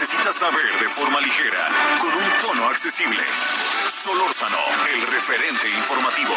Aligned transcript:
Necesitas 0.00 0.34
saber 0.34 0.78
de 0.80 0.88
forma 0.88 1.20
ligera, 1.20 1.68
con 2.00 2.10
un 2.10 2.30
tono 2.40 2.66
accesible. 2.68 3.22
Solórzano, 3.86 4.56
el 4.94 5.02
referente 5.02 5.68
informativo. 5.68 6.32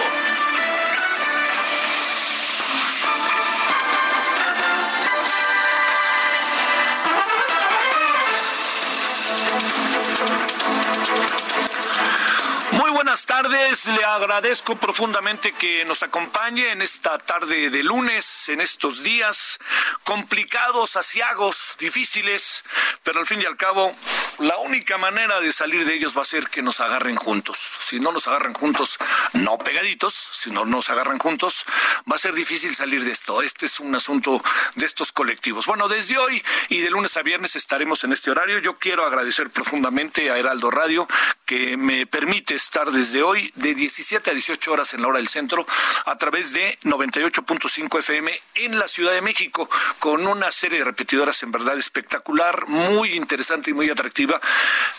Muy 12.73 12.89
buenas 12.89 13.27
tardes, 13.27 13.85
le 13.85 14.03
agradezco 14.03 14.75
profundamente 14.75 15.51
que 15.51 15.85
nos 15.85 16.01
acompañe 16.01 16.71
en 16.71 16.81
esta 16.81 17.19
tarde 17.19 17.69
de 17.69 17.83
lunes, 17.83 18.49
en 18.49 18.61
estos 18.61 19.03
días 19.03 19.59
complicados, 20.03 20.95
asiagos, 20.95 21.75
difíciles, 21.77 22.63
pero 23.03 23.19
al 23.19 23.27
fin 23.27 23.43
y 23.43 23.45
al 23.45 23.57
cabo 23.57 23.95
la 24.39 24.57
única 24.57 24.97
manera 24.97 25.39
de 25.39 25.53
salir 25.53 25.85
de 25.85 25.93
ellos 25.93 26.17
va 26.17 26.23
a 26.23 26.25
ser 26.25 26.47
que 26.47 26.63
nos 26.63 26.79
agarren 26.79 27.15
juntos. 27.15 27.57
Si 27.81 27.99
no 27.99 28.11
nos 28.11 28.27
agarran 28.27 28.53
juntos, 28.53 28.97
no 29.33 29.59
pegaditos, 29.59 30.13
si 30.13 30.49
no 30.49 30.65
nos 30.65 30.89
agarran 30.89 31.19
juntos, 31.19 31.65
va 32.11 32.15
a 32.15 32.19
ser 32.19 32.33
difícil 32.33 32.75
salir 32.75 33.03
de 33.03 33.11
esto. 33.11 33.43
Este 33.43 33.67
es 33.67 33.79
un 33.79 33.93
asunto 33.93 34.41
de 34.73 34.85
estos 34.87 35.11
colectivos. 35.11 35.67
Bueno, 35.67 35.87
desde 35.87 36.17
hoy 36.17 36.43
y 36.69 36.81
de 36.81 36.89
lunes 36.89 37.15
a 37.17 37.21
viernes 37.21 37.55
estaremos 37.55 38.03
en 38.03 38.13
este 38.13 38.31
horario. 38.31 38.57
Yo 38.57 38.77
quiero 38.79 39.05
agradecer 39.05 39.51
profundamente 39.51 40.31
a 40.31 40.37
Heraldo 40.37 40.71
Radio 40.71 41.07
que 41.45 41.77
me 41.77 42.07
permite 42.07 42.55
estar 42.63 42.91
desde 42.91 43.23
hoy 43.23 43.51
de 43.55 43.75
17 43.75 44.31
a 44.31 44.33
18 44.33 44.71
horas 44.71 44.93
en 44.93 45.01
la 45.01 45.09
hora 45.09 45.17
del 45.17 45.27
centro 45.27 45.65
a 46.05 46.17
través 46.17 46.53
de 46.53 46.77
98.5 46.83 47.99
FM 47.99 48.39
en 48.55 48.79
la 48.79 48.87
Ciudad 48.87 49.11
de 49.11 49.21
México 49.21 49.69
con 49.99 50.25
una 50.25 50.51
serie 50.51 50.79
de 50.79 50.85
repetidoras 50.85 51.43
en 51.43 51.51
verdad 51.51 51.77
espectacular, 51.77 52.67
muy 52.67 53.13
interesante 53.13 53.71
y 53.71 53.73
muy 53.73 53.89
atractiva. 53.89 54.39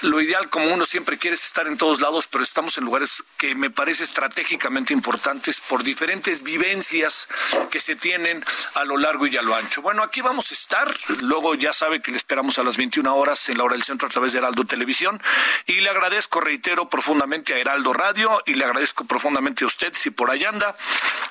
Lo 0.02 0.20
ideal, 0.20 0.50
como 0.50 0.72
uno 0.72 0.84
siempre 0.84 1.16
quiere, 1.16 1.36
es 1.36 1.44
estar 1.44 1.66
en 1.66 1.78
todos 1.78 2.00
lados, 2.00 2.26
pero 2.26 2.44
estamos 2.44 2.76
en 2.76 2.84
lugares 2.84 3.24
que 3.38 3.54
me 3.54 3.70
parece 3.70 4.04
estratégicamente 4.04 4.92
importantes 4.92 5.60
por 5.60 5.82
diferentes 5.82 6.42
vivencias 6.42 7.28
que 7.70 7.80
se 7.80 7.96
tienen 7.96 8.44
a 8.74 8.84
lo 8.84 8.98
largo 8.98 9.26
y 9.26 9.36
a 9.38 9.42
lo 9.42 9.54
ancho. 9.54 9.80
Bueno, 9.80 10.02
aquí 10.02 10.20
vamos 10.20 10.50
a 10.50 10.54
estar. 10.54 10.94
Luego 11.22 11.54
ya 11.54 11.72
sabe 11.72 12.02
que 12.02 12.10
le 12.10 12.18
esperamos 12.18 12.58
a 12.58 12.62
las 12.62 12.76
21 12.76 13.14
horas 13.14 13.48
en 13.48 13.56
la 13.56 13.64
hora 13.64 13.74
del 13.74 13.84
centro 13.84 14.06
a 14.08 14.10
través 14.10 14.32
de 14.32 14.38
Heraldo 14.38 14.64
Televisión. 14.64 15.22
Y 15.66 15.80
le 15.80 15.88
agradezco, 15.88 16.40
reitero, 16.40 16.88
profundamente 16.88 17.53
Heraldo 17.56 17.92
Radio 17.92 18.42
y 18.46 18.54
le 18.54 18.64
agradezco 18.64 19.04
profundamente 19.04 19.64
a 19.64 19.66
usted 19.66 19.92
si 19.94 20.10
por 20.10 20.30
ahí 20.30 20.44
anda. 20.44 20.74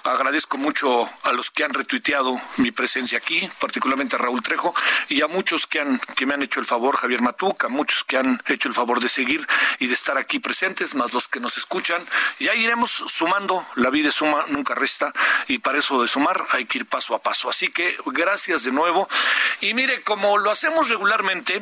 Agradezco 0.03 0.57
mucho 0.57 1.09
a 1.23 1.31
los 1.31 1.49
que 1.49 1.63
han 1.63 1.73
retuiteado 1.73 2.39
mi 2.57 2.71
presencia 2.71 3.17
aquí, 3.17 3.49
particularmente 3.59 4.15
a 4.15 4.19
Raúl 4.19 4.43
Trejo 4.43 4.75
y 5.07 5.21
a 5.21 5.27
muchos 5.27 5.65
que 5.65 5.79
han 5.79 5.99
que 6.15 6.25
me 6.25 6.33
han 6.33 6.43
hecho 6.43 6.59
el 6.59 6.65
favor, 6.65 6.97
Javier 6.97 7.21
Matuca, 7.21 7.69
muchos 7.69 8.03
que 8.03 8.17
han 8.17 8.41
hecho 8.47 8.67
el 8.67 8.73
favor 8.73 8.99
de 8.99 9.09
seguir 9.09 9.47
y 9.79 9.87
de 9.87 9.93
estar 9.93 10.17
aquí 10.17 10.39
presentes, 10.39 10.95
más 10.95 11.13
los 11.13 11.27
que 11.27 11.39
nos 11.39 11.57
escuchan. 11.57 12.03
Y 12.39 12.49
ahí 12.49 12.63
iremos 12.63 12.91
sumando, 12.91 13.65
la 13.75 13.89
vida 13.89 14.11
suma, 14.11 14.45
nunca 14.47 14.75
resta, 14.75 15.13
y 15.47 15.59
para 15.59 15.79
eso 15.79 16.01
de 16.01 16.07
sumar 16.07 16.45
hay 16.51 16.65
que 16.65 16.79
ir 16.79 16.85
paso 16.85 17.15
a 17.15 17.19
paso. 17.19 17.49
Así 17.49 17.69
que 17.69 17.95
gracias 18.07 18.63
de 18.63 18.71
nuevo. 18.71 19.07
Y 19.61 19.73
mire, 19.73 20.01
como 20.01 20.37
lo 20.37 20.51
hacemos 20.51 20.89
regularmente, 20.89 21.61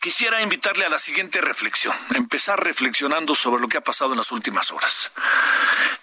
quisiera 0.00 0.42
invitarle 0.42 0.84
a 0.84 0.88
la 0.88 0.98
siguiente 0.98 1.40
reflexión, 1.40 1.94
empezar 2.14 2.62
reflexionando 2.62 3.34
sobre 3.34 3.47
lo 3.56 3.68
que 3.68 3.78
ha 3.78 3.82
pasado 3.82 4.12
en 4.12 4.18
las 4.18 4.32
últimas 4.32 4.70
horas. 4.70 5.10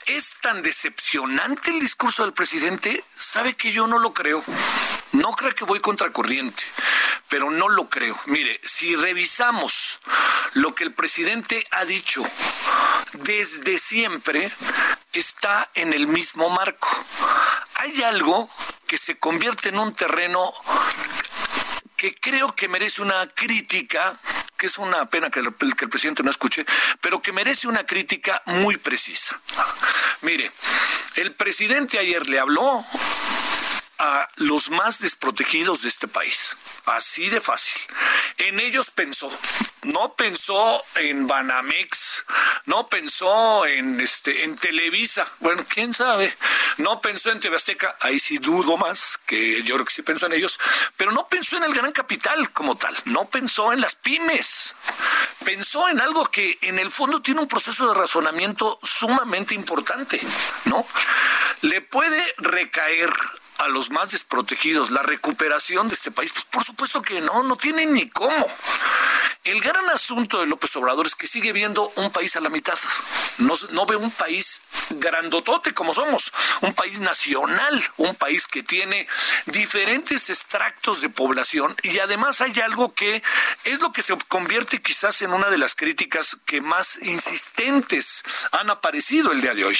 ¿Es 0.07 0.35
tan 0.41 0.61
decepcionante 0.61 1.71
el 1.71 1.79
discurso 1.79 2.23
del 2.23 2.33
presidente? 2.33 3.03
Sabe 3.15 3.55
que 3.55 3.71
yo 3.71 3.85
no 3.85 3.99
lo 3.99 4.13
creo. 4.13 4.43
No 5.11 5.31
creo 5.33 5.53
que 5.53 5.65
voy 5.65 5.79
contracorriente, 5.79 6.63
pero 7.29 7.51
no 7.51 7.69
lo 7.69 7.89
creo. 7.89 8.19
Mire, 8.25 8.59
si 8.63 8.95
revisamos 8.95 9.99
lo 10.53 10.73
que 10.73 10.83
el 10.83 10.93
presidente 10.93 11.65
ha 11.71 11.85
dicho 11.85 12.23
desde 13.13 13.77
siempre, 13.79 14.51
está 15.13 15.69
en 15.73 15.93
el 15.93 16.07
mismo 16.07 16.49
marco. 16.49 16.87
Hay 17.75 18.01
algo 18.03 18.49
que 18.87 18.97
se 18.97 19.17
convierte 19.17 19.69
en 19.69 19.79
un 19.79 19.93
terreno 19.93 20.53
que 21.95 22.15
creo 22.15 22.53
que 22.53 22.67
merece 22.67 23.01
una 23.01 23.27
crítica, 23.27 24.19
que 24.57 24.67
es 24.67 24.77
una 24.77 25.09
pena 25.09 25.29
que 25.29 25.39
el, 25.39 25.53
que 25.75 25.85
el, 25.85 25.89
presidente 25.89 26.23
no 26.23 26.31
escuche, 26.31 26.65
pero 27.01 27.21
que 27.21 27.31
merece 27.31 27.67
una 27.67 27.85
crítica 27.85 28.41
muy 28.45 28.77
precisa. 28.77 29.39
Mire, 30.21 30.51
el 31.15 31.33
presidente 31.33 31.99
ayer 31.99 32.27
le 32.27 32.39
habló 32.39 32.85
a 33.99 34.29
los 34.35 34.69
más 34.69 34.99
desprotegidos 34.99 35.83
de 35.83 35.89
este 35.89 36.07
país. 36.07 36.55
Así 36.85 37.29
de 37.29 37.41
fácil. 37.41 37.81
En 38.37 38.59
ellos 38.59 38.91
pensó. 38.91 39.29
No 39.83 40.15
pensó 40.15 40.83
en 40.95 41.27
Banamex, 41.27 42.25
no 42.65 42.87
pensó 42.89 43.65
en 43.65 43.99
este 44.01 44.43
en 44.43 44.55
Televisa. 44.55 45.25
Bueno, 45.39 45.63
quién 45.67 45.93
sabe. 45.93 46.35
No 46.77 46.99
pensó 47.01 47.31
en 47.31 47.39
TV 47.39 47.55
Azteca, 47.55 47.95
ahí 48.01 48.19
sí 48.19 48.37
dudo 48.37 48.77
más, 48.77 49.19
que 49.25 49.63
yo 49.63 49.75
creo 49.75 49.85
que 49.85 49.93
sí 49.93 50.01
pensó 50.01 50.25
en 50.25 50.33
ellos, 50.33 50.59
pero 50.97 51.11
no 51.11 51.27
pensó 51.27 51.57
en 51.57 51.63
el 51.63 51.73
gran 51.73 51.91
capital 51.91 52.51
como 52.51 52.75
tal, 52.75 52.95
no 53.05 53.25
pensó 53.29 53.71
en 53.71 53.79
las 53.79 53.95
pymes. 53.95 54.75
Pensó 55.45 55.87
en 55.87 56.01
algo 56.01 56.25
que 56.25 56.57
en 56.61 56.79
el 56.79 56.91
fondo 56.91 57.21
tiene 57.21 57.41
un 57.41 57.47
proceso 57.47 57.87
de 57.87 57.99
razonamiento 57.99 58.79
sumamente 58.83 59.53
importante, 59.53 60.19
¿no? 60.65 60.85
Le 61.61 61.81
puede 61.81 62.21
recaer 62.37 63.13
a 63.65 63.67
los 63.67 63.89
más 63.89 64.11
desprotegidos, 64.11 64.91
la 64.91 65.01
recuperación 65.01 65.87
de 65.87 65.95
este 65.95 66.11
país? 66.11 66.31
Pues 66.31 66.45
por 66.45 66.63
supuesto 66.63 67.01
que 67.01 67.21
no, 67.21 67.43
no 67.43 67.55
tienen 67.55 67.93
ni 67.93 68.09
cómo. 68.09 68.47
El 69.45 69.61
gran 69.61 69.87
asunto 69.91 70.39
de 70.39 70.47
López 70.47 70.75
Obrador 70.75 71.05
es 71.05 71.13
que 71.13 71.27
sigue 71.27 71.53
viendo 71.53 71.91
un 71.97 72.11
país 72.11 72.35
a 72.35 72.41
la 72.41 72.49
mitad. 72.49 72.79
No, 73.37 73.53
no 73.71 73.85
ve 73.85 73.95
un 73.95 74.09
país 74.09 74.61
grandotote 74.89 75.71
como 75.71 75.93
somos, 75.93 76.31
un 76.61 76.73
país 76.73 76.99
nacional, 76.99 77.83
un 77.97 78.15
país 78.15 78.47
que 78.47 78.63
tiene 78.63 79.07
diferentes 79.45 80.31
extractos 80.31 81.01
de 81.01 81.09
población 81.09 81.75
y 81.83 81.99
además 81.99 82.41
hay 82.41 82.59
algo 82.59 82.95
que 82.95 83.21
es 83.65 83.81
lo 83.81 83.91
que 83.91 84.01
se 84.01 84.17
convierte 84.27 84.81
quizás 84.81 85.21
en 85.21 85.31
una 85.31 85.51
de 85.51 85.59
las 85.59 85.75
críticas 85.75 86.37
que 86.47 86.61
más 86.61 86.97
insistentes 87.03 88.23
han 88.51 88.71
aparecido 88.71 89.31
el 89.31 89.41
día 89.41 89.53
de 89.53 89.65
hoy. 89.65 89.77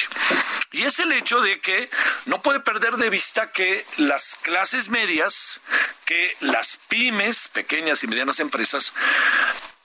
Y 0.73 0.83
es 0.83 0.99
el 0.99 1.11
hecho 1.11 1.41
de 1.41 1.59
que 1.59 1.89
no 2.25 2.39
puede 2.43 2.59
perder 2.59 2.97
de 2.97 3.09
vista 3.09 3.51
que 3.51 3.74
las 3.97 4.35
clases 4.41 4.89
medias, 4.89 5.61
que 6.05 6.35
las 6.41 6.79
pymes, 6.87 7.47
pequeñas 7.49 8.03
y 8.03 8.07
medianas 8.07 8.39
empresas, 8.39 8.93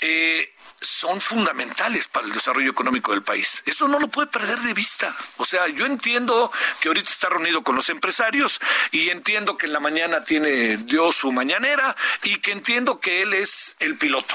eh, 0.01 0.55
son 0.81 1.21
fundamentales 1.21 2.09
para 2.09 2.27
el 2.27 2.33
desarrollo 2.33 2.71
económico 2.71 3.13
del 3.13 3.23
país. 3.23 3.63
Eso 3.67 3.87
no 3.87 3.99
lo 3.99 4.09
puede 4.09 4.29
perder 4.29 4.59
de 4.61 4.73
vista. 4.73 5.15
O 5.37 5.45
sea, 5.45 5.69
yo 5.69 5.85
entiendo 5.85 6.51
que 6.81 6.89
ahorita 6.89 7.11
está 7.11 7.29
reunido 7.29 7.63
con 7.63 7.77
los 7.77 7.91
empresarios 7.91 8.61
y 8.91 9.11
entiendo 9.11 9.59
que 9.59 9.67
en 9.67 9.75
la 9.75 9.81
mañana 9.81 10.25
tiene 10.25 10.79
Dios 10.79 11.17
su 11.17 11.33
mañanera 11.33 11.97
y 12.23 12.39
que 12.39 12.53
entiendo 12.53 13.01
que 13.01 13.23
él 13.23 13.35
es 13.35 13.77
el 13.79 13.97
piloto. 13.97 14.35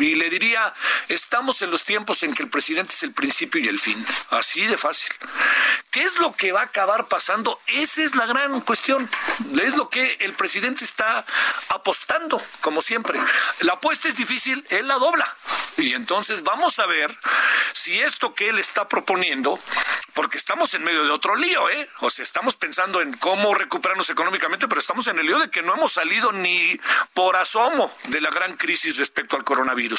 Y 0.00 0.14
le 0.14 0.30
diría, 0.30 0.72
estamos 1.08 1.62
en 1.62 1.70
los 1.70 1.84
tiempos 1.84 2.22
en 2.22 2.34
que 2.34 2.42
el 2.42 2.48
presidente 2.48 2.94
es 2.94 3.02
el 3.02 3.12
principio 3.12 3.60
y 3.60 3.68
el 3.68 3.78
fin. 3.78 4.04
Así 4.30 4.66
de 4.66 4.76
fácil. 4.76 5.12
¿Qué 5.90 6.02
es 6.02 6.18
lo 6.18 6.34
que 6.34 6.52
va 6.52 6.60
a 6.60 6.64
acabar 6.64 7.08
pasando? 7.08 7.60
Esa 7.66 8.02
es 8.02 8.14
la 8.14 8.26
gran 8.26 8.60
cuestión. 8.60 9.08
Es 9.60 9.76
lo 9.76 9.90
que 9.90 10.16
el 10.20 10.32
presidente 10.32 10.84
está 10.84 11.24
apostando, 11.68 12.40
como 12.60 12.80
siempre. 12.80 13.20
La 13.60 13.74
apuesta 13.74 14.08
es 14.08 14.16
difícil, 14.16 14.64
él 14.70 14.88
la 14.88 14.94
dobla. 14.94 15.36
Y 15.76 15.94
entonces 15.94 16.42
vamos 16.42 16.78
a 16.78 16.86
ver 16.86 17.16
si 17.72 17.98
esto 17.98 18.34
que 18.34 18.48
él 18.48 18.58
está 18.58 18.88
proponiendo, 18.88 19.58
porque 20.14 20.36
estamos 20.36 20.74
en 20.74 20.84
medio 20.84 21.04
de 21.04 21.10
otro 21.10 21.36
lío, 21.36 21.70
¿eh? 21.70 21.88
O 22.00 22.10
sea, 22.10 22.22
estamos 22.22 22.56
pensando 22.56 23.00
en 23.00 23.12
cómo 23.14 23.54
recuperarnos 23.54 24.10
económicamente, 24.10 24.68
pero 24.68 24.80
estamos 24.80 25.06
en 25.06 25.18
el 25.18 25.26
lío 25.26 25.38
de 25.38 25.50
que 25.50 25.62
no 25.62 25.74
hemos 25.74 25.92
salido 25.92 26.32
ni 26.32 26.78
por 27.14 27.36
asomo 27.36 27.92
de 28.08 28.20
la 28.20 28.30
gran 28.30 28.54
crisis 28.54 28.98
respecto 28.98 29.36
al 29.36 29.44
coronavirus. 29.44 29.89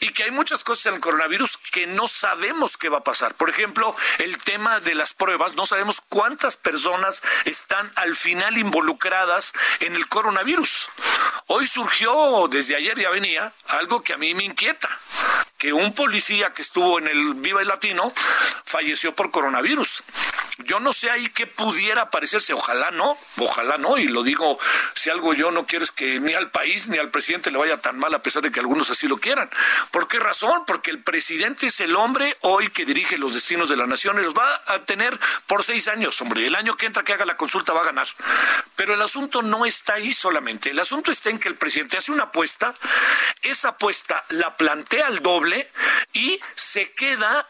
Y 0.00 0.10
que 0.10 0.24
hay 0.24 0.30
muchas 0.30 0.64
cosas 0.64 0.86
en 0.86 0.94
el 0.94 1.00
coronavirus 1.00 1.58
que 1.72 1.86
no 1.86 2.08
sabemos 2.08 2.76
qué 2.76 2.88
va 2.88 2.98
a 2.98 3.04
pasar. 3.04 3.34
Por 3.34 3.50
ejemplo, 3.50 3.94
el 4.18 4.38
tema 4.38 4.80
de 4.80 4.94
las 4.94 5.14
pruebas 5.14 5.54
no 5.54 5.66
sabemos 5.66 6.00
cuántas 6.08 6.56
personas 6.56 7.22
están 7.44 7.90
al 7.96 8.16
final 8.16 8.58
involucradas 8.58 9.52
en 9.80 9.94
el 9.94 10.08
coronavirus. 10.08 10.88
Hoy 11.46 11.66
surgió, 11.66 12.48
desde 12.50 12.76
ayer 12.76 12.98
ya 12.98 13.10
venía, 13.10 13.52
algo 13.68 14.02
que 14.02 14.12
a 14.12 14.18
mí 14.18 14.34
me 14.34 14.44
inquieta 14.44 14.88
que 15.58 15.72
un 15.72 15.94
policía 15.94 16.52
que 16.52 16.62
estuvo 16.62 16.98
en 16.98 17.08
el 17.08 17.34
Viva 17.34 17.62
el 17.62 17.68
Latino 17.68 18.12
falleció 18.64 19.14
por 19.14 19.30
coronavirus. 19.30 20.02
Yo 20.58 20.80
no 20.80 20.94
sé 20.94 21.10
ahí 21.10 21.28
qué 21.28 21.46
pudiera 21.46 22.10
parecerse, 22.10 22.54
ojalá 22.54 22.90
no, 22.90 23.18
ojalá 23.36 23.76
no, 23.76 23.98
y 23.98 24.08
lo 24.08 24.22
digo, 24.22 24.58
si 24.94 25.10
algo 25.10 25.34
yo 25.34 25.50
no 25.50 25.66
quiero 25.66 25.84
es 25.84 25.90
que 25.90 26.18
ni 26.18 26.32
al 26.32 26.50
país 26.50 26.88
ni 26.88 26.96
al 26.96 27.10
presidente 27.10 27.50
le 27.50 27.58
vaya 27.58 27.76
tan 27.76 27.98
mal, 27.98 28.14
a 28.14 28.22
pesar 28.22 28.42
de 28.42 28.50
que 28.50 28.60
algunos 28.60 28.88
así 28.88 29.06
lo 29.06 29.18
quieran. 29.18 29.50
¿Por 29.90 30.08
qué 30.08 30.18
razón? 30.18 30.64
Porque 30.66 30.90
el 30.90 31.02
presidente 31.02 31.66
es 31.66 31.80
el 31.80 31.94
hombre 31.94 32.34
hoy 32.40 32.70
que 32.70 32.86
dirige 32.86 33.18
los 33.18 33.34
destinos 33.34 33.68
de 33.68 33.76
la 33.76 33.86
nación 33.86 34.18
y 34.18 34.22
los 34.22 34.34
va 34.34 34.48
a 34.68 34.78
tener 34.86 35.18
por 35.46 35.62
seis 35.62 35.88
años, 35.88 36.18
hombre. 36.22 36.46
El 36.46 36.54
año 36.54 36.74
que 36.74 36.86
entra 36.86 37.04
que 37.04 37.12
haga 37.12 37.26
la 37.26 37.36
consulta 37.36 37.74
va 37.74 37.82
a 37.82 37.86
ganar. 37.86 38.08
Pero 38.76 38.94
el 38.94 39.02
asunto 39.02 39.42
no 39.42 39.66
está 39.66 39.94
ahí 39.94 40.14
solamente, 40.14 40.70
el 40.70 40.78
asunto 40.78 41.10
está 41.10 41.28
en 41.28 41.38
que 41.38 41.48
el 41.48 41.56
presidente 41.56 41.98
hace 41.98 42.12
una 42.12 42.24
apuesta, 42.24 42.74
esa 43.42 43.70
apuesta 43.70 44.24
la 44.30 44.56
plantea 44.56 45.06
al 45.06 45.20
doble 45.20 45.70
y 46.14 46.40
se 46.54 46.92
queda 46.92 47.46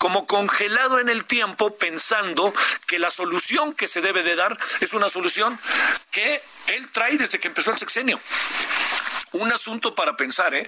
como 0.00 0.26
congelado 0.26 0.98
en 0.98 1.10
el 1.10 1.26
tiempo 1.26 1.76
pensando 1.76 2.54
que 2.86 2.98
la 2.98 3.10
solución 3.10 3.74
que 3.74 3.86
se 3.86 4.00
debe 4.00 4.22
de 4.22 4.34
dar 4.34 4.56
es 4.80 4.94
una 4.94 5.10
solución 5.10 5.60
que 6.10 6.42
él 6.68 6.88
trae 6.90 7.18
desde 7.18 7.38
que 7.38 7.48
empezó 7.48 7.70
el 7.70 7.76
sexenio. 7.76 8.18
Un 9.32 9.52
asunto 9.52 9.94
para 9.94 10.16
pensar, 10.16 10.54
¿eh? 10.54 10.66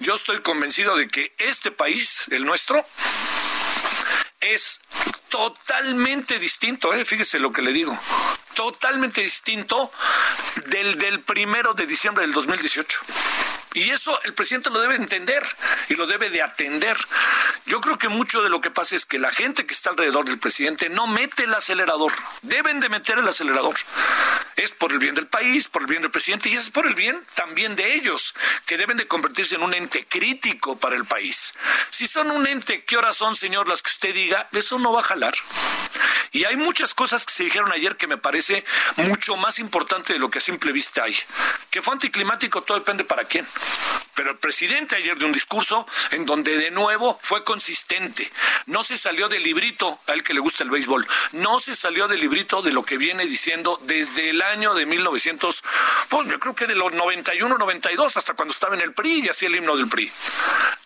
Yo 0.00 0.16
estoy 0.16 0.40
convencido 0.40 0.96
de 0.96 1.06
que 1.06 1.32
este 1.38 1.70
país, 1.70 2.24
el 2.32 2.44
nuestro, 2.44 2.84
es 4.40 4.80
totalmente 5.28 6.40
distinto, 6.40 6.92
¿eh? 6.92 7.04
fíjese 7.04 7.38
lo 7.38 7.52
que 7.52 7.62
le 7.62 7.72
digo, 7.72 7.96
totalmente 8.54 9.20
distinto 9.20 9.92
del 10.66 10.98
del 10.98 11.20
primero 11.20 11.72
de 11.74 11.86
diciembre 11.86 12.24
del 12.24 12.32
2018. 12.32 13.00
Y 13.72 13.90
eso 13.90 14.18
el 14.24 14.34
presidente 14.34 14.70
lo 14.70 14.80
debe 14.80 14.96
entender 14.96 15.44
y 15.88 15.94
lo 15.94 16.06
debe 16.06 16.28
de 16.28 16.42
atender. 16.42 16.96
Yo 17.66 17.80
creo 17.80 17.98
que 17.98 18.08
mucho 18.08 18.42
de 18.42 18.48
lo 18.48 18.60
que 18.60 18.70
pasa 18.70 18.96
es 18.96 19.06
que 19.06 19.20
la 19.20 19.30
gente 19.30 19.64
que 19.64 19.74
está 19.74 19.90
alrededor 19.90 20.24
del 20.24 20.38
presidente 20.38 20.88
no 20.88 21.06
mete 21.06 21.44
el 21.44 21.54
acelerador. 21.54 22.12
Deben 22.42 22.80
de 22.80 22.88
meter 22.88 23.18
el 23.18 23.28
acelerador. 23.28 23.76
Es 24.56 24.72
por 24.72 24.92
el 24.92 24.98
bien 24.98 25.14
del 25.14 25.28
país, 25.28 25.68
por 25.68 25.82
el 25.82 25.88
bien 25.88 26.02
del 26.02 26.10
presidente 26.10 26.48
y 26.48 26.56
es 26.56 26.70
por 26.70 26.86
el 26.86 26.94
bien 26.94 27.24
también 27.34 27.76
de 27.76 27.94
ellos, 27.94 28.34
que 28.66 28.76
deben 28.76 28.96
de 28.96 29.06
convertirse 29.06 29.54
en 29.54 29.62
un 29.62 29.72
ente 29.72 30.04
crítico 30.06 30.76
para 30.78 30.96
el 30.96 31.04
país. 31.04 31.54
Si 31.90 32.06
son 32.06 32.30
un 32.30 32.46
ente, 32.46 32.84
¿qué 32.84 32.96
horas 32.96 33.16
son, 33.16 33.36
señor, 33.36 33.68
las 33.68 33.82
que 33.82 33.90
usted 33.90 34.14
diga? 34.14 34.48
Eso 34.52 34.78
no 34.78 34.92
va 34.92 35.00
a 35.00 35.04
jalar. 35.04 35.34
Y 36.32 36.44
hay 36.44 36.56
muchas 36.56 36.94
cosas 36.94 37.26
que 37.26 37.32
se 37.32 37.44
dijeron 37.44 37.72
ayer 37.72 37.96
que 37.96 38.06
me 38.06 38.16
parece 38.16 38.64
mucho 38.96 39.36
más 39.36 39.58
importante 39.58 40.12
de 40.12 40.18
lo 40.18 40.30
que 40.30 40.38
a 40.38 40.42
simple 40.42 40.72
vista 40.72 41.04
hay. 41.04 41.16
Que 41.70 41.82
fue 41.82 41.92
anticlimático, 41.94 42.62
todo 42.62 42.78
depende 42.78 43.04
para 43.04 43.24
quién. 43.24 43.46
Pero 44.14 44.32
el 44.32 44.38
presidente 44.38 44.96
ayer 44.96 45.16
de 45.16 45.24
un 45.24 45.32
discurso 45.32 45.86
en 46.10 46.26
donde 46.26 46.58
de 46.58 46.70
nuevo 46.70 47.18
fue 47.22 47.42
consistente. 47.42 48.30
No 48.66 48.82
se 48.84 48.98
salió 48.98 49.28
del 49.28 49.42
librito, 49.42 49.98
a 50.06 50.12
él 50.12 50.22
que 50.22 50.34
le 50.34 50.40
gusta 50.40 50.62
el 50.62 50.70
béisbol, 50.70 51.06
no 51.32 51.58
se 51.58 51.74
salió 51.74 52.06
del 52.06 52.20
librito 52.20 52.60
de 52.60 52.72
lo 52.72 52.82
que 52.82 52.98
viene 52.98 53.24
diciendo 53.24 53.78
desde 53.84 54.30
el 54.30 54.42
año 54.42 54.74
de 54.74 54.84
1900, 54.84 55.64
pues 56.08 56.28
yo 56.28 56.38
creo 56.38 56.54
que 56.54 56.66
de 56.66 56.74
los 56.74 56.92
91, 56.92 57.56
92, 57.56 58.16
hasta 58.16 58.34
cuando 58.34 58.52
estaba 58.52 58.74
en 58.74 58.82
el 58.82 58.92
PRI 58.92 59.24
y 59.24 59.28
hacía 59.28 59.48
el 59.48 59.56
himno 59.56 59.76
del 59.76 59.88
PRI. 59.88 60.12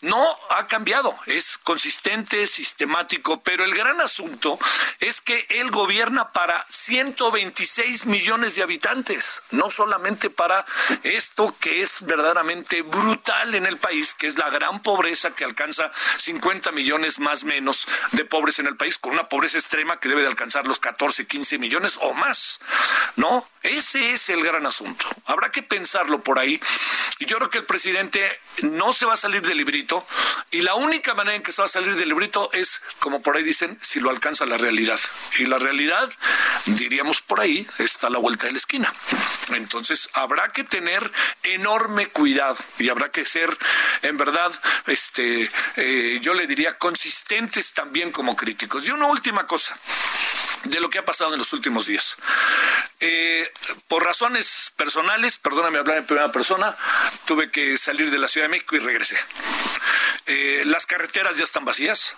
No 0.03 0.25
ha 0.51 0.67
cambiado, 0.67 1.19
es 1.27 1.59
consistente, 1.59 2.47
sistemático, 2.47 3.43
pero 3.43 3.65
el 3.65 3.75
gran 3.75 4.01
asunto 4.01 4.59
es 5.01 5.21
que 5.21 5.47
él 5.49 5.71
gobierna 5.71 6.31
para 6.31 6.67
126 6.69 8.07
millones 8.07 8.55
de 8.55 8.63
habitantes, 8.63 9.43
no 9.51 9.71
solamente 9.71 10.31
para 10.31 10.67
esto 11.03 11.57
que 11.59 11.83
es 11.83 12.03
verdaderamente 12.03 12.64
brutal 12.83 13.55
en 13.55 13.67
el 13.67 13.79
país, 13.79 14.15
que 14.15 14.27
es 14.27 14.39
la 14.39 14.51
gran 14.51 14.83
pobreza 14.83 15.31
que 15.31 15.45
alcanza 15.45 15.91
50 16.19 16.73
millones 16.73 17.19
más 17.19 17.45
menos 17.45 17.87
de 18.13 18.25
pobres 18.25 18.59
en 18.59 18.67
el 18.67 18.77
país, 18.77 18.99
con 18.99 19.13
una 19.13 19.29
pobreza 19.29 19.59
extrema 19.59 20.01
que 20.01 20.09
debe 20.09 20.23
de 20.23 20.29
alcanzar 20.29 20.67
los 20.67 20.79
14, 20.79 21.27
15 21.27 21.59
millones 21.59 21.99
o 22.01 22.15
más. 22.15 22.61
¿No? 23.17 23.47
Ese 23.63 24.13
es 24.13 24.29
el 24.29 24.43
gran 24.43 24.67
asunto. 24.67 25.07
Habrá 25.27 25.51
que 25.51 25.63
pensarlo 25.63 26.23
por 26.23 26.39
ahí. 26.39 26.61
Y 27.19 27.27
yo 27.27 27.37
creo 27.37 27.51
que 27.51 27.59
el 27.59 27.65
presidente 27.65 28.41
no 28.63 28.93
se 28.93 29.07
va 29.07 29.15
a 29.15 29.17
salir 29.17 29.43
del 29.43 29.59
librito 29.59 30.07
y 30.51 30.61
la 30.61 30.75
única 30.75 31.15
manera 31.15 31.37
en 31.37 31.43
que 31.43 31.53
se 31.53 31.63
va 31.63 31.67
a 31.67 31.69
salir 31.69 31.95
del 31.97 32.09
librito 32.09 32.51
es, 32.53 32.81
como 32.99 33.23
por 33.23 33.37
ahí 33.37 33.43
dicen, 33.43 33.79
si 33.81 34.01
lo 34.01 34.11
alcanza 34.11 34.47
la 34.47 34.59
realidad. 34.59 35.01
Y 35.39 35.47
la 35.47 35.59
realidad, 35.59 36.11
diríamos 36.67 37.23
por 37.23 37.41
ahí, 37.41 37.67
está 37.79 38.09
a 38.09 38.11
la 38.11 38.19
vuelta 38.19 38.47
de 38.47 38.53
la 38.53 38.59
esquina. 38.59 38.93
Entonces 39.51 40.09
habrá 40.13 40.53
que 40.53 40.65
tener 40.65 41.11
enorme 41.43 42.07
cuidado 42.09 42.54
y 42.79 42.89
habrá 42.89 43.11
que 43.11 43.25
ser, 43.25 43.57
en 44.03 44.17
verdad, 44.17 44.53
este, 44.87 45.51
eh, 45.77 46.19
yo 46.21 46.35
le 46.35 46.47
diría, 46.47 46.79
consistentes 46.79 47.73
también 47.73 48.11
como 48.11 48.37
críticos. 48.37 48.87
Y 48.87 48.91
una 48.91 49.07
última 49.07 49.47
cosa 49.47 49.77
de 50.65 50.81
lo 50.81 50.89
que 50.91 50.99
ha 50.99 51.05
pasado 51.05 51.33
en 51.33 51.39
los 51.39 51.53
últimos 51.53 51.87
días. 51.87 52.17
Eh, 53.01 53.51
por 53.89 54.03
razones 54.05 54.73
personales, 54.77 55.37
perdóname 55.37 55.79
hablar 55.79 55.99
en 55.99 56.07
primera 56.07 56.33
persona, 56.33 56.75
tuve 57.27 57.51
que 57.51 57.77
salir 57.77 58.11
de 58.11 58.19
la 58.19 58.29
Ciudad 58.29 58.47
de 58.47 58.51
México 58.51 58.77
y 58.77 58.79
regresé. 58.79 59.19
Eh, 60.27 60.63
las 60.65 60.87
carreteras 60.87 61.37
ya 61.37 61.45
están 61.45 61.65
vacías. 61.65 62.15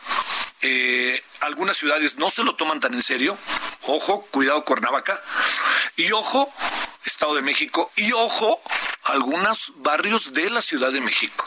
Algunas 1.41 1.77
ciudades 1.77 2.17
no 2.17 2.29
se 2.29 2.43
lo 2.43 2.57
toman 2.57 2.81
tan 2.81 2.95
en 2.95 3.03
serio. 3.03 3.39
Ojo, 3.83 4.23
cuidado 4.33 4.65
Cuernavaca. 4.65 5.23
Y 5.97 6.11
ojo, 6.11 6.53
Estado 7.05 7.37
de 7.37 7.43
México. 7.43 7.91
Y 7.97 8.13
ojo, 8.13 8.61
algunos 9.07 9.73
barrios 9.77 10.33
de 10.33 10.51
la 10.51 10.61
Ciudad 10.61 10.93
de 10.93 11.01
México. 11.01 11.45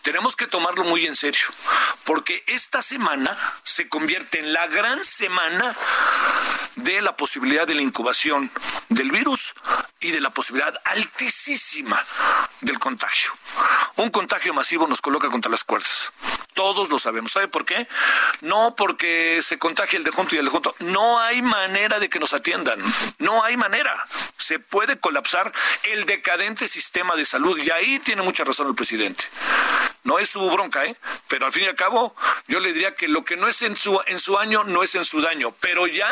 Tenemos 0.00 0.36
que 0.36 0.46
tomarlo 0.46 0.84
muy 0.84 1.06
en 1.06 1.16
serio, 1.16 1.46
porque 2.04 2.42
esta 2.46 2.82
semana 2.82 3.36
se 3.62 3.88
convierte 3.88 4.38
en 4.40 4.52
la 4.52 4.66
gran 4.66 5.04
semana 5.04 5.74
de 6.76 7.02
la 7.02 7.16
posibilidad 7.16 7.66
de 7.66 7.74
la 7.74 7.82
incubación 7.82 8.50
del 8.88 9.10
virus 9.10 9.54
y 10.00 10.10
de 10.10 10.20
la 10.20 10.30
posibilidad 10.30 10.74
altísima 10.84 12.04
del 12.60 12.78
contagio. 12.78 13.32
Un 13.96 14.10
contagio 14.10 14.54
masivo 14.54 14.86
nos 14.86 15.00
coloca 15.00 15.28
contra 15.30 15.50
las 15.50 15.64
cuerdas. 15.64 16.12
Todos 16.54 16.90
lo 16.90 16.98
sabemos. 16.98 17.32
¿Sabe 17.32 17.48
por 17.48 17.64
qué? 17.64 17.88
No 18.40 18.74
porque 18.76 19.40
se 19.42 19.58
contagie 19.58 19.96
el 19.96 20.04
de 20.04 20.10
junto 20.10 20.34
y 20.34 20.38
el 20.38 20.44
de 20.44 20.50
junto. 20.50 20.74
No 20.80 21.18
hay 21.20 21.40
manera 21.40 21.98
de 21.98 22.10
que 22.10 22.18
nos 22.18 22.34
atiendan. 22.34 22.80
No 23.18 23.42
hay 23.42 23.56
manera. 23.56 24.06
Se 24.36 24.58
puede 24.58 24.98
colapsar 24.98 25.52
el 25.84 26.04
decadente 26.04 26.68
sistema 26.68 27.16
de 27.16 27.24
salud 27.24 27.58
y 27.58 27.70
ahí 27.70 27.98
tiene 28.00 28.22
mucha 28.22 28.44
razón 28.44 28.68
el 28.68 28.74
presidente. 28.74 29.24
No 30.04 30.18
es 30.18 30.30
su 30.30 30.50
bronca, 30.50 30.84
¿eh? 30.84 30.96
Pero 31.28 31.46
al 31.46 31.52
fin 31.52 31.64
y 31.64 31.68
al 31.68 31.76
cabo, 31.76 32.14
yo 32.48 32.58
le 32.58 32.72
diría 32.72 32.96
que 32.96 33.06
lo 33.06 33.24
que 33.24 33.36
no 33.36 33.46
es 33.46 33.62
en 33.62 33.76
su, 33.76 34.00
en 34.06 34.18
su 34.18 34.36
año 34.36 34.64
no 34.64 34.82
es 34.82 34.94
en 34.96 35.04
su 35.04 35.20
daño, 35.20 35.54
pero 35.60 35.86
ya 35.86 36.10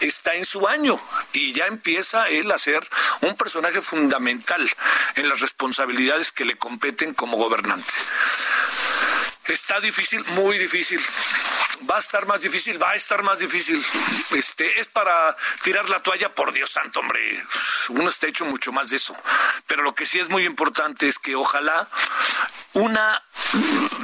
está 0.00 0.34
en 0.34 0.44
su 0.44 0.68
año 0.68 1.00
y 1.32 1.52
ya 1.52 1.66
empieza 1.66 2.28
él 2.28 2.50
a 2.52 2.58
ser 2.58 2.86
un 3.22 3.36
personaje 3.36 3.82
fundamental 3.82 4.70
en 5.16 5.28
las 5.28 5.40
responsabilidades 5.40 6.30
que 6.30 6.44
le 6.44 6.56
competen 6.56 7.14
como 7.14 7.36
gobernante. 7.36 7.92
Está 9.46 9.80
difícil, 9.80 10.24
muy 10.36 10.56
difícil. 10.56 11.00
Va 11.90 11.96
a 11.96 11.98
estar 11.98 12.26
más 12.26 12.42
difícil, 12.42 12.80
va 12.80 12.92
a 12.92 12.94
estar 12.94 13.24
más 13.24 13.40
difícil. 13.40 13.84
Este 14.36 14.80
es 14.80 14.86
para 14.86 15.36
tirar 15.62 15.88
la 15.88 16.00
toalla, 16.00 16.32
por 16.32 16.52
Dios 16.52 16.70
santo, 16.70 17.00
hombre. 17.00 17.44
Uno 17.88 18.08
está 18.08 18.28
hecho 18.28 18.44
mucho 18.44 18.70
más 18.70 18.90
de 18.90 18.96
eso. 18.96 19.16
Pero 19.66 19.82
lo 19.82 19.94
que 19.94 20.06
sí 20.06 20.20
es 20.20 20.28
muy 20.28 20.46
importante 20.46 21.08
es 21.08 21.18
que 21.18 21.34
ojalá 21.34 21.88
una 22.74 23.20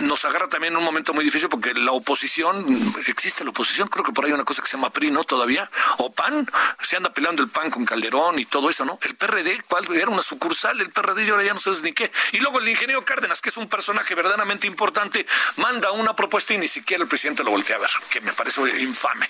nos 0.00 0.24
agarra 0.24 0.48
también 0.48 0.76
un 0.76 0.84
momento 0.84 1.14
muy 1.14 1.24
difícil 1.24 1.48
porque 1.48 1.74
la 1.74 1.92
oposición, 1.92 2.64
existe 3.06 3.44
la 3.44 3.50
oposición, 3.50 3.88
creo 3.88 4.04
que 4.04 4.12
por 4.12 4.24
ahí 4.24 4.30
hay 4.30 4.34
una 4.34 4.44
cosa 4.44 4.62
que 4.62 4.68
se 4.68 4.76
llama 4.76 4.90
PRI, 4.90 5.10
¿no? 5.10 5.24
Todavía, 5.24 5.70
o 5.98 6.12
PAN, 6.12 6.46
se 6.80 6.96
anda 6.96 7.12
peleando 7.12 7.42
el 7.42 7.48
PAN 7.48 7.70
con 7.70 7.84
Calderón 7.84 8.38
y 8.38 8.44
todo 8.44 8.70
eso, 8.70 8.84
¿no? 8.84 8.98
El 9.02 9.16
PRD, 9.16 9.62
¿cuál? 9.68 9.86
Era 9.94 10.10
una 10.10 10.22
sucursal, 10.22 10.80
el 10.80 10.90
PRD 10.90 11.24
y 11.24 11.30
ahora 11.30 11.44
ya 11.44 11.54
no 11.54 11.60
sabes 11.60 11.82
ni 11.82 11.92
qué. 11.92 12.10
Y 12.32 12.40
luego 12.40 12.58
el 12.58 12.68
ingeniero 12.68 13.04
Cárdenas, 13.04 13.40
que 13.40 13.48
es 13.48 13.56
un 13.56 13.68
personaje 13.68 14.14
verdaderamente 14.14 14.66
importante, 14.66 15.26
manda 15.56 15.92
una 15.92 16.14
propuesta 16.14 16.54
y 16.54 16.58
ni 16.58 16.68
siquiera 16.68 17.02
el 17.02 17.08
presidente 17.08 17.44
lo 17.44 17.50
voltea 17.50 17.76
a 17.76 17.80
ver, 17.80 17.90
que 18.10 18.20
me 18.20 18.32
parece 18.32 18.60
infame. 18.80 19.28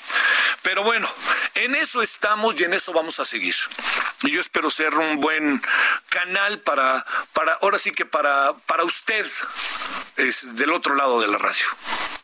Pero 0.62 0.82
bueno, 0.82 1.08
en 1.54 1.74
eso 1.74 2.02
estamos 2.02 2.60
y 2.60 2.64
en 2.64 2.74
eso 2.74 2.92
vamos 2.92 3.20
a 3.20 3.24
seguir. 3.24 3.54
Y 4.22 4.30
yo 4.30 4.40
espero 4.40 4.70
ser 4.70 4.94
un 4.94 5.20
buen 5.20 5.62
canal 6.08 6.60
para, 6.60 7.04
para 7.32 7.54
ahora 7.54 7.78
sí 7.78 7.92
que 7.92 8.04
para, 8.04 8.54
para 8.66 8.84
usted 8.84 9.26
es 10.16 10.56
del 10.56 10.72
otro 10.72 10.94
lado 10.94 11.20
de 11.20 11.28
la 11.28 11.38
radio. 11.38 11.64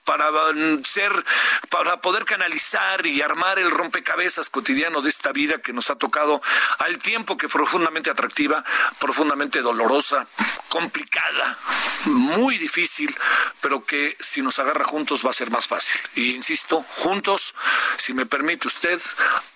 para 0.05 0.31
mm, 0.31 0.85
ser, 0.85 1.25
para 1.71 2.01
poder 2.01 2.25
canalizar 2.25 3.07
y 3.07 3.23
armar 3.23 3.59
el 3.59 3.71
rompecabezas 3.71 4.51
cotidiano 4.51 5.01
de 5.01 5.11
esta 5.11 5.33
vida 5.33 5.59
que 5.59 5.73
nos 5.73 5.91
ha 5.91 5.97
tocado 5.97 6.43
al 6.79 6.99
tiempo 6.99 7.37
que 7.37 7.49
profundamente 7.49 8.11
atractiva, 8.11 8.63
profundamente 8.99 9.63
dolorosa, 9.63 10.27
complicada, 10.69 11.59
muy 12.07 12.59
difícil, 12.59 13.17
pero 13.61 13.85
que 13.85 14.17
si 14.21 14.43
nos 14.43 14.59
agarra 14.59 14.85
juntos 14.85 15.25
va 15.25 15.31
a 15.31 15.35
ser 15.35 15.51
más 15.51 15.67
fácil. 15.67 16.01
Y 16.17 16.35
insisto, 16.35 16.85
juntos, 16.89 17.55
si 17.97 18.13
me 18.13 18.27
permite 18.27 18.69
usted, 18.69 19.01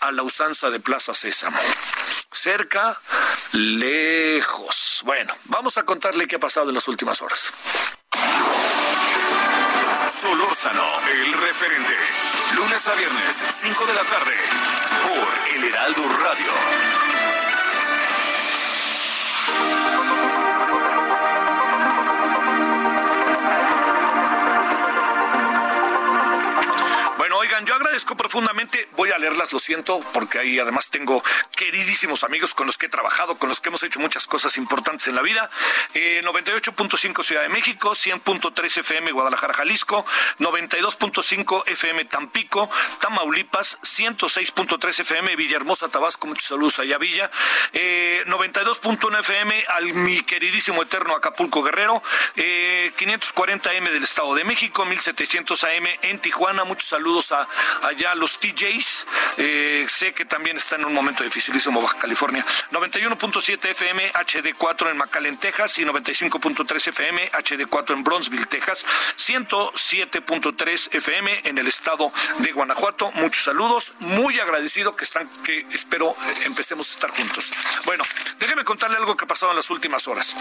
a 0.00 0.12
la 0.12 0.22
usanza 0.22 0.70
de 0.70 0.80
Plaza 0.80 1.14
Sésamo. 1.14 1.58
Cerca, 2.32 3.00
lejos. 3.52 5.02
Bueno, 5.04 5.34
vamos 5.44 5.76
a 5.76 5.82
contarle 5.82 6.26
qué 6.26 6.36
ha 6.36 6.40
pasado 6.40 6.68
en 6.68 6.74
las 6.76 6.88
últimas 6.88 7.20
horas. 7.20 7.52
Solórzano, 10.20 10.82
el 11.12 11.32
referente. 11.32 11.94
Lunes 12.56 12.88
a 12.88 12.94
viernes, 12.94 13.44
5 13.50 13.86
de 13.86 13.94
la 13.94 14.02
tarde, 14.02 14.34
por 15.02 15.54
El 15.54 15.64
Heraldo 15.64 16.02
Radio. 16.02 17.37
Profundamente, 28.28 28.86
voy 28.94 29.10
a 29.10 29.16
leerlas, 29.16 29.54
lo 29.54 29.58
siento, 29.58 30.00
porque 30.12 30.38
ahí 30.38 30.58
además 30.58 30.90
tengo 30.90 31.24
queridísimos 31.56 32.24
amigos 32.24 32.52
con 32.52 32.66
los 32.66 32.76
que 32.76 32.84
he 32.84 32.88
trabajado, 32.90 33.38
con 33.38 33.48
los 33.48 33.62
que 33.62 33.70
hemos 33.70 33.82
hecho 33.82 34.00
muchas 34.00 34.26
cosas 34.26 34.58
importantes 34.58 35.08
en 35.08 35.14
la 35.14 35.22
vida. 35.22 35.48
98.5 35.94 37.20
eh, 37.20 37.24
Ciudad 37.24 37.40
de 37.40 37.48
México, 37.48 37.92
100.3 37.92 38.80
FM 38.80 39.12
Guadalajara, 39.12 39.54
Jalisco, 39.54 40.04
92.5 40.40 41.62
FM 41.68 42.04
Tampico, 42.04 42.70
Tamaulipas, 43.00 43.78
106.3 43.80 45.00
FM 45.00 45.34
Villahermosa, 45.34 45.88
Tabasco, 45.88 46.26
muchos 46.26 46.44
saludos 46.44 46.80
allá 46.80 46.98
Villa, 46.98 47.30
92.1 47.72 49.16
eh, 49.16 49.20
FM 49.20 49.64
al 49.68 49.94
mi 49.94 50.20
queridísimo 50.20 50.82
eterno 50.82 51.14
Acapulco 51.14 51.62
Guerrero, 51.62 52.02
540 52.34 53.72
eh, 53.72 53.76
M 53.78 53.90
del 53.90 54.04
Estado 54.04 54.34
de 54.34 54.44
México, 54.44 54.84
1700 54.84 55.64
AM 55.64 55.86
en 56.02 56.18
Tijuana, 56.20 56.64
muchos 56.64 56.90
saludos 56.90 57.32
a 57.32 57.48
allá 57.84 58.14
los 58.18 58.38
TJs. 58.38 59.06
Eh, 59.38 59.86
sé 59.88 60.12
que 60.12 60.24
también 60.24 60.56
está 60.56 60.76
en 60.76 60.84
un 60.84 60.94
momento 60.94 61.24
dificilísimo 61.24 61.80
Baja 61.80 61.98
California. 61.98 62.44
91.7 62.72 63.70
FM 63.70 64.12
HD4 64.12 64.90
en 64.90 64.96
McAllen, 64.96 65.36
Texas 65.38 65.78
y 65.78 65.84
95.3 65.84 66.88
FM 66.88 67.30
HD4 67.30 67.94
en 67.94 68.04
Bronzeville, 68.04 68.46
Texas. 68.46 68.84
107.3 69.16 70.94
FM 70.94 71.40
en 71.44 71.58
el 71.58 71.66
estado 71.66 72.12
de 72.38 72.52
Guanajuato. 72.52 73.10
Muchos 73.12 73.44
saludos. 73.44 73.94
Muy 74.00 74.38
agradecido 74.40 74.96
que 74.96 75.04
están, 75.04 75.28
que 75.42 75.66
espero 75.72 76.14
empecemos 76.44 76.90
a 76.90 76.94
estar 76.94 77.10
juntos. 77.10 77.50
Bueno, 77.84 78.04
déjeme 78.38 78.64
contarle 78.64 78.96
algo 78.96 79.16
que 79.16 79.24
ha 79.24 79.28
pasado 79.28 79.52
en 79.52 79.56
las 79.56 79.70
últimas 79.70 80.08
horas. 80.08 80.36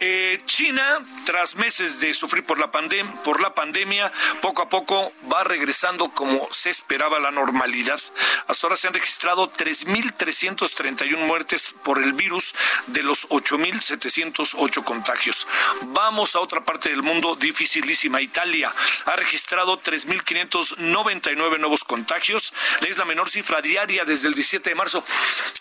Eh, 0.00 0.42
China, 0.46 0.98
tras 1.24 1.56
meses 1.56 2.00
de 2.00 2.14
sufrir 2.14 2.44
por 2.44 2.58
la, 2.58 2.70
pandem 2.70 3.10
por 3.18 3.40
la 3.40 3.54
pandemia, 3.54 4.12
poco 4.40 4.62
a 4.62 4.68
poco 4.68 5.12
va 5.32 5.44
regresando 5.44 6.08
como 6.10 6.48
se 6.50 6.70
esperaba 6.70 7.11
la 7.20 7.30
normalidad. 7.30 8.00
Hasta 8.46 8.66
ahora 8.66 8.76
se 8.76 8.86
han 8.86 8.94
registrado 8.94 9.50
3.331 9.52 11.16
muertes 11.18 11.74
por 11.82 12.02
el 12.02 12.12
virus 12.12 12.54
de 12.86 13.02
los 13.02 13.28
8.708 13.28 14.84
contagios. 14.84 15.46
Vamos 15.82 16.34
a 16.34 16.40
otra 16.40 16.64
parte 16.64 16.90
del 16.90 17.02
mundo 17.02 17.36
dificilísima. 17.36 18.20
Italia 18.20 18.72
ha 19.04 19.16
registrado 19.16 19.80
3.599 19.82 21.58
nuevos 21.58 21.84
contagios. 21.84 22.52
Es 22.80 22.98
la 22.98 23.04
menor 23.04 23.28
cifra 23.28 23.60
diaria 23.60 24.04
desde 24.04 24.28
el 24.28 24.34
17 24.34 24.70
de 24.70 24.76
marzo. 24.76 25.04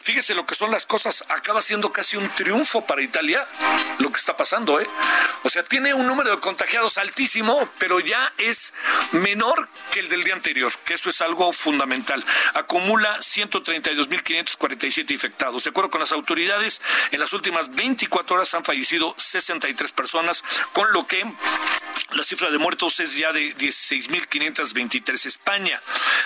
Fíjese 0.01 0.35
lo 0.35 0.45
que 0.45 0.55
son 0.55 0.71
las 0.71 0.85
cosas. 0.85 1.25
Acaba 1.29 1.61
siendo 1.61 1.91
casi 1.91 2.17
un 2.17 2.29
triunfo 2.29 2.85
para 2.85 3.01
Italia 3.01 3.47
lo 3.99 4.11
que 4.11 4.17
está 4.17 4.37
pasando. 4.37 4.79
¿eh? 4.79 4.87
O 5.43 5.49
sea, 5.49 5.63
tiene 5.63 5.93
un 5.93 6.07
número 6.07 6.31
de 6.31 6.39
contagiados 6.39 6.97
altísimo, 6.97 7.67
pero 7.77 7.99
ya 7.99 8.31
es 8.37 8.73
menor 9.11 9.67
que 9.91 9.99
el 9.99 10.09
del 10.09 10.23
día 10.23 10.33
anterior 10.33 10.51
que 10.85 10.93
eso 10.93 11.09
es 11.09 11.21
algo 11.21 11.40
fundamental. 11.51 12.23
Acumula 12.53 13.17
132.547 13.19 15.11
infectados. 15.11 15.63
De 15.63 15.71
acuerdo 15.71 15.89
con 15.89 16.01
las 16.01 16.11
autoridades, 16.11 16.81
en 17.11 17.19
las 17.19 17.33
últimas 17.33 17.73
24 17.73 18.35
horas 18.35 18.53
han 18.53 18.63
fallecido 18.63 19.15
63 19.17 19.91
personas, 19.91 20.43
con 20.73 20.91
lo 20.93 21.07
que 21.07 21.25
la 22.11 22.23
cifra 22.23 22.51
de 22.51 22.57
muertos 22.57 22.99
es 22.99 23.15
ya 23.15 23.33
de 23.33 23.55
16.523 23.55 25.25
España. 25.25 25.81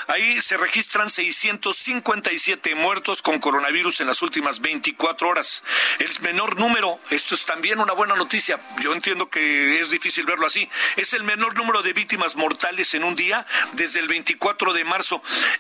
Ahí 0.08 0.42
se 0.42 0.58
registran 0.58 1.10
657 1.10 2.76
muertos 2.76 3.22
con 3.22 3.40
coronavirus 3.40 4.02
en 4.02 4.08
las 4.08 4.22
últimas 4.22 4.60
24 4.62 5.30
horas. 5.30 5.64
El 6.00 6.10
menor 6.22 6.60
número, 6.60 7.00
esto 7.12 7.36
es 7.36 7.46
también 7.46 7.80
una 7.80 7.94
buena 7.94 8.16
noticia, 8.16 8.60
yo 8.82 8.94
entiendo 8.94 9.30
que 9.30 9.80
es 9.80 9.90
difícil 9.90 10.26
verlo 10.26 10.48
así, 10.48 10.68
es 10.96 11.14
el 11.14 11.24
menor 11.24 11.56
número 11.56 11.82
de 11.84 11.94
víctimas 11.94 12.36
mortales 12.36 12.94
en 12.96 13.04
un 13.04 13.16
día 13.16 13.46
desde 13.74 14.00
el 14.00 14.08
24 14.08 14.56
4 14.56 14.74
de 14.74 14.84
marzo. 14.84 15.05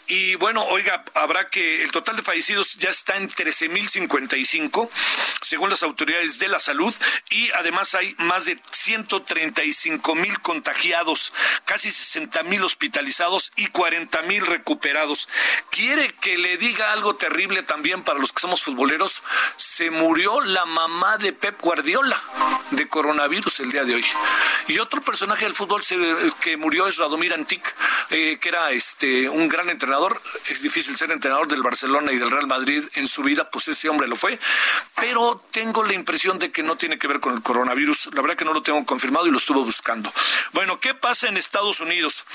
Y 0.07 0.35
bueno, 0.35 0.63
oiga, 0.65 1.03
habrá 1.13 1.49
que 1.49 1.83
el 1.83 1.91
total 1.91 2.15
de 2.15 2.21
fallecidos 2.21 2.75
ya 2.75 2.89
está 2.89 3.17
en 3.17 3.29
13.055, 3.29 4.89
según 5.41 5.69
las 5.69 5.83
autoridades 5.83 6.39
de 6.39 6.47
la 6.47 6.59
salud, 6.59 6.93
y 7.29 7.51
además 7.51 7.95
hay 7.95 8.15
más 8.19 8.45
de 8.45 8.59
135 8.71 10.15
mil 10.15 10.39
contagiados, 10.41 11.33
casi 11.65 11.91
60 11.91 12.43
mil 12.43 12.63
hospitalizados 12.63 13.51
y 13.55 13.67
40 13.67 14.21
mil 14.23 14.45
recuperados. 14.45 15.27
¿Quiere 15.69 16.13
que 16.15 16.37
le 16.37 16.57
diga 16.57 16.91
algo 16.93 17.15
terrible 17.15 17.63
también 17.63 18.03
para 18.03 18.19
los 18.19 18.31
que 18.31 18.41
somos 18.41 18.61
futboleros? 18.61 19.23
Se 19.57 19.91
murió 19.91 20.41
la 20.41 20.65
mamá 20.65 21.17
de 21.17 21.33
Pep 21.33 21.59
Guardiola 21.59 22.21
de 22.71 22.87
coronavirus 22.87 23.59
el 23.59 23.71
día 23.71 23.83
de 23.83 23.95
hoy. 23.95 24.05
Y 24.67 24.79
otro 24.79 25.01
personaje 25.01 25.45
del 25.45 25.53
fútbol 25.53 25.83
que 26.41 26.57
murió 26.57 26.87
es 26.87 26.97
Radomir 26.97 27.33
Antic, 27.33 27.75
eh, 28.09 28.37
que 28.41 28.49
era 28.49 28.71
este, 28.71 29.29
un 29.35 29.47
gran 29.47 29.69
entrenador. 29.69 30.21
Es 30.49 30.61
difícil 30.61 30.97
ser 30.97 31.11
entrenador 31.11 31.47
del 31.47 31.63
Barcelona 31.63 32.11
y 32.11 32.17
del 32.17 32.31
Real 32.31 32.47
Madrid 32.47 32.83
en 32.95 33.07
su 33.07 33.23
vida, 33.23 33.49
pues 33.49 33.67
ese 33.67 33.89
hombre 33.89 34.07
lo 34.07 34.15
fue. 34.15 34.39
Pero 34.95 35.43
tengo 35.51 35.83
la 35.83 35.93
impresión 35.93 36.39
de 36.39 36.51
que 36.51 36.63
no 36.63 36.77
tiene 36.77 36.97
que 36.97 37.07
ver 37.07 37.19
con 37.19 37.35
el 37.35 37.41
coronavirus. 37.41 38.09
La 38.13 38.21
verdad 38.21 38.37
que 38.37 38.45
no 38.45 38.53
lo 38.53 38.63
tengo 38.63 38.85
confirmado 38.85 39.27
y 39.27 39.31
lo 39.31 39.37
estuve 39.37 39.59
buscando. 39.59 40.11
Bueno, 40.53 40.79
¿qué 40.79 40.93
pasa 40.93 41.27
en 41.27 41.35
Estados 41.37 41.79
Unidos? 41.79 42.25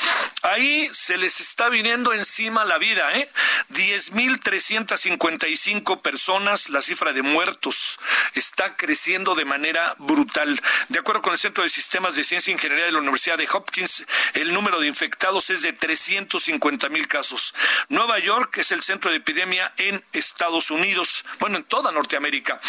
Ahí 0.42 0.88
se 0.92 1.16
les 1.16 1.40
está 1.40 1.68
viniendo 1.68 2.12
encima 2.12 2.64
la 2.64 2.78
vida, 2.78 3.16
¿eh? 3.16 3.30
10.355 3.70 6.00
personas, 6.00 6.70
la 6.70 6.82
cifra 6.82 7.12
de 7.12 7.22
muertos 7.22 7.98
está 8.34 8.76
creciendo 8.76 9.34
de 9.34 9.44
manera 9.44 9.94
brutal. 9.98 10.60
De 10.88 10.98
acuerdo 10.98 11.22
con 11.22 11.32
el 11.32 11.38
Centro 11.38 11.64
de 11.64 11.70
Sistemas 11.70 12.16
de 12.16 12.24
Ciencia 12.24 12.50
e 12.50 12.54
Ingeniería 12.54 12.86
de 12.86 12.92
la 12.92 12.98
Universidad 12.98 13.38
de 13.38 13.48
Hopkins, 13.52 14.04
el 14.34 14.52
número 14.52 14.80
de 14.80 14.86
infectados 14.86 15.50
es 15.50 15.62
de 15.62 15.72
300 15.72 16.10
150 16.10 16.88
mil 16.90 17.08
casos. 17.08 17.54
Nueva 17.88 18.18
York 18.18 18.58
es 18.58 18.72
el 18.72 18.82
centro 18.82 19.10
de 19.10 19.18
epidemia 19.18 19.72
en 19.76 20.04
Estados 20.12 20.70
Unidos, 20.70 21.24
bueno, 21.38 21.56
en 21.56 21.64
toda 21.64 21.92
Norteamérica. 21.92 22.60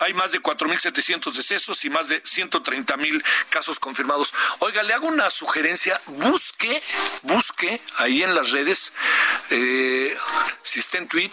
Hay 0.00 0.14
más 0.14 0.32
de 0.32 0.42
4.700 0.42 1.32
decesos 1.32 1.84
y 1.84 1.90
más 1.90 2.08
de 2.08 2.20
130 2.24 2.96
mil 2.96 3.22
casos 3.48 3.80
confirmados. 3.80 4.32
Oiga, 4.60 4.82
le 4.82 4.94
hago 4.94 5.06
una 5.06 5.30
sugerencia, 5.30 6.00
busque, 6.06 6.82
busque 7.22 7.80
ahí 7.96 8.22
en 8.22 8.34
las 8.34 8.50
redes, 8.50 8.92
eh, 9.50 10.16
si 10.62 10.80
está 10.80 10.98
en, 10.98 11.08
tweet, 11.08 11.30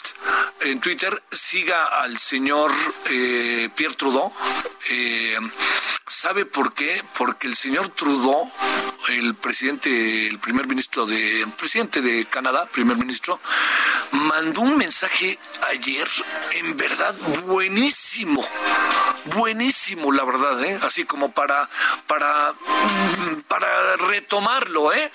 en 0.62 0.80
Twitter, 0.80 1.22
siga 1.32 1.84
al 2.02 2.18
señor 2.18 2.72
eh, 3.10 3.70
Pierre 3.76 3.96
Trudeau. 3.96 4.34
Eh, 4.90 5.38
¿Sabe 6.08 6.46
por 6.46 6.74
qué? 6.74 7.04
Porque 7.18 7.48
el 7.48 7.56
señor 7.56 7.90
Trudeau, 7.90 8.52
el 9.10 9.36
presidente, 9.36 10.28
el 10.28 10.40
primer 10.40 10.68
ministro 10.68 11.06
de, 11.06 11.46
presidente 11.58 12.02
de 12.02 12.26
Canadá, 12.26 12.68
primer 12.72 12.98
ministro, 12.98 13.40
mandó 14.12 14.62
un 14.62 14.78
mensaje 14.78 15.38
ayer, 15.70 16.08
en 16.52 16.78
verdad, 16.78 17.16
buenísimo, 17.46 18.46
buenísimo, 19.26 20.12
la 20.12 20.24
verdad, 20.24 20.64
¿eh? 20.64 20.80
así 20.84 21.06
como 21.06 21.32
para, 21.32 21.70
para, 22.08 22.54
para 23.48 23.98
retomarlo, 23.98 24.94
¿eh? 24.94 25.12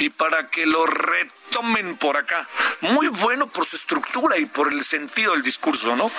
y 0.00 0.08
para 0.08 0.48
que 0.48 0.66
lo 0.66 0.86
retomen 0.86 1.96
por 1.96 2.16
acá. 2.16 2.48
Muy 2.80 3.08
bueno 3.08 3.46
por 3.46 3.66
su 3.66 3.76
estructura 3.76 4.38
y 4.38 4.46
por 4.46 4.72
el 4.72 4.82
sentido 4.82 5.32
del 5.32 5.42
discurso, 5.42 5.94
¿no? 5.94 6.10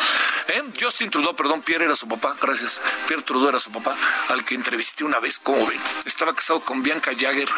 ¿Eh? 0.47 0.63
Justin 0.79 1.09
Trudeau, 1.09 1.35
perdón, 1.35 1.61
Pierre 1.61 1.85
era 1.85 1.95
su 1.95 2.07
papá, 2.07 2.35
gracias. 2.39 2.79
Pierre 3.07 3.23
Trudeau 3.23 3.49
era 3.49 3.59
su 3.59 3.71
papá, 3.71 3.95
al 4.29 4.45
que 4.45 4.53
entrevisté 4.53 5.03
una 5.03 5.19
vez, 5.19 5.39
¿cómo 5.39 5.65
ven? 5.65 5.79
Estaba 6.05 6.35
casado 6.35 6.59
con 6.61 6.83
Bianca 6.83 7.11
Jagger. 7.17 7.49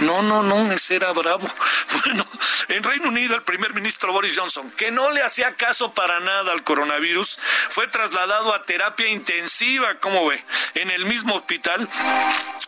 No, 0.00 0.22
no, 0.22 0.42
no, 0.42 0.72
ese 0.72 0.96
era 0.96 1.12
bravo. 1.12 1.46
Bueno, 2.04 2.26
en 2.68 2.82
Reino 2.82 3.08
Unido 3.08 3.31
el 3.34 3.42
primer 3.42 3.74
ministro 3.74 4.12
Boris 4.12 4.38
Johnson, 4.38 4.70
que 4.72 4.90
no 4.90 5.10
le 5.10 5.22
hacía 5.22 5.54
caso 5.54 5.92
para 5.92 6.20
nada 6.20 6.52
al 6.52 6.64
coronavirus, 6.64 7.38
fue 7.68 7.86
trasladado 7.88 8.54
a 8.54 8.62
terapia 8.62 9.08
intensiva, 9.08 9.98
¿cómo 10.00 10.26
ve? 10.26 10.42
En 10.74 10.90
el 10.90 11.04
mismo 11.04 11.34
hospital 11.34 11.88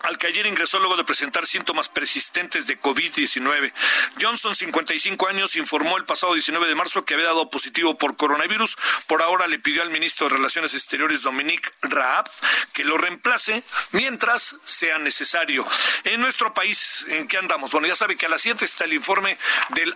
al 0.04 0.18
que 0.18 0.26
ayer 0.26 0.46
ingresó 0.46 0.78
luego 0.78 0.96
de 0.96 1.04
presentar 1.04 1.46
síntomas 1.46 1.88
persistentes 1.88 2.66
de 2.66 2.78
COVID-19. 2.78 3.72
Johnson, 4.20 4.54
55 4.54 5.28
años, 5.28 5.56
informó 5.56 5.96
el 5.96 6.04
pasado 6.04 6.34
19 6.34 6.66
de 6.68 6.74
marzo 6.74 7.04
que 7.04 7.14
había 7.14 7.26
dado 7.26 7.48
positivo 7.48 7.96
por 7.96 8.16
coronavirus. 8.16 8.76
Por 9.06 9.22
ahora 9.22 9.46
le 9.46 9.58
pidió 9.58 9.82
al 9.82 9.90
ministro 9.90 10.28
de 10.28 10.36
Relaciones 10.36 10.74
Exteriores, 10.74 11.22
Dominique 11.22 11.70
Raab, 11.82 12.28
que 12.72 12.84
lo 12.84 12.98
reemplace 12.98 13.62
mientras 13.92 14.56
sea 14.64 14.98
necesario. 14.98 15.66
En 16.04 16.20
nuestro 16.20 16.52
país, 16.52 17.06
¿en 17.08 17.26
qué 17.26 17.38
andamos? 17.38 17.72
Bueno, 17.72 17.86
ya 17.86 17.94
sabe 17.94 18.16
que 18.16 18.26
a 18.26 18.28
las 18.28 18.42
7 18.42 18.64
está 18.64 18.84
el 18.84 18.92
informe 18.92 19.38
del 19.70 19.94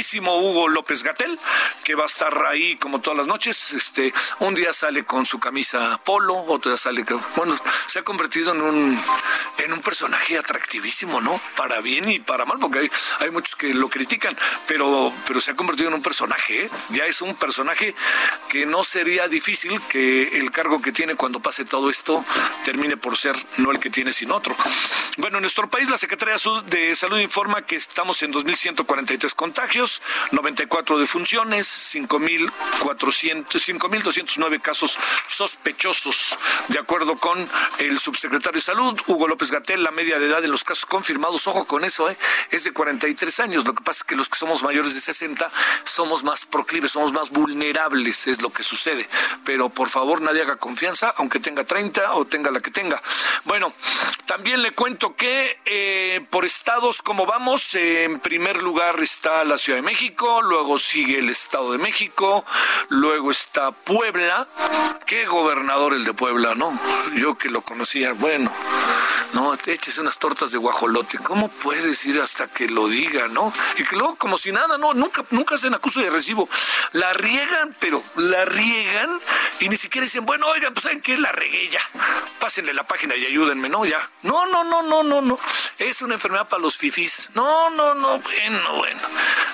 afamadísimo 0.00 0.38
Hugo 0.38 0.68
López 0.68 1.02
Gatel, 1.02 1.38
que 1.84 1.94
va 1.94 2.04
a 2.04 2.06
estar 2.06 2.46
ahí 2.46 2.76
como 2.76 3.00
todas 3.00 3.18
las 3.18 3.26
noches. 3.26 3.74
Este, 3.74 4.12
un 4.38 4.54
día 4.54 4.72
sale 4.72 5.04
con 5.04 5.26
su 5.26 5.38
camisa 5.38 6.00
polo, 6.04 6.36
otro 6.36 6.70
día 6.70 6.78
sale, 6.78 7.04
bueno, 7.36 7.54
se 7.86 7.98
ha 7.98 8.02
convertido 8.02 8.52
en 8.52 8.62
un 8.62 8.98
en 9.64 9.72
un 9.72 9.80
personaje 9.80 10.38
atractivísimo, 10.38 11.20
¿no? 11.20 11.40
Para 11.56 11.80
bien 11.80 12.08
y 12.08 12.18
para 12.18 12.44
mal, 12.44 12.58
porque 12.58 12.80
hay, 12.80 12.90
hay 13.18 13.30
muchos 13.30 13.56
que 13.56 13.74
lo 13.74 13.88
critican, 13.88 14.36
pero, 14.66 15.12
pero 15.26 15.40
se 15.40 15.50
ha 15.50 15.54
convertido 15.54 15.88
en 15.88 15.94
un 15.94 16.02
personaje, 16.02 16.64
¿eh? 16.64 16.70
ya 16.90 17.06
es 17.06 17.20
un 17.22 17.34
personaje 17.34 17.94
que 18.48 18.66
no 18.66 18.84
sería 18.84 19.28
difícil 19.28 19.80
que 19.88 20.38
el 20.38 20.50
cargo 20.50 20.80
que 20.80 20.92
tiene 20.92 21.14
cuando 21.14 21.40
pase 21.40 21.64
todo 21.64 21.90
esto 21.90 22.24
termine 22.64 22.96
por 22.96 23.16
ser 23.16 23.36
no 23.58 23.70
el 23.70 23.78
que 23.78 23.90
tiene, 23.90 24.12
sino 24.12 24.36
otro. 24.36 24.56
Bueno, 25.18 25.38
en 25.38 25.42
nuestro 25.42 25.68
país 25.68 25.88
la 25.90 25.98
Secretaría 25.98 26.36
de 26.66 26.96
Salud 26.96 27.18
informa 27.18 27.66
que 27.66 27.76
estamos 27.76 28.22
en 28.22 28.32
2.143 28.32 29.34
contagios, 29.34 29.89
94 30.32 30.98
defunciones, 30.98 31.94
5.209 31.94 34.60
casos 34.60 34.98
sospechosos, 35.28 36.36
de 36.68 36.78
acuerdo 36.78 37.16
con 37.16 37.48
el 37.78 37.98
subsecretario 37.98 38.58
de 38.58 38.62
Salud, 38.62 39.00
Hugo 39.06 39.28
López 39.28 39.50
Gatel, 39.50 39.82
la 39.82 39.90
media 39.90 40.18
de 40.18 40.26
edad 40.26 40.42
de 40.42 40.48
los 40.48 40.64
casos 40.64 40.86
confirmados, 40.86 41.46
ojo 41.46 41.66
con 41.66 41.84
eso, 41.84 42.10
¿eh? 42.10 42.16
es 42.50 42.64
de 42.64 42.72
43 42.72 43.40
años. 43.40 43.64
Lo 43.64 43.74
que 43.74 43.82
pasa 43.82 43.98
es 43.98 44.04
que 44.04 44.16
los 44.16 44.28
que 44.28 44.38
somos 44.38 44.62
mayores 44.62 44.94
de 44.94 45.00
60 45.00 45.50
somos 45.84 46.24
más 46.24 46.46
proclives, 46.46 46.92
somos 46.92 47.12
más 47.12 47.30
vulnerables, 47.30 48.26
es 48.26 48.42
lo 48.42 48.50
que 48.50 48.62
sucede. 48.62 49.08
Pero 49.44 49.68
por 49.68 49.88
favor, 49.88 50.20
nadie 50.20 50.42
haga 50.42 50.56
confianza, 50.56 51.14
aunque 51.16 51.40
tenga 51.40 51.64
30 51.64 52.14
o 52.14 52.24
tenga 52.24 52.50
la 52.50 52.60
que 52.60 52.70
tenga. 52.70 53.02
Bueno, 53.44 53.72
también 54.26 54.62
le 54.62 54.72
cuento 54.72 55.16
que 55.16 55.60
eh, 55.64 56.24
por 56.30 56.44
estados, 56.44 57.02
como 57.02 57.26
vamos, 57.26 57.74
en 57.74 58.20
primer 58.20 58.62
lugar 58.62 59.00
está 59.00 59.44
la 59.44 59.58
Ciudad 59.58 59.78
México, 59.82 60.42
luego 60.42 60.78
sigue 60.78 61.18
el 61.18 61.30
Estado 61.30 61.72
de 61.72 61.78
México, 61.78 62.44
luego 62.88 63.30
está 63.30 63.72
Puebla. 63.72 64.48
Qué 65.06 65.26
gobernador 65.26 65.94
el 65.94 66.04
de 66.04 66.14
Puebla, 66.14 66.54
¿no? 66.54 66.78
Yo 67.14 67.36
que 67.36 67.48
lo 67.48 67.62
conocía, 67.62 68.12
bueno, 68.12 68.52
no, 69.32 69.56
te 69.56 69.72
eches 69.72 69.98
unas 69.98 70.18
tortas 70.18 70.50
de 70.50 70.58
guajolote. 70.58 71.18
¿Cómo 71.18 71.48
puedes 71.48 72.04
ir 72.04 72.20
hasta 72.20 72.48
que 72.48 72.68
lo 72.68 72.88
diga, 72.88 73.28
no? 73.28 73.52
Y 73.78 73.84
que 73.84 73.96
luego, 73.96 74.16
como 74.16 74.36
si 74.36 74.50
nada, 74.50 74.76
no, 74.76 74.92
nunca, 74.94 75.24
nunca 75.30 75.54
hacen 75.54 75.74
acuso 75.74 76.00
de 76.00 76.10
recibo. 76.10 76.48
La 76.92 77.12
riegan, 77.12 77.76
pero 77.78 78.02
la 78.16 78.44
riegan 78.44 79.20
y 79.60 79.68
ni 79.68 79.76
siquiera 79.76 80.04
dicen, 80.04 80.26
bueno, 80.26 80.46
oigan, 80.46 80.72
pues 80.72 80.84
saben 80.84 81.00
qué 81.00 81.16
la 81.16 81.30
regué 81.30 81.68
ya. 81.68 81.80
Pásenle 82.40 82.72
la 82.72 82.86
página 82.86 83.14
y 83.16 83.26
ayúdenme, 83.26 83.68
¿no? 83.68 83.84
Ya. 83.84 84.10
No, 84.22 84.46
no, 84.46 84.64
no, 84.64 84.82
no, 84.82 85.02
no, 85.02 85.20
no. 85.20 85.38
Es 85.78 86.02
una 86.02 86.14
enfermedad 86.14 86.48
para 86.48 86.62
los 86.62 86.76
fifís. 86.76 87.30
No, 87.34 87.70
no, 87.70 87.94
no, 87.94 88.18
bueno, 88.18 88.76
bueno. 88.78 89.00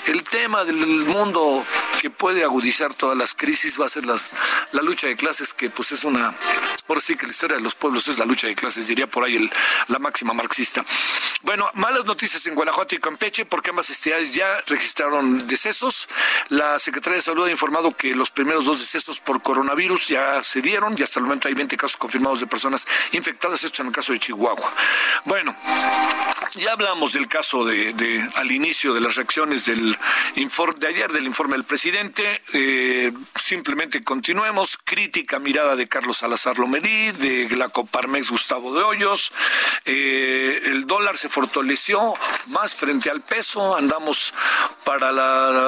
El 0.06 0.15
tema 0.25 0.64
del 0.64 0.76
mundo 0.76 1.64
que 2.00 2.11
puede 2.11 2.44
agudizar 2.44 2.94
todas 2.94 3.16
las 3.16 3.35
crisis 3.35 3.80
va 3.80 3.87
a 3.87 3.88
ser 3.88 4.06
las, 4.06 4.35
la 4.73 4.82
lucha 4.82 5.06
de 5.06 5.16
clases, 5.16 5.54
que 5.54 5.70
pues 5.70 5.92
es 5.92 6.04
una, 6.04 6.35
por 6.87 7.00
sí 7.00 7.16
que 7.16 7.26
la 7.26 7.32
historia 7.32 7.56
de 7.56 7.62
los 7.62 7.75
pueblos 7.75 8.08
es 8.08 8.18
la 8.18 8.25
lucha 8.25 8.46
de 8.46 8.54
clases, 8.54 8.87
diría 8.87 9.06
por 9.06 9.25
ahí 9.25 9.37
el, 9.37 9.50
la 9.88 9.99
máxima 9.99 10.32
marxista. 10.35 10.85
Bueno, 11.42 11.70
malas 11.75 12.04
noticias 12.04 12.46
en 12.46 12.54
Guanajuato 12.54 12.94
y 12.94 12.99
Campeche 12.99 13.44
porque 13.44 13.70
ambas 13.70 13.90
entidades 13.90 14.35
ya 14.35 14.58
registraron 14.66 15.46
decesos. 15.46 16.08
La 16.49 16.78
Secretaría 16.78 17.16
de 17.16 17.23
Salud 17.23 17.46
ha 17.46 17.50
informado 17.50 17.92
que 17.92 18.14
los 18.14 18.30
primeros 18.30 18.64
dos 18.64 18.80
decesos 18.80 19.20
por 19.20 19.42
coronavirus 19.42 20.08
ya 20.08 20.42
se 20.42 20.61
dieron 20.61 20.96
y 20.99 21.02
hasta 21.02 21.20
el 21.20 21.25
momento 21.25 21.49
hay 21.49 21.54
20 21.54 21.76
casos 21.76 21.96
confirmados 21.96 22.40
de 22.40 22.46
personas 22.46 22.87
infectadas, 23.12 23.64
esto 23.64 23.82
en 23.82 23.88
el 23.88 23.94
caso 23.94 24.12
de 24.12 24.18
Chihuahua. 24.18 24.73
Bueno, 25.25 25.56
ya 26.54 26.73
hablamos 26.73 27.12
del 27.12 27.28
caso 27.28 27.64
de, 27.64 28.28
al 28.35 28.50
inicio 28.50 28.94
de 28.94 29.00
las 29.00 29.16
reacciones 29.16 29.66
del 29.66 29.96
informe 30.36 30.75
de 30.78 30.88
ayer 30.88 31.12
del 31.12 31.26
informe 31.26 31.54
del 31.54 31.64
presidente. 31.64 32.42
Eh, 32.52 33.12
simplemente 33.34 34.02
continuemos. 34.02 34.78
Crítica 34.84 35.38
mirada 35.38 35.76
de 35.76 35.88
Carlos 35.88 36.18
Salazar 36.18 36.58
Lomerí, 36.58 37.12
de 37.12 37.47
Glacoparmex 37.47 38.30
Gustavo 38.30 38.75
de 38.75 38.82
Hoyos. 38.82 39.32
Eh, 39.84 40.62
el 40.66 40.86
dólar 40.86 41.16
se 41.16 41.28
fortaleció 41.28 42.14
más 42.47 42.75
frente 42.75 43.10
al 43.10 43.21
peso. 43.21 43.76
Andamos 43.76 44.34
para 44.84 45.10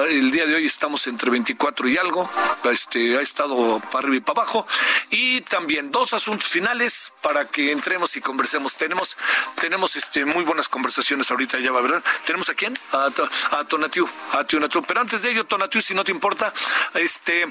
el 0.07 0.31
día 0.31 0.47
de 0.47 0.55
hoy 0.55 0.67
estamos 0.67 1.07
entre 1.07 1.31
24 1.31 1.89
y 1.89 1.97
algo. 1.97 2.31
Este 2.65 3.17
ha 3.17 3.21
estado 3.21 3.81
para 3.93 4.07
arriba 4.07 4.17
y 4.17 4.21
para 4.21 4.43
abajo. 4.43 4.67
Y 5.11 5.41
también 5.43 5.91
dos 5.91 6.13
asuntos 6.13 6.49
finales 6.49 7.13
para 7.23 7.47
que 7.47 7.73
entremos 7.73 8.17
y 8.17 8.21
conversemos. 8.21 8.77
Tenemos 8.77 9.17
tenemos 9.61 9.97
este 9.97 10.25
muy 10.25 10.45
buenas 10.45 10.69
conversaciones 10.69 11.31
ahorita 11.31 11.59
ya 11.59 11.73
va 11.73 11.81
a 11.81 11.83
ver. 11.83 12.03
Tenemos 12.27 12.49
a 12.49 12.55
quién? 12.55 12.79
A, 12.93 13.09
a 13.53 13.65
Tonatiu, 13.65 14.09
a 14.33 14.45
Tonatiu. 14.45 14.83
Pero 14.83 15.01
antes 15.01 15.23
de 15.23 15.31
ello, 15.31 15.45
Tonatiu, 15.45 15.81
si 15.81 15.95
no 15.95 16.05
te 16.05 16.13
importa, 16.13 16.53
este 16.95 17.47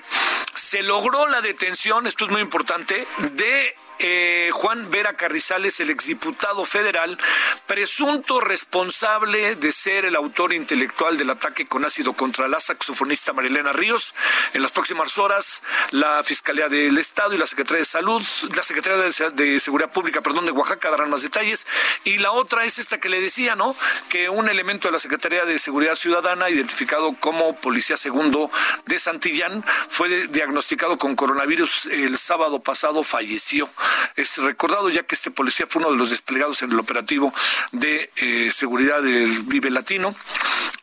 se 0.54 0.82
logró 0.84 1.28
la 1.28 1.42
detención, 1.42 2.08
esto 2.08 2.26
es 2.26 2.32
muy 2.32 2.42
importante, 2.42 3.08
de 3.34 3.76
eh, 4.00 4.50
Juan 4.54 4.90
Vera 4.92 5.14
Carrizales, 5.14 5.80
el 5.80 5.90
exdiputado 5.90 6.66
federal, 6.66 7.18
presunto 7.66 8.40
responsable 8.40 9.56
de 9.56 9.72
ser 9.72 10.06
el 10.06 10.16
autor 10.16 10.54
intelectual 10.54 11.18
del 11.18 11.30
ataque 11.30 11.68
con 11.68 11.86
ácido 11.86 12.14
contra 12.14 12.48
la 12.48 12.60
saxofonista 12.60 13.34
Marilena 13.34 13.72
Ríos. 13.72 14.14
En 14.54 14.62
las 14.62 14.72
próximas 14.72 15.18
horas, 15.18 15.62
la 15.92 16.24
Fiscalía 16.24 16.70
del 16.70 16.98
Estado 16.98 17.34
y 17.34 17.38
la 17.38 17.48
Secretaría 17.48 17.80
de 17.80 17.86
Salud, 17.86 18.24
la 18.56 18.64
Secretaría 18.64 19.30
de, 19.32 19.60
Seguridad 19.60 19.92
Pública, 19.92 20.22
perdón, 20.22 20.46
de 20.46 20.52
Oaxaca 20.52 20.92
darán 20.92 21.10
más 21.10 21.22
detalles. 21.22 21.66
Y 22.04 22.18
la 22.18 22.32
otra 22.32 22.66
es 22.66 22.80
esta 22.80 23.00
que 23.00 23.10
le 23.10 23.20
decía, 23.20 23.56
¿no? 23.56 23.76
Que 24.10 24.30
un 24.30 24.50
elemento 24.50 24.88
de 24.88 24.94
la 24.94 25.00
Secretaría 25.00 25.46
de 25.46 25.60
Seguridad 25.60 25.96
Ciudadana, 25.96 26.50
identificado 26.50 27.16
como 27.20 27.56
policía 27.56 27.98
segundo 27.98 28.52
de 28.86 29.00
Santillán, 29.00 29.64
fue 29.90 30.28
diagnosticado 30.28 30.98
con 30.98 31.16
coronavirus 31.16 31.88
el 31.88 32.18
sábado 32.18 32.60
pasado, 32.60 33.04
falleció. 33.04 33.70
Es 34.16 34.38
recordado 34.38 34.90
ya 34.90 35.04
que 35.04 35.16
este 35.16 35.32
policía 35.32 35.68
fue 35.70 35.82
uno 35.82 35.92
de 35.92 35.98
los 35.98 36.10
desplegados 36.10 36.62
en 36.62 36.72
el 36.72 36.80
operativo 36.80 37.34
de 37.72 38.10
eh, 38.18 38.50
seguridad 38.52 39.02
del 39.02 39.42
Vive 39.44 39.70
Latino. 39.70 40.16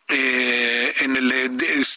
Eh, 0.06 0.94
en 1.00 1.16
el 1.16 1.50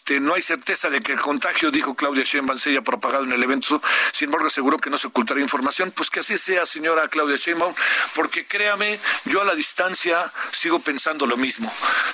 este 0.08 0.20
no 0.20 0.32
hay 0.32 0.40
certeza 0.40 0.88
de 0.88 1.02
que 1.02 1.12
el 1.12 1.20
contagio 1.20 1.70
dijo 1.70 1.94
Claudia 1.94 2.24
Sheinbaum 2.24 2.58
se 2.58 2.70
haya 2.70 2.80
propagado 2.80 3.24
en 3.24 3.32
el 3.32 3.42
evento. 3.42 3.82
Sin 4.10 4.28
embargo 4.28 4.46
aseguró 4.46 4.78
que 4.78 4.88
no 4.88 4.96
se 4.96 5.08
ocultará 5.08 5.38
información. 5.42 5.90
Pues 5.90 6.08
que 6.08 6.20
así 6.20 6.38
sea 6.38 6.64
señora 6.64 7.08
Claudia 7.08 7.36
Sheinbaum 7.36 7.74
porque 8.14 8.46
créame 8.46 8.98
yo 9.26 9.42
a 9.42 9.44
la 9.44 9.54
distancia 9.54 10.32
sigo 10.50 10.78
pensando 10.78 11.26
lo 11.26 11.36
mismo. 11.36 11.70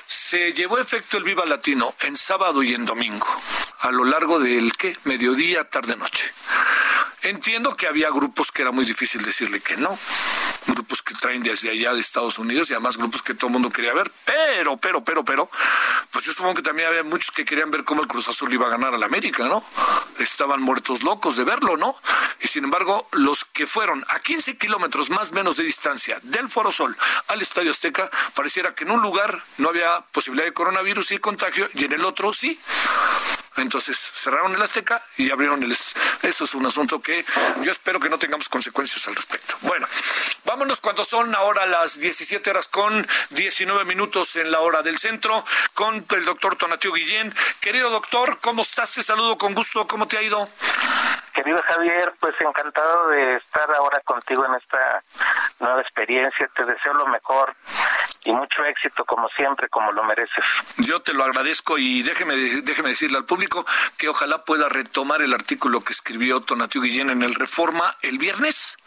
Se 0.08 0.52
llevó 0.54 0.78
efecto 0.78 1.18
el 1.18 1.22
Viva 1.22 1.46
Latino 1.46 1.94
en 2.00 2.16
sábado 2.16 2.64
y 2.64 2.74
en 2.74 2.84
domingo 2.84 3.28
a 3.78 3.92
lo 3.92 4.04
largo 4.04 4.40
del 4.40 4.72
qué 4.72 4.96
mediodía 5.04 5.62
tarde 5.62 5.94
noche. 5.94 6.32
Entiendo 7.22 7.76
que 7.76 7.86
había 7.86 8.10
grupos 8.10 8.50
que 8.50 8.62
era 8.62 8.72
muy 8.72 8.86
difícil 8.86 9.22
decirle 9.22 9.60
que 9.60 9.76
no, 9.76 9.96
grupos 10.66 11.02
que 11.02 11.14
traen 11.14 11.42
desde 11.42 11.70
allá 11.70 11.94
de 11.94 12.00
Estados 12.00 12.38
Unidos 12.38 12.70
y 12.70 12.74
además 12.74 12.96
grupos 12.96 13.22
que 13.22 13.34
todo 13.34 13.48
el 13.48 13.52
mundo 13.52 13.70
quería 13.70 13.94
ver, 13.94 14.10
pero, 14.24 14.76
pero, 14.76 15.04
pero, 15.04 15.24
pero, 15.24 15.50
pues 16.10 16.24
yo 16.24 16.32
supongo 16.32 16.54
que 16.54 16.62
también 16.62 16.88
había 16.88 17.02
muchos 17.02 17.30
que 17.30 17.44
querían 17.44 17.70
ver 17.70 17.84
cómo 17.84 18.02
el 18.02 18.08
Cruz 18.08 18.28
Azul 18.28 18.52
iba 18.52 18.66
a 18.66 18.70
ganar 18.70 18.94
al 18.94 19.02
América, 19.02 19.44
¿no? 19.44 19.64
Estaban 20.18 20.62
muertos 20.62 21.02
locos 21.02 21.36
de 21.36 21.44
verlo, 21.44 21.76
¿no? 21.76 21.96
Y 22.40 22.48
sin 22.48 22.64
embargo, 22.64 23.08
los 23.12 23.44
que 23.44 23.66
fueron 23.66 24.04
a 24.08 24.20
15 24.20 24.58
kilómetros 24.58 25.10
más 25.10 25.32
menos 25.32 25.56
de 25.56 25.64
distancia 25.64 26.18
del 26.22 26.48
Foro 26.48 26.72
Sol 26.72 26.96
al 27.28 27.42
Estadio 27.42 27.70
Azteca, 27.70 28.10
pareciera 28.34 28.74
que 28.74 28.84
en 28.84 28.90
un 28.90 29.02
lugar 29.02 29.42
no 29.58 29.68
había 29.68 30.00
posibilidad 30.12 30.46
de 30.46 30.52
coronavirus 30.52 31.12
y 31.12 31.18
contagio 31.18 31.68
y 31.74 31.84
en 31.84 31.92
el 31.92 32.04
otro 32.04 32.32
sí. 32.32 32.58
Entonces 33.56 33.96
cerraron 33.98 34.54
el 34.54 34.62
Azteca 34.62 35.02
y 35.16 35.30
abrieron 35.30 35.62
el... 35.62 35.72
Eso 35.72 36.44
es 36.44 36.54
un 36.54 36.66
asunto 36.66 37.00
que 37.00 37.24
yo 37.62 37.70
espero 37.70 38.00
que 38.00 38.08
no 38.08 38.18
tengamos 38.18 38.48
consecuencias 38.48 39.06
al 39.08 39.14
respecto. 39.14 39.56
Bueno, 39.60 39.86
vámonos 40.44 40.80
cuando 40.80 41.04
son 41.04 41.34
ahora 41.34 41.66
las 41.66 42.00
17 42.00 42.50
horas 42.50 42.68
con 42.68 43.06
19 43.30 43.84
minutos 43.84 44.36
en 44.36 44.50
la 44.50 44.60
hora 44.60 44.82
del 44.82 44.98
centro 44.98 45.44
con 45.74 46.04
el 46.10 46.24
doctor 46.24 46.56
Tonatio 46.56 46.92
Guillén. 46.92 47.34
Querido 47.60 47.90
doctor, 47.90 48.38
¿cómo 48.40 48.62
estás? 48.62 48.92
Te 48.92 49.02
saludo 49.02 49.38
con 49.38 49.54
gusto. 49.54 49.86
¿Cómo 49.86 50.08
te 50.08 50.18
ha 50.18 50.22
ido? 50.22 50.48
Querido 51.32 51.60
Javier, 51.66 52.14
pues 52.20 52.34
encantado 52.40 53.08
de 53.08 53.36
estar 53.36 53.68
ahora 53.74 54.00
contigo 54.00 54.46
en 54.46 54.54
esta 54.54 55.02
nueva 55.58 55.80
experiencia. 55.80 56.48
Te 56.54 56.62
deseo 56.64 56.94
lo 56.94 57.06
mejor 57.06 57.54
y 58.24 58.32
mucho 58.32 58.64
éxito 58.64 59.04
como 59.04 59.28
siempre, 59.30 59.68
como 59.68 59.92
lo 59.92 60.04
mereces. 60.04 60.44
Yo 60.78 61.00
te 61.00 61.12
lo 61.12 61.24
agradezco 61.24 61.78
y 61.78 62.02
déjeme, 62.02 62.36
déjeme 62.36 62.90
decirle 62.90 63.18
al 63.18 63.24
público 63.24 63.64
que 63.96 64.08
ojalá 64.08 64.44
pueda 64.44 64.68
retomar 64.68 65.22
el 65.22 65.32
artículo 65.32 65.80
que 65.80 65.92
escribió 65.92 66.40
Tonatiu 66.40 66.82
Guillén 66.82 67.10
en 67.10 67.22
el 67.22 67.34
Reforma 67.34 67.94
el 68.02 68.18
viernes. 68.18 68.78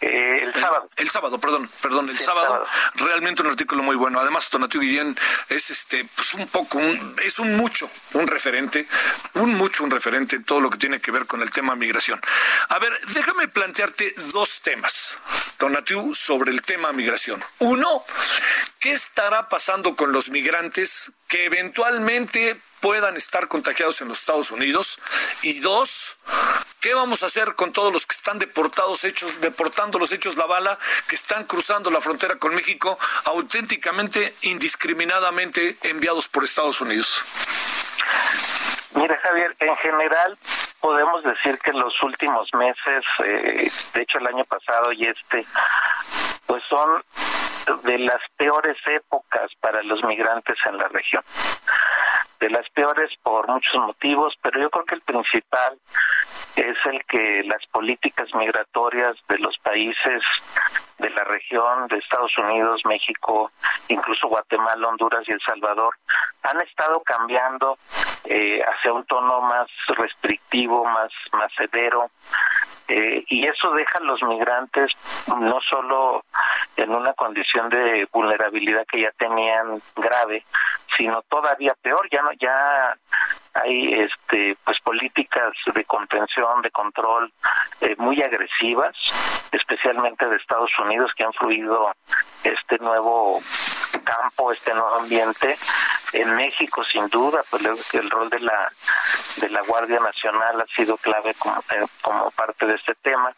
Eh, 0.00 0.42
el, 0.42 0.52
sábado. 0.52 0.90
El 0.96 1.08
sábado, 1.08 1.38
perdón, 1.38 1.70
perdón, 1.80 2.10
el, 2.10 2.18
sábado, 2.18 2.66
Realmente 2.94 3.42
un 3.42 3.48
artículo 3.48 3.82
muy 3.82 3.96
bueno. 3.96 4.20
Además, 4.20 4.50
Tonatiu 4.50 4.80
Guillén 4.80 5.16
es 5.48 5.70
este, 5.70 6.04
pues 6.14 6.34
un 6.34 6.46
poco, 6.48 6.78
es 7.22 7.38
un 7.38 7.56
mucho, 7.56 7.88
un 8.12 8.26
referente, 8.26 8.86
un 9.34 9.54
mucho, 9.54 9.82
un 9.82 9.90
referente 9.90 10.36
en 10.36 10.44
todo 10.44 10.60
lo 10.60 10.68
que 10.68 10.76
tiene 10.76 11.00
que 11.00 11.10
ver 11.10 11.26
con 11.26 11.40
el 11.40 11.48
tema 11.48 11.74
migración. 11.74 12.20
A 12.68 12.78
ver, 12.78 12.92
déjame 13.14 13.48
plantearte 13.48 14.12
dos 14.32 14.60
temas, 14.60 15.18
Tonatiu, 15.56 16.14
sobre 16.14 16.52
el 16.52 16.60
tema 16.60 16.92
migración. 16.92 17.42
Uno, 17.60 18.04
¿qué 18.80 18.92
estará 18.92 19.48
pasando 19.48 19.96
con 19.96 20.12
los 20.12 20.28
migrantes 20.28 21.12
que 21.28 21.46
eventualmente 21.46 22.60
puedan 22.80 23.16
estar 23.16 23.48
contagiados 23.48 24.00
en 24.02 24.08
los 24.08 24.18
Estados 24.18 24.50
Unidos? 24.50 25.00
Y 25.42 25.60
dos, 25.60 26.16
¿qué 26.80 26.94
vamos 26.94 27.22
a 27.22 27.26
hacer 27.26 27.54
con 27.54 27.72
todos 27.72 27.92
los 27.92 28.06
que 28.06 28.14
están 28.14 28.38
deportados, 28.38 29.04
hechos, 29.04 29.40
deportando 29.40 29.98
los 29.98 30.12
hechos 30.12 30.36
la 30.36 30.46
bala, 30.46 30.78
que 31.08 31.14
están 31.14 31.44
cruzando 31.44 31.90
la 31.90 32.00
frontera 32.00 32.36
con 32.36 32.54
México 32.54 32.98
auténticamente, 33.24 34.34
indiscriminadamente 34.42 35.78
enviados 35.82 36.28
por 36.28 36.44
Estados 36.44 36.80
Unidos? 36.80 37.22
Mira, 38.94 39.18
Javier, 39.22 39.56
en 39.60 39.76
general 39.78 40.38
podemos 40.80 41.24
decir 41.24 41.58
que 41.60 41.70
en 41.70 41.78
los 41.78 42.02
últimos 42.02 42.52
meses, 42.52 43.02
eh, 43.24 43.70
de 43.94 44.02
hecho 44.02 44.18
el 44.18 44.26
año 44.26 44.44
pasado 44.44 44.92
y 44.92 45.06
este, 45.06 45.46
pues 46.46 46.62
son 46.68 47.02
de 47.84 47.98
las 47.98 48.20
peores 48.36 48.76
épocas 48.86 49.50
para 49.60 49.82
los 49.82 50.02
migrantes 50.04 50.56
en 50.66 50.76
la 50.76 50.88
región. 50.88 51.22
De 52.40 52.50
las 52.50 52.68
peores 52.70 53.10
por 53.22 53.48
muchos 53.48 53.74
motivos, 53.80 54.34
pero 54.42 54.60
yo 54.60 54.70
creo 54.70 54.84
que 54.84 54.94
el 54.96 55.00
principal 55.00 55.78
es 56.56 56.76
el 56.84 57.04
que 57.06 57.42
las 57.44 57.64
políticas 57.72 58.28
migratorias 58.34 59.16
de 59.28 59.38
los 59.38 59.56
países 59.58 60.22
de 60.98 61.10
la 61.10 61.24
región, 61.24 61.88
de 61.88 61.98
Estados 61.98 62.36
Unidos, 62.38 62.82
México, 62.84 63.50
incluso 63.88 64.28
Guatemala, 64.28 64.88
Honduras 64.88 65.24
y 65.26 65.32
El 65.32 65.40
Salvador, 65.40 65.94
han 66.42 66.60
estado 66.60 67.00
cambiando 67.00 67.78
eh, 68.24 68.62
hacia 68.62 68.92
un 68.92 69.04
tono 69.06 69.40
más 69.40 69.66
restrictivo, 69.88 70.84
más, 70.84 71.10
más 71.32 71.52
severo, 71.56 72.10
eh, 72.88 73.24
y 73.28 73.46
eso 73.46 73.70
deja 73.72 73.98
a 73.98 74.02
los 74.02 74.22
migrantes 74.22 74.92
no 75.28 75.58
solo 75.68 76.24
en 76.76 76.90
una 76.90 77.14
condición 77.14 77.68
de 77.70 78.06
vulnerabilidad 78.12 78.84
que 78.86 79.00
ya 79.00 79.10
tenían 79.12 79.80
grave, 79.96 80.44
sino 80.96 81.22
todavía 81.22 81.74
peor, 81.80 82.08
ya 82.10 82.22
no 82.22 82.30
ya 82.32 82.96
hay 83.54 83.94
este 83.94 84.56
pues 84.64 84.78
políticas 84.82 85.52
de 85.72 85.84
contención, 85.84 86.60
de 86.62 86.70
control 86.70 87.32
eh, 87.80 87.94
muy 87.98 88.20
agresivas, 88.22 88.94
especialmente 89.52 90.26
de 90.26 90.36
Estados 90.36 90.70
Unidos 90.78 91.12
que 91.16 91.24
han 91.24 91.32
fluido 91.32 91.92
este 92.42 92.78
nuevo 92.78 93.40
campo, 94.04 94.52
este 94.52 94.72
nuevo 94.74 94.96
ambiente. 94.96 95.56
En 96.14 96.34
México, 96.36 96.84
sin 96.84 97.08
duda, 97.08 97.42
pues 97.50 97.94
el 97.94 98.10
rol 98.10 98.30
de 98.30 98.40
la 98.40 98.70
de 99.36 99.48
la 99.48 99.62
Guardia 99.62 99.98
Nacional 100.00 100.60
ha 100.60 100.66
sido 100.74 100.96
clave 100.96 101.34
como, 101.34 101.58
eh, 101.70 101.84
como 102.02 102.30
parte 102.30 102.66
de 102.66 102.74
este 102.74 102.94
tema. 102.94 103.34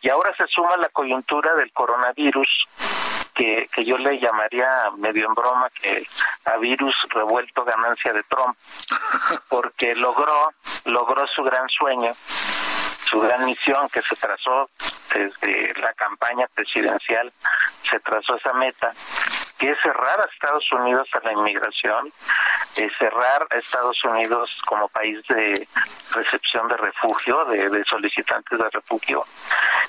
Y 0.00 0.08
ahora 0.08 0.32
se 0.34 0.46
suma 0.48 0.76
la 0.76 0.88
coyuntura 0.90 1.54
del 1.54 1.72
coronavirus, 1.72 2.48
que, 3.34 3.68
que 3.72 3.84
yo 3.84 3.96
le 3.96 4.18
llamaría 4.18 4.68
medio 4.98 5.26
en 5.26 5.34
broma 5.34 5.70
que 5.70 6.06
a 6.44 6.56
virus 6.58 6.94
revuelto 7.10 7.64
ganancia 7.64 8.12
de 8.12 8.22
Trump, 8.24 8.56
porque 9.48 9.94
logró, 9.94 10.52
logró 10.84 11.26
su 11.28 11.42
gran 11.42 11.68
sueño, 11.68 12.12
su 13.08 13.20
gran 13.20 13.46
misión 13.46 13.88
que 13.88 14.02
se 14.02 14.16
trazó 14.16 14.68
desde 15.14 15.72
la 15.80 15.92
campaña 15.94 16.46
presidencial, 16.54 17.32
se 17.88 18.00
trazó 18.00 18.36
esa 18.36 18.52
meta 18.54 18.92
que 19.62 19.70
es 19.70 19.78
cerrar 19.80 20.20
a 20.20 20.24
Estados 20.24 20.72
Unidos 20.72 21.08
a 21.12 21.24
la 21.24 21.32
inmigración, 21.34 22.12
eh, 22.74 22.88
cerrar 22.98 23.46
a 23.48 23.58
Estados 23.58 24.02
Unidos 24.02 24.60
como 24.66 24.88
país 24.88 25.24
de 25.28 25.68
recepción 26.10 26.66
de 26.66 26.76
refugio, 26.78 27.44
de, 27.44 27.84
solicitantes 27.84 28.58
de 28.58 28.68
refugio, 28.70 29.24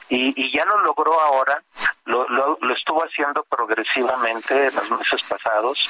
y, 0.10 0.56
ya 0.56 0.64
lo 0.66 0.78
logró 0.82 1.20
ahora, 1.20 1.64
lo, 2.06 2.28
lo, 2.30 2.76
estuvo 2.76 3.02
haciendo 3.04 3.44
progresivamente 3.46 4.68
en 4.68 4.76
los 4.76 4.92
meses 4.92 5.24
pasados, 5.24 5.90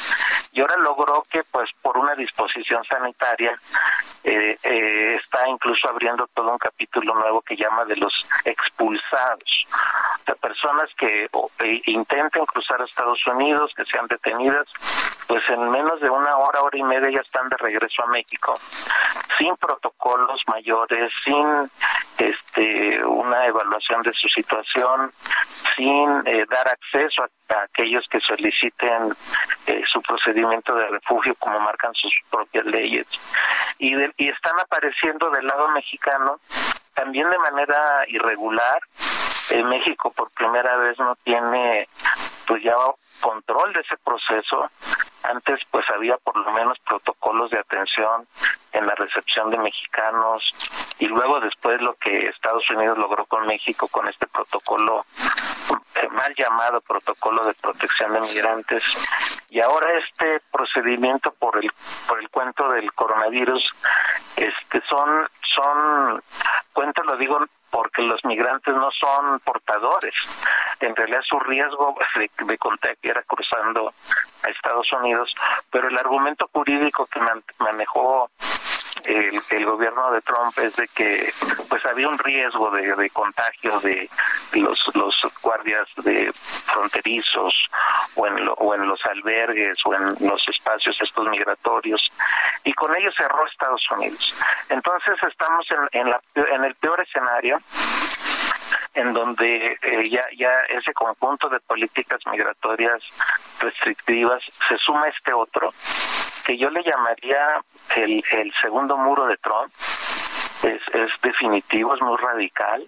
y 0.53 0.61
ahora 0.61 0.77
logró 0.77 1.25
que, 1.29 1.43
pues, 1.43 1.69
por 1.81 1.97
una 1.97 2.15
disposición 2.15 2.85
sanitaria, 2.85 3.53
eh, 4.23 4.57
eh, 4.63 5.19
está 5.21 5.45
incluso 5.49 5.89
abriendo 5.89 6.27
todo 6.33 6.51
un 6.51 6.57
capítulo 6.57 7.13
nuevo 7.15 7.41
que 7.41 7.57
llama 7.57 7.83
de 7.83 7.97
los 7.97 8.25
expulsados, 8.45 9.67
de 10.25 10.35
personas 10.35 10.89
que 10.95 11.27
intenten 11.85 12.45
cruzar 12.45 12.81
a 12.81 12.85
Estados 12.85 13.25
Unidos, 13.27 13.72
que 13.73 13.85
sean 13.85 14.07
detenidas, 14.07 14.67
pues 15.27 15.43
en 15.49 15.69
menos 15.69 15.99
de 16.01 16.09
una 16.09 16.35
hora, 16.37 16.61
hora 16.61 16.77
y 16.77 16.83
media 16.83 17.09
ya 17.09 17.21
están 17.21 17.49
de 17.49 17.57
regreso 17.57 18.03
a 18.03 18.07
México, 18.07 18.59
sin 19.37 19.55
protocolos 19.57 20.41
mayores, 20.47 21.11
sin 21.23 21.69
este 22.17 23.03
una 23.05 23.45
evaluación 23.47 24.03
de 24.03 24.13
su 24.13 24.27
situación, 24.29 25.11
sin 25.75 26.21
eh, 26.25 26.45
dar 26.49 26.67
acceso 26.67 27.23
a, 27.23 27.29
aquellos 27.63 28.05
que 28.09 28.19
soliciten 28.19 29.13
eh, 29.67 29.83
su 29.87 30.01
procedimiento 30.01 30.73
de 30.75 30.87
refugio 30.87 31.35
como 31.35 31.59
marcan 31.59 31.93
sus 31.93 32.13
propias 32.29 32.65
leyes. 32.65 33.07
Y, 33.77 33.95
y 34.17 34.29
están 34.29 34.59
apareciendo 34.59 35.29
del 35.29 35.45
lado 35.45 35.69
mexicano 35.69 36.39
también 36.93 37.29
de 37.29 37.37
manera 37.39 38.05
irregular. 38.07 38.79
en 39.51 39.67
México 39.67 40.11
por 40.11 40.31
primera 40.31 40.77
vez 40.77 40.97
no 40.99 41.15
tiene 41.23 41.87
pues 42.47 42.63
ya 42.63 42.75
control 43.21 43.73
de 43.73 43.81
ese 43.81 43.97
proceso. 43.97 44.69
Antes 45.23 45.59
pues 45.71 45.85
había 45.89 46.17
por 46.17 46.35
lo 46.37 46.51
menos 46.51 46.77
protocolos 46.79 47.49
de 47.51 47.59
atención 47.59 48.27
en 48.73 48.85
la 48.85 48.95
recepción 48.95 49.49
de 49.51 49.57
mexicanos 49.57 50.41
y 50.99 51.07
luego 51.07 51.39
después 51.39 51.81
lo 51.81 51.93
que 51.95 52.27
Estados 52.27 52.69
Unidos 52.69 52.97
logró 52.97 53.25
con 53.25 53.45
México 53.47 53.87
con 53.87 54.07
este 54.07 54.27
protocolo 54.27 55.05
eh, 55.95 56.07
mal 56.09 56.33
llamado 56.35 56.81
protocolo 56.81 57.45
de 57.45 57.53
protección 57.53 58.13
de 58.13 58.21
migrantes 58.21 58.83
y 59.49 59.59
ahora 59.59 59.87
este 59.99 60.41
procedimiento 60.51 61.31
por 61.33 61.57
el 61.63 61.71
por 62.07 62.19
el 62.19 62.29
cuento 62.29 62.69
del 62.69 62.91
coronavirus 62.93 63.69
este 64.35 64.81
son 64.89 65.27
son 65.55 66.21
cuento 66.73 67.03
lo 67.03 67.15
digo 67.17 67.39
porque 67.73 68.03
los 68.03 68.23
migrantes 68.23 68.75
no 68.75 68.89
son 68.91 69.39
portadores. 69.39 70.13
En 70.79 70.95
realidad 70.95 71.21
su 71.27 71.39
riesgo 71.39 71.95
de, 72.15 72.29
de 72.45 72.57
contagio 72.59 73.11
era 73.11 73.23
cruzando 73.23 73.91
a 74.43 74.49
Estados 74.49 74.87
Unidos, 74.93 75.35
pero 75.71 75.87
el 75.87 75.97
argumento 75.97 76.47
jurídico 76.53 77.07
que 77.07 77.19
manejó 77.57 78.29
el, 79.05 79.65
gobierno 79.65 80.11
de 80.11 80.21
Trump 80.21 80.57
es 80.59 80.75
de 80.75 80.87
que 80.89 81.31
pues 81.69 81.85
había 81.85 82.07
un 82.07 82.17
riesgo 82.17 82.69
de, 82.71 83.09
contagio 83.09 83.79
de 83.79 84.09
los 84.53 84.79
los 84.93 85.15
guardias 85.41 85.87
de 86.03 86.31
fronterizos 86.33 87.53
o 88.15 88.27
en, 88.27 88.49
o 88.57 88.75
en 88.75 88.87
los 88.87 89.03
albergues 89.05 89.77
o 89.85 89.93
en 89.93 90.27
los 90.27 90.47
espacios 90.47 90.97
estos 91.01 91.27
migratorios 91.29 92.11
y 92.63 92.73
con 92.73 92.95
ello 92.95 93.11
cerró 93.17 93.45
Estados 93.47 93.85
Unidos. 93.91 94.33
Entonces 94.69 95.15
estamos 95.27 95.65
en, 95.71 96.01
en, 96.01 96.09
la, 96.09 96.21
en 96.35 96.63
el 96.63 96.75
peor 96.75 97.01
escenario 97.01 97.59
en 98.95 99.11
donde 99.11 99.77
eh, 99.81 100.09
ya, 100.09 100.23
ya 100.37 100.51
ese 100.69 100.93
conjunto 100.93 101.49
de 101.49 101.59
políticas 101.61 102.19
migratorias 102.31 103.01
restrictivas 103.59 104.43
se 104.67 104.77
suma 104.77 105.07
este 105.07 105.33
otro 105.33 105.73
que 106.45 106.57
yo 106.57 106.69
le 106.69 106.83
llamaría 106.83 107.61
el, 107.95 108.23
el 108.31 108.53
segundo 108.53 108.97
muro 108.97 109.25
de 109.25 109.37
Trump. 109.37 109.71
Es, 110.63 110.81
es 110.93 111.11
definitivo, 111.21 111.93
es 111.93 112.01
muy 112.01 112.15
radical. 112.17 112.85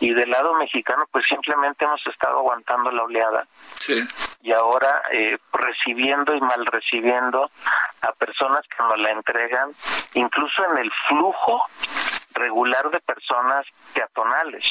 Y 0.00 0.12
del 0.12 0.30
lado 0.30 0.54
mexicano, 0.54 1.04
pues 1.10 1.24
simplemente 1.26 1.84
hemos 1.84 2.04
estado 2.06 2.38
aguantando 2.38 2.90
la 2.90 3.04
oleada. 3.04 3.46
Sí. 3.80 4.06
Y 4.42 4.52
ahora 4.52 5.02
eh, 5.12 5.38
recibiendo 5.52 6.34
y 6.34 6.40
mal 6.40 6.66
recibiendo 6.66 7.50
a 8.02 8.12
personas 8.12 8.62
que 8.68 8.82
nos 8.82 8.98
la 8.98 9.10
entregan, 9.12 9.70
incluso 10.14 10.64
en 10.70 10.78
el 10.78 10.92
flujo 11.08 11.64
regular 12.34 12.90
de 12.90 13.00
personas 13.00 13.66
peatonales. 13.94 14.64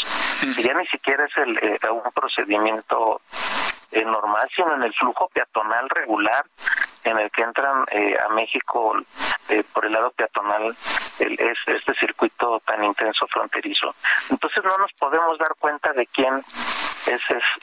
Y 0.43 0.61
ya 0.61 0.73
ni 0.75 0.85
siquiera 0.87 1.25
es 1.25 1.37
el, 1.37 1.57
eh, 1.57 1.79
un 1.89 2.11
procedimiento 2.13 3.21
eh, 3.91 4.03
normal, 4.05 4.47
sino 4.55 4.75
en 4.75 4.83
el 4.83 4.93
flujo 4.93 5.29
peatonal 5.29 5.89
regular 5.89 6.45
en 7.05 7.19
el 7.19 7.31
que 7.31 7.41
entran 7.41 7.85
eh, 7.91 8.17
a 8.17 8.33
México 8.33 8.95
eh, 9.49 9.63
por 9.73 9.85
el 9.85 9.93
lado 9.93 10.11
peatonal 10.11 10.75
el, 11.19 11.39
es 11.39 11.57
este 11.67 11.93
circuito 11.93 12.59
tan 12.65 12.83
intenso 12.83 13.27
fronterizo. 13.27 13.93
Entonces 14.29 14.63
no 14.63 14.77
nos 14.77 14.91
podemos 14.93 15.37
dar 15.37 15.53
cuenta 15.59 15.93
de 15.93 16.05
quién 16.07 16.41
es, 17.07 17.21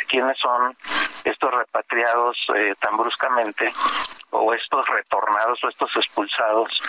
quiénes 0.08 0.38
son 0.38 0.76
estos 1.24 1.52
repatriados 1.52 2.36
eh, 2.54 2.74
tan 2.80 2.96
bruscamente 2.96 3.70
o 4.30 4.54
estos 4.54 4.86
retornados 4.86 5.62
o 5.62 5.68
estos 5.68 5.94
expulsados 5.96 6.82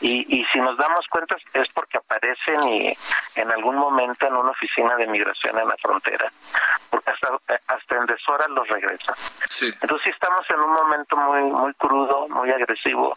y, 0.00 0.40
y 0.40 0.44
si 0.52 0.60
nos 0.60 0.76
damos 0.76 1.06
cuenta 1.08 1.36
es 1.54 1.68
porque 1.72 1.98
aparecen 1.98 2.68
y 2.68 2.96
en 3.36 3.50
algún 3.52 3.76
momento 3.76 4.26
en 4.26 4.36
una 4.36 4.50
oficina 4.50 4.96
de 4.96 5.06
migración 5.06 5.58
en 5.58 5.68
la 5.68 5.76
frontera 5.76 6.30
hasta, 7.06 7.38
hasta 7.66 7.96
en 7.96 8.06
deshora 8.06 8.48
los 8.48 8.68
regresa. 8.68 9.14
Entonces 9.60 10.04
sí 10.04 10.10
estamos 10.10 10.42
en 10.50 10.60
un 10.60 10.72
momento 10.72 11.16
muy 11.16 11.42
muy 11.42 11.74
crudo, 11.74 12.28
muy 12.28 12.50
agresivo. 12.50 13.16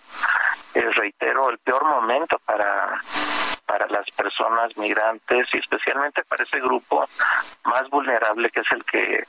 Eh, 0.73 0.89
reitero, 0.95 1.49
el 1.49 1.57
peor 1.59 1.83
momento 1.85 2.39
para 2.45 3.01
para 3.71 3.87
las 3.87 4.05
personas 4.11 4.75
migrantes 4.75 5.47
y 5.53 5.57
especialmente 5.59 6.25
para 6.25 6.43
ese 6.43 6.59
grupo 6.59 7.07
más 7.63 7.89
vulnerable 7.89 8.49
que 8.49 8.59
es 8.59 8.71
el 8.71 8.83
que 8.83 9.23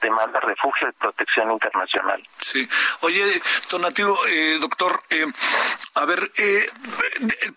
demanda 0.00 0.38
refugio 0.38 0.88
y 0.88 0.92
protección 0.92 1.50
internacional. 1.50 2.22
Sí. 2.36 2.68
Oye, 3.00 3.42
Donativo, 3.68 4.16
eh, 4.28 4.58
doctor, 4.60 5.02
eh, 5.10 5.26
a 5.96 6.04
ver, 6.04 6.30
eh, 6.36 6.64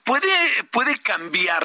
¿puede, 0.03 0.63
¿puede 0.71 0.97
cambiar 0.97 1.63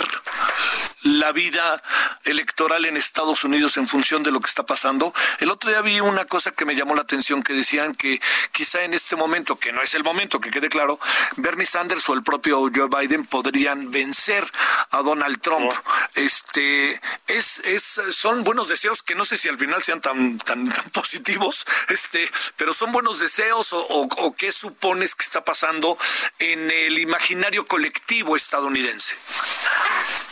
la 1.02 1.32
vida 1.32 1.82
electoral 2.24 2.84
en 2.84 2.96
Estados 2.96 3.44
Unidos 3.44 3.76
en 3.76 3.88
función 3.88 4.22
de 4.22 4.30
lo 4.30 4.40
que 4.40 4.48
está 4.48 4.64
pasando? 4.64 5.12
El 5.38 5.50
otro 5.50 5.70
día 5.70 5.80
vi 5.80 6.00
una 6.00 6.24
cosa 6.24 6.50
que 6.50 6.64
me 6.64 6.74
llamó 6.74 6.94
la 6.94 7.02
atención, 7.02 7.42
que 7.42 7.52
decían 7.52 7.94
que 7.94 8.20
quizá 8.52 8.82
en 8.84 8.94
este 8.94 9.16
momento, 9.16 9.58
que 9.58 9.72
no 9.72 9.82
es 9.82 9.94
el 9.94 10.04
momento, 10.04 10.40
que 10.40 10.50
quede 10.50 10.68
claro, 10.68 11.00
Bernie 11.36 11.66
Sanders 11.66 12.08
o 12.08 12.14
el 12.14 12.22
propio 12.22 12.70
Joe 12.74 12.88
Biden 12.88 13.26
podrían 13.26 13.90
vencer 13.90 14.46
a 14.90 15.02
Donald 15.02 15.40
Trump. 15.40 15.72
Este, 16.14 17.00
es, 17.26 17.60
es, 17.64 18.00
son 18.12 18.44
buenos 18.44 18.68
deseos 18.68 19.02
que 19.02 19.14
no 19.14 19.24
sé 19.24 19.36
si 19.36 19.48
al 19.48 19.58
final 19.58 19.82
sean 19.82 20.00
tan, 20.00 20.38
tan 20.38 20.60
tan 20.68 20.90
positivos, 20.92 21.66
este, 21.88 22.30
pero 22.56 22.72
son 22.72 22.92
buenos 22.92 23.20
deseos 23.20 23.68
o, 23.72 24.34
qué 24.36 24.52
supones 24.52 25.14
que 25.14 25.24
está 25.24 25.44
pasando 25.44 25.98
en 26.38 26.70
el 26.70 26.98
imaginario 26.98 27.66
colectivo 27.66 28.36
estadounidense? 28.36 29.16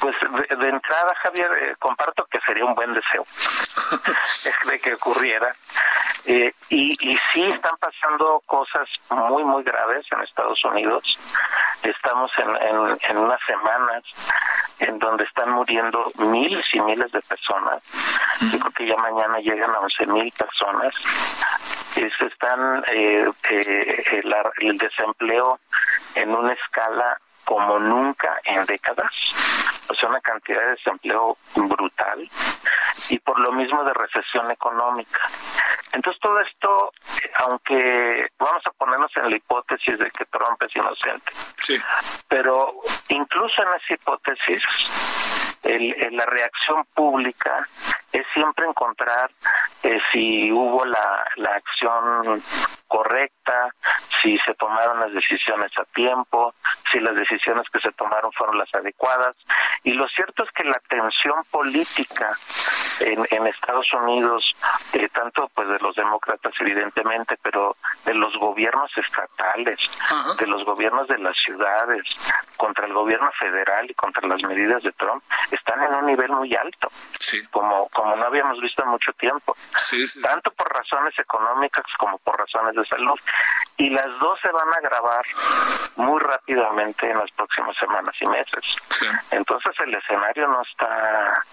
Pues 0.00 0.14
de, 0.20 0.68
entrada, 0.68 1.14
Javier, 1.22 1.50
eh, 1.60 1.76
comparto 1.78 2.24
que 2.26 2.40
sería 2.40 2.64
un 2.64 2.74
buen 2.74 2.94
deseo 2.94 3.24
de 4.66 4.78
que 4.78 4.94
ocurriera. 4.94 5.54
Eh, 6.26 6.52
y, 6.68 7.10
y 7.10 7.16
sí 7.32 7.42
están 7.44 7.76
pasando 7.78 8.42
cosas 8.46 8.88
muy, 9.10 9.44
muy 9.44 9.62
graves 9.62 10.06
en 10.12 10.20
Estados 10.20 10.62
Unidos. 10.64 11.18
Estamos 11.82 12.30
en, 12.38 12.48
en, 12.48 12.98
en 13.08 13.16
unas 13.16 13.40
semanas 13.46 14.04
en 14.80 14.98
donde 14.98 15.24
están 15.24 15.50
muriendo 15.50 16.10
miles 16.18 16.64
y 16.72 16.80
miles 16.80 17.10
de 17.12 17.20
personas. 17.22 17.82
Yo 18.40 18.58
creo 18.58 18.72
que 18.72 18.86
ya 18.86 18.96
mañana 18.96 19.38
llegan 19.38 19.70
a 19.74 19.80
11 19.80 20.06
mil 20.06 20.32
personas. 20.32 20.94
Se 21.94 22.26
están 22.26 22.84
eh, 22.92 23.28
eh, 23.50 24.22
el, 24.60 24.78
desempleo 24.78 25.58
en 26.14 26.32
una 26.32 26.52
escala 26.52 27.20
como 27.48 27.78
nunca 27.78 28.38
en 28.44 28.62
décadas, 28.66 29.10
o 29.88 29.94
sea, 29.94 30.10
una 30.10 30.20
cantidad 30.20 30.60
de 30.60 30.72
desempleo 30.72 31.38
brutal 31.54 32.28
y 33.08 33.18
por 33.20 33.40
lo 33.40 33.52
mismo 33.52 33.82
de 33.84 33.94
recesión 33.94 34.50
económica. 34.50 35.20
Entonces 35.92 36.20
todo 36.20 36.38
esto, 36.40 36.92
aunque 37.46 38.28
vamos 38.38 38.62
a 38.66 38.70
ponernos 38.72 39.10
en 39.16 39.30
la 39.30 39.36
hipótesis 39.36 39.98
de 39.98 40.10
que 40.10 40.26
Trump 40.26 40.62
es 40.62 40.76
inocente, 40.76 41.32
sí. 41.56 41.80
pero 42.28 42.74
incluso 43.08 43.62
en 43.62 43.68
esa 43.82 43.94
hipótesis, 43.94 44.62
el, 45.62 46.14
la 46.14 46.26
reacción 46.26 46.84
pública 46.92 47.66
es 48.12 48.26
siempre 48.34 48.66
encontrar 48.66 49.30
eh, 49.82 50.00
si 50.12 50.50
hubo 50.52 50.84
la, 50.84 51.26
la 51.36 51.50
acción 51.50 52.42
correcta, 52.86 53.74
si 54.22 54.38
se 54.38 54.54
tomaron 54.54 55.00
las 55.00 55.12
decisiones 55.12 55.70
a 55.78 55.84
tiempo, 55.94 56.54
si 56.90 57.00
las 57.00 57.14
decisiones 57.14 57.68
que 57.72 57.80
se 57.80 57.92
tomaron 57.92 58.32
fueron 58.32 58.58
las 58.58 58.74
adecuadas. 58.74 59.36
Y 59.84 59.92
lo 59.92 60.08
cierto 60.08 60.44
es 60.44 60.50
que 60.52 60.64
la 60.64 60.80
tensión 60.88 61.42
política 61.50 62.34
en, 63.00 63.26
en 63.30 63.46
Estados 63.46 63.92
Unidos, 63.92 64.54
eh, 64.92 65.08
tanto 65.12 65.48
pues 65.54 65.68
de 65.68 65.78
los 65.80 65.94
demócratas 65.96 66.52
evidentemente, 66.60 67.38
pero 67.42 67.76
de 68.04 68.14
los 68.14 68.36
gobiernos 68.38 68.90
estatales, 68.96 69.78
de 70.38 70.46
los 70.46 70.64
gobiernos 70.64 71.08
de 71.08 71.18
las 71.18 71.36
ciudades, 71.36 72.04
contra 72.56 72.86
el 72.86 72.92
gobierno 72.92 73.30
federal 73.38 73.90
y 73.90 73.94
contra 73.94 74.26
las 74.26 74.42
medidas 74.42 74.82
de 74.82 74.92
Trump, 74.92 75.22
están 75.50 75.82
en 75.82 75.94
un 75.94 76.06
nivel 76.06 76.30
muy 76.30 76.54
alto, 76.54 76.88
como, 77.50 77.88
como 77.88 78.16
no 78.16 78.26
habíamos 78.26 78.60
visto 78.60 78.82
en 78.82 78.88
mucho 78.88 79.12
tiempo, 79.14 79.56
tanto 80.22 80.50
por 80.52 80.68
razones 80.72 81.18
económicas 81.18 81.84
como 81.98 82.18
por 82.18 82.38
razones 82.38 82.74
de 82.74 82.84
salud. 82.86 83.18
Y 83.76 83.90
las 83.90 84.18
dos 84.18 84.38
se 84.42 84.50
van 84.50 84.68
a 84.68 84.76
agravar 84.76 85.24
muy 85.96 86.20
rápidamente 86.20 87.10
en 87.10 87.18
las 87.18 87.30
próximas 87.32 87.76
semanas 87.76 88.14
y 88.20 88.26
meses. 88.26 88.76
Entonces 89.30 89.74
el 89.80 89.94
escenario 89.94 90.48
no 90.48 90.62
está 90.62 91.44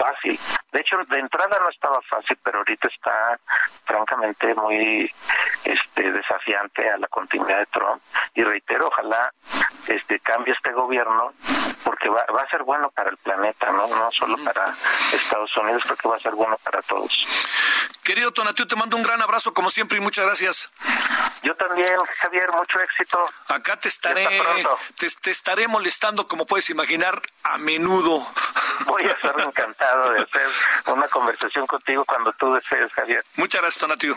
fácil. 0.00 0.38
De 0.72 0.80
hecho, 0.80 0.96
de 1.08 1.18
entrada 1.18 1.58
no 1.60 1.68
estaba 1.68 2.00
fácil, 2.08 2.38
pero 2.42 2.58
ahorita 2.58 2.88
está 2.88 3.38
francamente 3.84 4.54
muy 4.54 5.10
este 5.64 6.10
desafiante 6.10 6.88
a 6.88 6.96
la 6.96 7.08
continuidad 7.08 7.58
de 7.58 7.66
Trump. 7.66 8.02
Y 8.34 8.42
reitero, 8.42 8.88
ojalá 8.88 9.32
este 9.88 10.18
cambie 10.20 10.54
este 10.54 10.72
gobierno 10.72 11.34
porque 11.84 12.08
va, 12.08 12.24
va 12.34 12.42
a 12.42 12.48
ser 12.48 12.62
bueno 12.62 12.90
para 12.90 13.10
el 13.10 13.16
planeta, 13.18 13.70
no 13.72 13.86
no 13.88 14.10
solo 14.12 14.36
para 14.44 14.72
Estados 15.12 15.54
Unidos, 15.56 15.82
creo 15.84 15.96
que 15.96 16.08
va 16.08 16.16
a 16.16 16.20
ser 16.20 16.34
bueno 16.34 16.56
para 16.62 16.80
todos. 16.82 17.26
Querido 18.02 18.32
Tonatiuh, 18.32 18.66
te 18.66 18.76
mando 18.76 18.96
un 18.96 19.02
gran 19.02 19.20
abrazo 19.20 19.52
como 19.52 19.70
siempre 19.70 19.98
y 19.98 20.00
muchas 20.00 20.24
gracias. 20.24 20.70
Yo 21.42 21.54
también, 21.54 21.96
Javier, 22.18 22.50
mucho 22.52 22.80
éxito. 22.80 23.24
Acá 23.48 23.76
te 23.76 23.88
estaré, 23.88 24.28
te, 24.98 25.30
estaré 25.30 25.68
molestando, 25.68 26.26
como 26.26 26.44
puedes 26.44 26.68
imaginar, 26.70 27.20
a 27.44 27.58
menudo. 27.58 28.26
Voy 28.86 29.04
a 29.04 29.12
estar 29.12 29.38
encantado 29.40 30.12
de 30.12 30.20
hacer 30.20 30.48
una 30.86 31.08
conversación 31.08 31.66
contigo 31.66 32.04
cuando 32.04 32.32
tú 32.34 32.52
desees, 32.52 32.92
Javier. 32.92 33.24
Muchas 33.36 33.62
gracias, 33.62 33.80
Tonatiuh. 33.80 34.16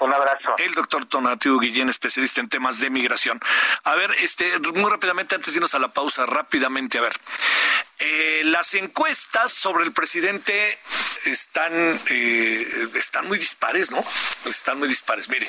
Un 0.00 0.12
abrazo. 0.12 0.54
El 0.58 0.74
doctor 0.74 1.06
Tonatiuh 1.06 1.58
Guillén, 1.58 1.88
especialista 1.88 2.40
en 2.40 2.48
temas 2.48 2.78
de 2.80 2.90
migración. 2.90 3.40
A 3.84 3.94
ver, 3.94 4.10
este, 4.18 4.58
muy 4.74 4.90
rápidamente, 4.90 5.34
antes 5.34 5.52
de 5.52 5.58
irnos 5.58 5.74
a 5.74 5.78
la 5.78 5.88
pausa, 5.88 6.26
rápidamente, 6.26 6.98
a 6.98 7.02
ver. 7.02 7.14
Eh, 8.00 8.42
las 8.44 8.74
encuestas 8.74 9.52
sobre 9.52 9.82
el 9.82 9.92
presidente 9.92 10.78
están, 11.24 11.72
eh, 12.10 12.88
están 12.94 13.26
muy 13.26 13.38
dispares, 13.38 13.90
¿no? 13.90 14.04
Están 14.44 14.78
muy 14.78 14.88
dispares. 14.88 15.28
Mire, 15.28 15.48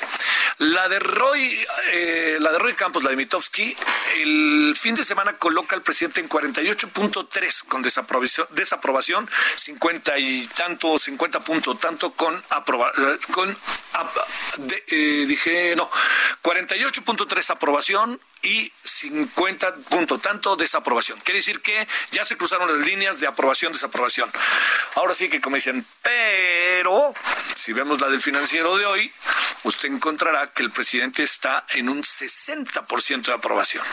la 0.58 0.88
de 0.88 0.98
Roy, 0.98 1.56
eh, 1.92 2.38
la 2.40 2.50
de 2.50 2.58
Roy 2.58 2.74
Campos, 2.74 3.04
la 3.04 3.10
de 3.10 3.16
Mitofsky, 3.16 3.76
el 4.16 4.74
fin 4.76 4.96
de 4.96 5.04
semana 5.04 5.34
coloca 5.34 5.76
al 5.76 5.82
presidente 5.82 6.20
en 6.20 6.28
48.3 6.28 7.62
con 7.68 7.82
desaprobación, 7.82 8.48
desaprobación 8.50 9.30
50 9.54 10.18
y 10.18 10.48
tanto, 10.48 10.98
50 10.98 11.40
punto 11.40 11.76
tanto 11.76 12.10
con 12.14 12.42
aprobación, 12.50 13.18
con, 13.30 13.56
dije, 15.28 15.76
no, 15.76 15.88
48.3 16.42 17.50
aprobación, 17.50 18.20
y 18.42 18.72
50 18.82 19.74
punto 19.88 20.18
tanto 20.18 20.56
desaprobación. 20.56 21.18
Quiere 21.20 21.38
decir 21.38 21.60
que 21.60 21.86
ya 22.12 22.24
se 22.24 22.36
cruzaron 22.36 22.72
las 22.76 22.86
líneas 22.86 23.20
de 23.20 23.26
aprobación, 23.26 23.72
desaprobación. 23.72 24.30
Ahora 24.94 25.14
sí 25.14 25.28
que 25.28 25.40
como 25.40 25.56
dicen, 25.56 25.84
pero 26.02 27.12
si 27.56 27.72
vemos 27.72 28.00
la 28.00 28.08
del 28.08 28.20
financiero 28.20 28.76
de 28.76 28.86
hoy, 28.86 29.12
usted 29.64 29.88
encontrará 29.88 30.46
que 30.48 30.62
el 30.62 30.70
presidente 30.70 31.22
está 31.22 31.64
en 31.70 31.88
un 31.88 32.02
60% 32.02 33.22
de 33.26 33.32
aprobación. 33.32 33.84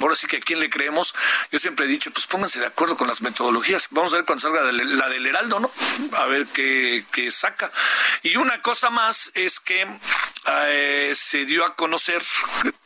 Ahora 0.00 0.14
sí 0.14 0.26
que 0.26 0.38
a 0.38 0.40
quién 0.40 0.60
le 0.60 0.70
creemos. 0.70 1.14
Yo 1.50 1.58
siempre 1.58 1.86
he 1.86 1.88
dicho, 1.88 2.10
pues 2.10 2.26
pónganse 2.26 2.60
de 2.60 2.66
acuerdo 2.66 2.96
con 2.96 3.08
las 3.08 3.22
metodologías. 3.22 3.88
Vamos 3.90 4.12
a 4.12 4.16
ver 4.16 4.24
cuando 4.24 4.42
salga 4.42 4.62
la 4.72 5.08
del 5.08 5.26
Heraldo, 5.26 5.60
¿no? 5.60 5.70
A 6.16 6.26
ver 6.26 6.46
qué, 6.46 7.04
qué 7.12 7.30
saca. 7.30 7.70
Y 8.22 8.36
una 8.36 8.62
cosa 8.62 8.90
más 8.90 9.30
es 9.34 9.60
que 9.60 9.86
eh, 10.46 11.12
se 11.14 11.44
dio 11.44 11.64
a 11.64 11.74
conocer 11.74 12.22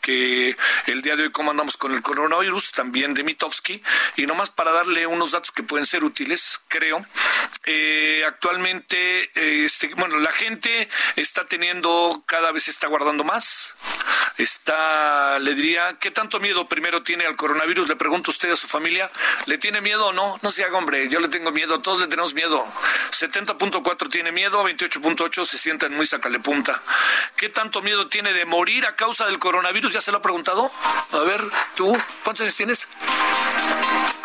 que 0.01 0.57
el 0.87 1.03
día 1.03 1.17
de 1.17 1.25
hoy 1.25 1.33
cómo 1.33 1.53
andamos 1.53 1.77
con 1.77 1.93
el 1.95 2.03
coronavirus, 2.03 2.73
también 2.73 3.15
de 3.15 3.23
Mitofsky, 3.23 3.83
y 4.17 4.27
nomás 4.27 4.51
para 4.51 4.73
darle 4.73 5.07
unos 5.07 5.31
datos 5.31 5.53
que 5.53 5.63
pueden 5.63 5.87
ser 5.87 6.05
útiles, 6.05 6.61
creo. 6.69 7.07
Eh, 7.65 8.25
actualmente, 8.27 9.31
eh, 9.35 9.65
este, 9.65 9.95
bueno, 9.95 10.19
la 10.19 10.33
gente 10.33 10.89
está 11.17 11.45
teniendo, 11.45 12.23
cada 12.27 12.51
vez 12.53 12.69
está 12.69 12.89
guardando 12.89 13.23
más. 13.23 13.75
Está, 14.39 15.39
le 15.39 15.55
diría, 15.55 15.99
¿qué 16.01 16.11
tanto 16.11 16.41
miedo 16.41 16.67
primero 16.67 17.02
tiene 17.03 17.25
al 17.25 17.37
coronavirus? 17.37 17.89
Le 17.89 17.97
pregunto 17.97 18.31
a 18.31 18.33
usted 18.33 18.51
a 18.51 18.57
su 18.57 18.67
familia, 18.67 19.11
¿le 19.47 19.59
tiene 19.59 19.81
miedo 19.81 20.07
o 20.07 20.13
no? 20.13 20.39
No 20.43 20.51
se 20.51 20.65
haga 20.65 20.79
hombre, 20.79 21.09
yo 21.09 21.21
le 21.21 21.29
tengo 21.29 21.53
miedo, 21.53 21.81
todos 21.81 22.01
le 22.01 22.07
tenemos 22.07 22.35
miedo. 22.35 22.65
70.4 23.13 24.09
tiene 24.09 24.33
miedo, 24.33 24.65
28.8 24.65 25.45
se 25.45 25.59
sientan 25.59 25.95
muy 25.95 26.07
sacale 26.07 26.41
punta. 26.41 26.81
¿Qué 27.37 27.49
tanto 27.49 27.83
miedo 27.83 28.09
tiene 28.09 28.33
de 28.33 28.45
morir 28.45 28.87
a 28.87 28.97
causa 28.97 29.27
del 29.27 29.39
coronavirus? 29.39 29.93
¿Ya 29.93 30.01
se 30.01 30.13
lo 30.13 30.19
ha 30.19 30.23
preguntado? 30.23 30.71
A 31.13 31.19
ver, 31.21 31.43
tú, 31.75 31.97
¿cuántos 32.25 32.43
años 32.43 32.57
tienes? 32.57 32.89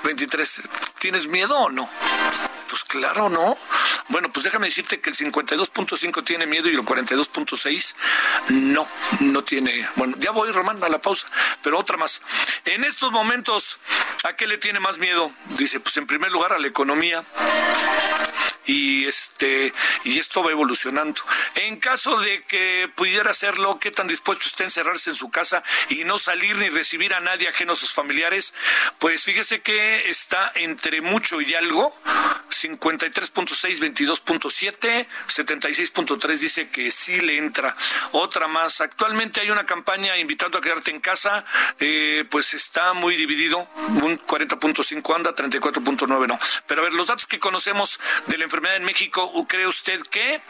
23. 0.03 0.61
¿Tienes 0.99 1.27
miedo 1.27 1.57
o 1.57 1.69
no? 1.69 1.89
Pues 2.69 2.83
claro, 2.83 3.29
¿no? 3.29 3.57
Bueno, 4.09 4.31
pues 4.31 4.45
déjame 4.45 4.67
decirte 4.67 4.99
que 4.99 5.09
el 5.09 5.15
52.5 5.15 6.23
tiene 6.23 6.45
miedo 6.45 6.69
y 6.69 6.73
el 6.73 6.81
42.6 6.81 7.95
no, 8.49 8.87
no 9.19 9.43
tiene. 9.43 9.87
Bueno, 9.95 10.15
ya 10.19 10.31
voy, 10.31 10.51
Román, 10.51 10.81
a 10.83 10.89
la 10.89 11.01
pausa, 11.01 11.27
pero 11.61 11.77
otra 11.77 11.97
más. 11.97 12.21
En 12.65 12.83
estos 12.83 13.11
momentos, 13.11 13.79
¿a 14.23 14.35
qué 14.35 14.47
le 14.47 14.57
tiene 14.57 14.79
más 14.79 14.97
miedo? 14.97 15.31
Dice, 15.57 15.79
pues 15.79 15.97
en 15.97 16.07
primer 16.07 16.31
lugar 16.31 16.53
a 16.53 16.59
la 16.59 16.67
economía 16.67 17.23
y 18.67 19.07
este 19.07 19.73
y 20.03 20.19
esto 20.19 20.43
va 20.43 20.51
evolucionando. 20.51 21.21
En 21.55 21.77
caso 21.77 22.19
de 22.19 22.43
que 22.43 22.91
pudiera 22.95 23.31
hacerlo, 23.31 23.79
¿qué 23.79 23.89
tan 23.89 24.07
dispuesto 24.07 24.43
está 24.45 24.63
a 24.63 24.67
encerrarse 24.67 25.09
en 25.09 25.15
su 25.15 25.31
casa 25.31 25.63
y 25.89 26.03
no 26.03 26.19
salir 26.19 26.55
ni 26.57 26.69
recibir 26.69 27.13
a 27.13 27.19
nadie 27.19 27.47
ajeno 27.47 27.73
a 27.73 27.75
sus 27.75 27.93
familiares? 27.93 28.53
Pues 28.99 29.23
fíjese 29.23 29.61
que 29.61 30.09
está 30.09 30.51
entre 30.55 31.01
mucho 31.01 31.41
y 31.41 31.55
algo, 31.55 31.95
53.6, 32.49 33.79
22.7, 33.79 35.07
76.3 35.27 36.37
dice 36.37 36.69
que 36.69 36.91
sí 36.91 37.19
le 37.21 37.37
entra. 37.37 37.75
Otra 38.11 38.47
más, 38.47 38.81
actualmente 38.81 39.41
hay 39.41 39.49
una 39.49 39.65
campaña 39.65 40.17
invitando 40.17 40.57
a 40.57 40.61
quedarte 40.61 40.91
en 40.91 40.99
casa, 40.99 41.45
eh, 41.79 42.25
pues 42.29 42.53
está 42.53 42.93
muy 42.93 43.15
dividido, 43.15 43.67
un 44.03 44.19
40.5 44.19 45.15
anda, 45.15 45.35
34.9 45.35 46.27
no. 46.27 46.39
Pero 46.65 46.81
a 46.81 46.83
ver, 46.83 46.93
los 46.93 47.07
datos 47.07 47.27
que 47.27 47.39
conocemos 47.39 47.99
de 48.27 48.37
la 48.37 48.43
enfermedad 48.43 48.56
en 48.65 48.83
México, 48.83 49.31
¿cree 49.47 49.67
usted 49.67 50.01
que 50.03 50.41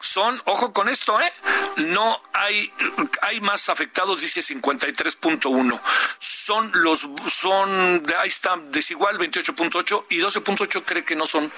son, 0.00 0.40
ojo 0.46 0.72
con 0.72 0.88
esto, 0.88 1.20
¿eh? 1.20 1.32
No 1.76 2.20
hay, 2.32 2.72
hay 3.22 3.40
más 3.40 3.68
afectados, 3.68 4.20
dice 4.20 4.40
53.1. 4.40 5.80
Son 6.18 6.70
los, 6.74 7.06
son, 7.28 8.02
ahí 8.18 8.28
está, 8.28 8.56
desigual 8.56 9.18
28.8 9.18 10.06
y 10.10 10.18
12.8 10.18 10.82
cree 10.84 11.04
que 11.04 11.14
no 11.14 11.26
son. 11.26 11.52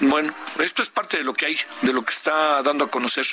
Bueno, 0.00 0.32
esto 0.60 0.82
es 0.82 0.90
parte 0.90 1.18
de 1.18 1.24
lo 1.24 1.34
que 1.34 1.46
hay, 1.46 1.58
de 1.82 1.92
lo 1.92 2.04
que 2.04 2.12
está 2.12 2.62
dando 2.62 2.84
a 2.84 2.90
conocer. 2.90 3.26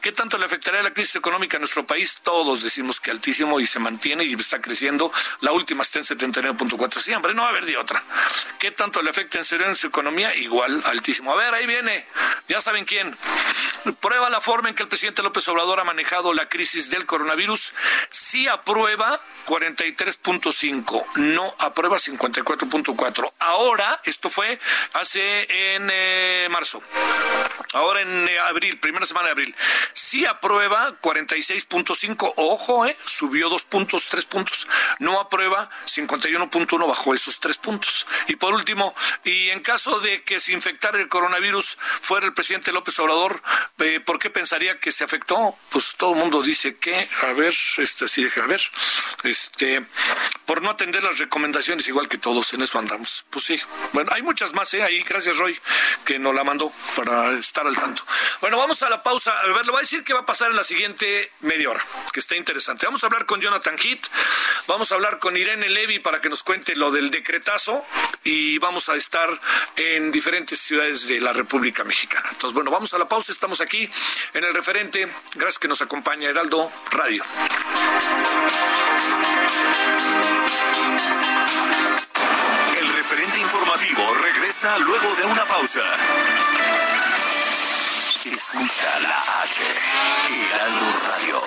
¿Qué 0.00 0.12
tanto 0.12 0.38
le 0.38 0.44
afectaría 0.44 0.82
la 0.82 0.92
crisis 0.92 1.16
económica 1.16 1.56
a 1.56 1.60
nuestro 1.60 1.86
país? 1.86 2.18
Todos 2.22 2.62
decimos 2.62 3.00
que 3.00 3.10
altísimo 3.10 3.60
y 3.60 3.66
se 3.66 3.78
mantiene 3.78 4.24
y 4.24 4.34
está 4.34 4.60
creciendo. 4.60 5.12
La 5.40 5.52
última 5.52 5.82
está 5.82 5.98
en 5.98 6.04
79.4. 6.04 7.00
Siempre 7.00 7.34
no 7.34 7.42
va 7.42 7.48
a 7.48 7.50
haber 7.50 7.64
de 7.64 7.76
otra. 7.76 8.02
¿Qué 8.58 8.70
tanto 8.70 9.02
le 9.02 9.10
afecta 9.10 9.38
en 9.38 9.44
serio 9.44 9.66
en 9.66 9.74
su 9.74 9.88
economía? 9.88 10.34
Igual, 10.36 10.82
altísimo. 10.86 11.32
A 11.32 11.36
ver, 11.36 11.54
ahí 11.54 11.61
viene. 11.66 12.06
Ya 12.48 12.60
saben 12.60 12.84
quién. 12.84 13.16
Prueba 14.00 14.30
la 14.30 14.40
forma 14.40 14.68
en 14.68 14.74
que 14.76 14.84
el 14.84 14.88
presidente 14.88 15.22
López 15.22 15.46
Obrador 15.48 15.80
ha 15.80 15.84
manejado 15.84 16.32
la 16.32 16.48
crisis 16.48 16.90
del 16.90 17.04
coronavirus. 17.04 17.74
Sí 18.10 18.46
aprueba 18.46 19.20
43.5, 19.46 21.16
no 21.16 21.54
aprueba 21.58 21.98
54.4. 21.98 23.32
Ahora, 23.40 24.00
esto 24.04 24.30
fue 24.30 24.58
hace 24.92 25.74
en 25.74 25.90
eh, 25.92 26.48
marzo. 26.50 26.80
Ahora 27.72 28.02
en 28.02 28.28
eh, 28.28 28.38
abril, 28.38 28.78
primera 28.78 29.04
semana 29.04 29.26
de 29.26 29.32
abril. 29.32 29.56
Sí 29.94 30.26
aprueba 30.26 31.00
46.5, 31.00 32.34
ojo, 32.36 32.86
eh, 32.86 32.96
subió 33.04 33.48
dos 33.48 33.64
puntos, 33.64 34.08
tres 34.08 34.26
puntos. 34.26 34.68
No 35.00 35.18
aprueba 35.18 35.70
51.1 35.86 36.86
bajo 36.86 37.14
esos 37.14 37.40
tres 37.40 37.58
puntos. 37.58 38.06
Y 38.28 38.36
por 38.36 38.54
último, 38.54 38.94
y 39.24 39.50
en 39.50 39.60
caso 39.60 39.98
de 40.00 40.22
que 40.22 40.38
se 40.38 40.52
infectara 40.52 41.00
el 41.00 41.08
coronavirus 41.08 41.41
fuera 42.00 42.26
el 42.26 42.32
presidente 42.32 42.72
López 42.72 42.98
Obrador, 42.98 43.42
eh, 43.78 44.00
¿por 44.00 44.18
qué 44.18 44.30
pensaría 44.30 44.78
que 44.78 44.92
se 44.92 45.04
afectó? 45.04 45.56
Pues 45.70 45.94
todo 45.96 46.12
el 46.12 46.18
mundo 46.18 46.42
dice 46.42 46.76
que, 46.76 47.08
a 47.22 47.32
ver, 47.32 47.54
este 47.78 48.08
sí, 48.08 48.28
a 48.36 48.46
ver, 48.46 48.60
este, 49.24 49.84
por 50.46 50.62
no 50.62 50.70
atender 50.70 51.02
las 51.02 51.18
recomendaciones 51.18 51.88
igual 51.88 52.08
que 52.08 52.18
todos, 52.18 52.52
en 52.52 52.62
eso 52.62 52.78
andamos. 52.78 53.24
Pues 53.30 53.44
sí, 53.44 53.60
bueno, 53.92 54.12
hay 54.14 54.22
muchas 54.22 54.52
más, 54.52 54.72
¿eh? 54.74 54.82
Ahí, 54.82 55.02
gracias 55.02 55.38
Roy, 55.38 55.58
que 56.04 56.18
nos 56.18 56.34
la 56.34 56.44
mandó 56.44 56.72
para 56.96 57.32
estar 57.38 57.66
al 57.66 57.76
tanto. 57.76 58.04
Bueno, 58.40 58.58
vamos 58.58 58.82
a 58.82 58.90
la 58.90 59.02
pausa. 59.02 59.38
A 59.40 59.46
ver, 59.46 59.64
le 59.64 59.72
voy 59.72 59.78
a 59.78 59.82
decir 59.82 60.04
qué 60.04 60.12
va 60.12 60.20
a 60.20 60.26
pasar 60.26 60.50
en 60.50 60.56
la 60.56 60.64
siguiente 60.64 61.32
media 61.40 61.70
hora, 61.70 61.84
que 62.12 62.20
está 62.20 62.36
interesante. 62.36 62.86
Vamos 62.86 63.02
a 63.02 63.06
hablar 63.06 63.26
con 63.26 63.40
Jonathan 63.40 63.76
Heath, 63.78 64.06
vamos 64.66 64.92
a 64.92 64.94
hablar 64.94 65.18
con 65.18 65.36
Irene 65.36 65.68
Levy 65.68 65.98
para 65.98 66.20
que 66.20 66.28
nos 66.28 66.42
cuente 66.42 66.74
lo 66.76 66.90
del 66.90 67.10
decretazo 67.10 67.84
y 68.24 68.58
vamos 68.58 68.88
a 68.88 68.96
estar 68.96 69.28
en 69.76 70.10
diferentes 70.10 70.60
ciudades 70.60 71.08
de 71.08 71.20
la 71.20 71.31
República 71.32 71.84
Mexicana. 71.84 72.28
Entonces, 72.30 72.54
bueno, 72.54 72.70
vamos 72.70 72.92
a 72.94 72.98
la 72.98 73.08
pausa. 73.08 73.32
Estamos 73.32 73.60
aquí 73.60 73.88
en 74.34 74.44
el 74.44 74.54
referente. 74.54 75.08
Gracias 75.34 75.58
que 75.58 75.68
nos 75.68 75.82
acompaña 75.82 76.28
Heraldo 76.28 76.70
Radio. 76.90 77.24
El 82.78 82.88
referente 82.94 83.40
informativo 83.40 84.14
regresa 84.14 84.78
luego 84.78 85.14
de 85.14 85.24
una 85.24 85.44
pausa. 85.44 85.82
Escucha 88.24 89.00
la 89.00 89.42
H, 89.42 89.62
Heraldo 90.30 90.86
Radio. 91.06 91.42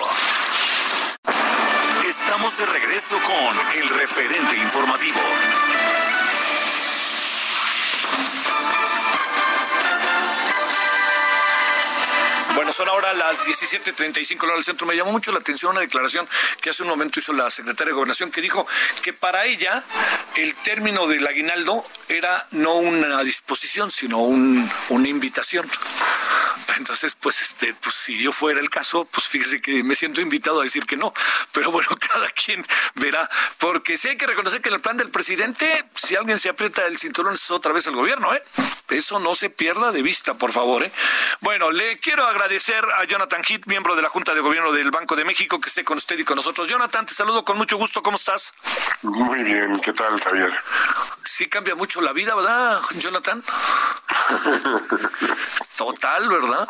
Estamos 2.06 2.58
de 2.58 2.66
regreso 2.66 3.18
con 3.22 3.78
el 3.78 3.88
referente 3.88 4.56
informativo. 4.56 5.20
Bueno, 12.56 12.72
son 12.72 12.88
ahora 12.88 13.12
las 13.12 13.46
17.35 13.46 14.42
horas 14.44 14.56
del 14.56 14.64
centro. 14.64 14.86
Me 14.86 14.96
llamó 14.96 15.12
mucho 15.12 15.30
la 15.30 15.40
atención 15.40 15.72
una 15.72 15.82
declaración 15.82 16.26
que 16.62 16.70
hace 16.70 16.82
un 16.84 16.88
momento 16.88 17.20
hizo 17.20 17.34
la 17.34 17.50
secretaria 17.50 17.90
de 17.90 17.94
Gobernación 17.94 18.30
que 18.30 18.40
dijo 18.40 18.66
que 19.02 19.12
para 19.12 19.44
ella 19.44 19.84
el 20.36 20.54
término 20.54 21.06
del 21.06 21.26
aguinaldo 21.26 21.84
era 22.08 22.46
no 22.52 22.76
una 22.76 23.22
disposición, 23.24 23.90
sino 23.90 24.20
un, 24.20 24.66
una 24.88 25.06
invitación. 25.06 25.70
Entonces, 26.78 27.14
pues, 27.14 27.42
este, 27.42 27.74
pues, 27.74 27.94
si 27.94 28.18
yo 28.18 28.32
fuera 28.32 28.60
el 28.60 28.70
caso, 28.70 29.04
pues 29.04 29.26
fíjese 29.26 29.60
que 29.60 29.82
me 29.82 29.94
siento 29.94 30.20
invitado 30.20 30.60
a 30.60 30.64
decir 30.64 30.84
que 30.86 30.96
no. 30.96 31.12
Pero 31.52 31.70
bueno, 31.70 31.88
cada 32.12 32.28
quien 32.30 32.64
verá. 32.94 33.28
Porque 33.58 33.96
sí 33.96 34.08
hay 34.08 34.16
que 34.16 34.26
reconocer 34.26 34.60
que 34.62 34.70
en 34.70 34.76
el 34.76 34.80
plan 34.80 34.96
del 34.96 35.10
presidente, 35.10 35.84
si 35.94 36.16
alguien 36.16 36.38
se 36.38 36.48
aprieta 36.48 36.86
el 36.86 36.96
cinturón, 36.98 37.34
es 37.34 37.50
otra 37.50 37.72
vez 37.72 37.86
el 37.86 37.94
gobierno, 37.94 38.34
¿eh? 38.34 38.42
Eso 38.88 39.18
no 39.18 39.34
se 39.34 39.50
pierda 39.50 39.90
de 39.90 40.02
vista, 40.02 40.34
por 40.34 40.52
favor, 40.52 40.84
¿eh? 40.84 40.92
Bueno, 41.40 41.70
le 41.70 41.98
quiero 41.98 42.26
agradecer 42.26 42.84
a 42.84 43.04
Jonathan 43.04 43.42
Heath, 43.46 43.66
miembro 43.66 43.96
de 43.96 44.02
la 44.02 44.08
Junta 44.08 44.34
de 44.34 44.40
Gobierno 44.40 44.72
del 44.72 44.90
Banco 44.90 45.16
de 45.16 45.24
México, 45.24 45.60
que 45.60 45.68
esté 45.68 45.84
con 45.84 45.98
usted 45.98 46.18
y 46.18 46.24
con 46.24 46.36
nosotros. 46.36 46.68
Jonathan, 46.68 47.04
te 47.04 47.14
saludo 47.14 47.44
con 47.44 47.56
mucho 47.58 47.76
gusto. 47.76 48.02
¿Cómo 48.02 48.16
estás? 48.16 48.54
Muy 49.02 49.42
bien, 49.42 49.80
¿qué 49.80 49.92
tal, 49.92 50.20
Javier? 50.20 50.52
Sí 51.24 51.46
cambia 51.48 51.74
mucho 51.74 52.00
la 52.00 52.12
vida, 52.12 52.34
¿verdad, 52.34 52.80
Jonathan? 52.96 53.42
Total, 55.76 56.28
¿verdad? 56.28 56.68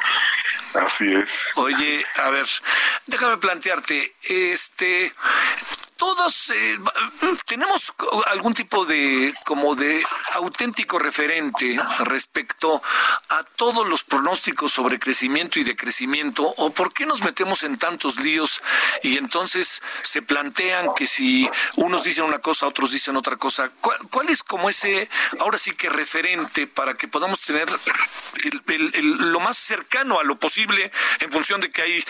Así 0.74 1.12
es. 1.12 1.48
Oye, 1.57 2.05
a 2.16 2.31
ver, 2.31 2.46
déjame 3.07 3.38
plantearte, 3.38 4.14
este, 4.20 5.12
todos 5.97 6.51
eh, 6.51 6.79
tenemos 7.47 7.93
algún 8.27 8.55
tipo 8.55 8.85
de 8.85 9.35
como 9.45 9.75
de 9.75 10.05
auténtico 10.35 10.99
referente 10.99 11.79
respecto 12.01 12.83
a 13.29 13.45
todos 13.45 13.87
los 13.89 14.05
pronósticos 14.05 14.73
sobre 14.73 14.99
crecimiento 14.99 15.59
y 15.59 15.65
decrecimiento 15.65 16.43
o 16.59 16.71
por 16.71 16.93
qué 16.93 17.07
nos 17.07 17.23
metemos 17.23 17.63
en 17.63 17.79
tantos 17.79 18.21
líos 18.21 18.63
y 19.03 19.17
entonces 19.17 19.83
se 20.03 20.23
plantean 20.23 20.95
que 20.95 21.07
si 21.07 21.49
unos 21.77 22.05
dicen 22.05 22.25
una 22.25 22.39
cosa 22.39 22.67
otros 22.67 22.93
dicen 22.93 23.17
otra 23.17 23.37
cosa. 23.37 23.71
Cuál, 23.81 24.29
es 24.29 24.43
como 24.43 24.69
ese 24.69 25.09
ahora 25.39 25.59
sí 25.59 25.73
que 25.73 25.89
referente 25.89 26.67
para 26.67 26.95
que 26.95 27.09
podamos 27.09 27.41
tener 27.43 27.69
lo 29.03 29.41
más 29.41 29.57
cercano 29.57 30.19
a 30.19 30.25
lo 30.25 30.39
posible 30.39 30.91
en 31.21 31.33
función 31.33 31.61
de 31.61 31.71
que 31.71 31.83
hay 31.83 32.05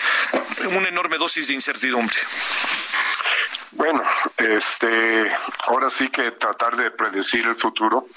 una 0.71 0.89
enorme 0.89 1.17
dosis 1.17 1.47
de 1.47 1.53
incertidumbre 1.53 2.17
bueno, 3.71 4.01
este, 4.37 5.29
ahora 5.65 5.89
sí 5.89 6.09
que 6.09 6.31
tratar 6.31 6.75
de 6.75 6.91
predecir 6.91 7.45
el 7.45 7.55
futuro, 7.55 8.07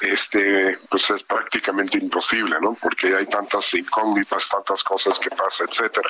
este, 0.00 0.76
pues 0.90 1.10
es 1.10 1.22
prácticamente 1.22 1.98
imposible, 1.98 2.56
¿no? 2.60 2.74
Porque 2.74 3.14
hay 3.16 3.26
tantas 3.26 3.72
incógnitas, 3.74 4.48
tantas 4.48 4.82
cosas 4.84 5.18
que 5.18 5.30
pasan, 5.30 5.68
etcétera. 5.68 6.08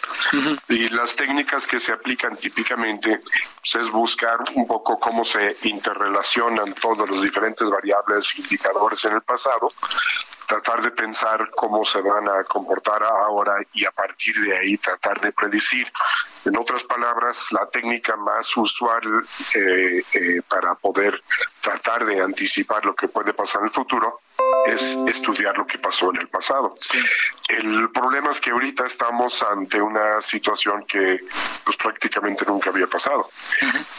Y 0.68 0.88
las 0.88 1.14
técnicas 1.14 1.66
que 1.66 1.78
se 1.78 1.92
aplican 1.92 2.36
típicamente 2.36 3.20
pues, 3.60 3.86
es 3.86 3.90
buscar 3.90 4.38
un 4.54 4.66
poco 4.66 4.98
cómo 4.98 5.24
se 5.24 5.56
interrelacionan 5.62 6.72
todos 6.74 7.08
los 7.08 7.22
diferentes 7.22 7.68
variables, 7.68 8.36
indicadores 8.38 9.04
en 9.04 9.14
el 9.14 9.22
pasado, 9.22 9.68
tratar 10.48 10.80
de 10.80 10.90
pensar 10.90 11.50
cómo 11.54 11.84
se 11.84 12.00
van 12.00 12.26
a 12.26 12.42
comportar 12.44 13.02
ahora 13.02 13.56
y 13.74 13.84
a 13.84 13.92
partir 13.92 14.34
de 14.40 14.56
ahí 14.56 14.78
tratar 14.78 15.20
de 15.20 15.30
predecir. 15.30 15.86
En 16.46 16.56
otras 16.56 16.82
palabras, 16.84 17.52
la 17.52 17.68
técnica 17.68 18.16
más 18.16 18.56
usual 18.56 19.26
eh, 19.54 20.02
eh, 20.14 20.42
para 20.48 20.74
poder 20.74 21.22
tratar 21.60 22.06
de 22.06 22.22
anticipar 22.22 22.82
lo 22.86 22.94
que 22.94 23.08
puede 23.08 23.34
pasar 23.34 23.60
en 23.60 23.66
el 23.66 23.72
futuro 23.72 24.20
es 24.64 24.96
estudiar 25.06 25.56
lo 25.56 25.66
que 25.66 25.78
pasó 25.78 26.10
en 26.10 26.20
el 26.20 26.28
pasado. 26.28 26.74
El 27.48 27.90
problema 27.90 28.30
es 28.30 28.40
que 28.40 28.50
ahorita 28.50 28.86
estamos 28.86 29.42
ante 29.42 29.80
una 29.80 30.20
situación 30.22 30.84
que 30.86 31.18
pues 31.64 31.76
prácticamente 31.76 32.46
nunca 32.46 32.70
había 32.70 32.86
pasado. 32.86 33.28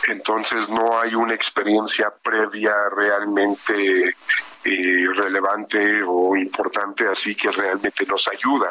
Entonces 0.08 0.70
no 0.70 1.00
hay 1.00 1.14
una 1.14 1.36
experiencia 1.36 2.12
previa 2.24 2.74
realmente 2.96 4.16
eh, 4.64 5.08
relevante 5.14 6.02
o 6.06 6.36
importante, 6.36 7.08
así 7.08 7.34
que 7.36 7.50
realmente 7.50 8.06
nos 8.06 8.28
ayuda 8.28 8.70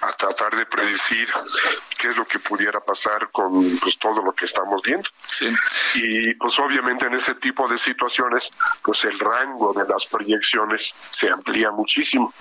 a 0.00 0.12
tratar 0.12 0.56
de 0.56 0.66
predecir 0.66 1.28
qué 1.98 2.08
es 2.08 2.16
lo 2.16 2.24
que 2.24 2.38
pudiera 2.38 2.80
pasar 2.80 3.30
con 3.32 3.78
pues, 3.78 3.98
todo 3.98 4.22
lo 4.22 4.32
que 4.32 4.44
estamos 4.44 4.82
viendo. 4.82 5.08
Y 5.94 6.34
pues 6.34 6.58
obviamente 6.58 7.06
en 7.06 7.14
ese 7.14 7.34
tipo 7.34 7.66
de 7.66 7.78
situaciones, 7.78 8.50
pues 8.82 9.04
el 9.04 9.18
rango 9.18 9.72
de 9.72 9.88
las 9.88 10.06
proyecciones 10.06 10.94
se 11.10 11.30
amplía 11.30 11.70
muchísimo. 11.70 12.32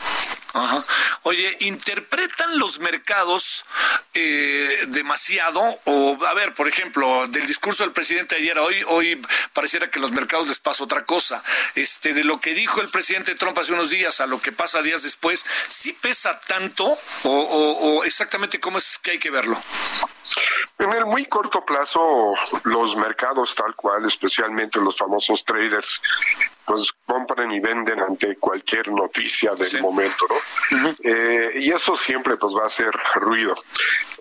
Ajá. 0.54 0.86
Oye, 1.24 1.58
¿interpretan 1.62 2.60
los 2.60 2.80
mercados 2.80 3.66
eh, 4.14 4.86
demasiado? 4.88 5.80
O, 5.86 6.18
a 6.26 6.34
ver, 6.34 6.54
por 6.54 6.68
ejemplo, 6.68 7.28
del 7.28 7.48
discurso 7.48 7.84
del 7.84 7.92
presidente 7.92 8.36
ayer 8.36 8.60
hoy, 8.60 8.84
hoy 8.88 9.22
pareciera 9.54 9.90
que 9.90 10.00
los 10.00 10.12
mercados 10.12 10.48
les 10.48 10.60
pasa 10.60 10.84
otra 10.84 11.06
cosa. 11.06 11.44
Este, 11.76 12.14
de 12.14 12.24
lo 12.24 12.40
que 12.40 12.54
dijo 12.54 12.82
el 12.82 12.90
presidente 12.90 13.36
Trump 13.36 13.58
hace 13.58 13.74
unos 13.74 13.90
días 13.90 14.22
a 14.22 14.28
lo 14.28 14.40
que 14.40 14.52
pasa 14.52 14.82
días 14.82 15.02
después, 15.02 15.46
¿sí 15.68 15.94
pesa 15.94 16.40
tanto? 16.42 16.86
¿O, 17.24 17.30
o 17.30 18.04
exactamente 18.04 18.60
cómo 18.60 18.78
es 18.78 19.00
que 19.00 19.12
hay 19.12 19.20
que 19.20 19.32
verlo? 19.32 19.60
En 20.80 20.92
el 20.94 21.06
muy 21.06 21.26
corto 21.26 21.64
plazo, 21.66 22.34
los 22.64 22.96
mercados 22.96 23.56
tal 23.56 23.76
cual, 23.76 24.06
especialmente 24.06 24.80
los 24.80 24.98
famosos 24.98 25.44
traders, 25.44 26.02
pues 26.66 26.92
compran 27.06 27.52
y 27.52 27.60
venden 27.60 28.00
ante 28.00 28.38
cualquier 28.38 28.90
noticia 28.90 29.54
del 29.54 29.82
momento, 29.82 30.26
¿no? 30.72 30.90
eh, 31.04 31.52
y 31.56 31.72
eso 31.72 31.96
siempre 31.96 32.38
pues 32.38 32.56
va 32.56 32.64
a 32.64 32.68
hacer 32.68 32.92
ruido. 33.16 33.56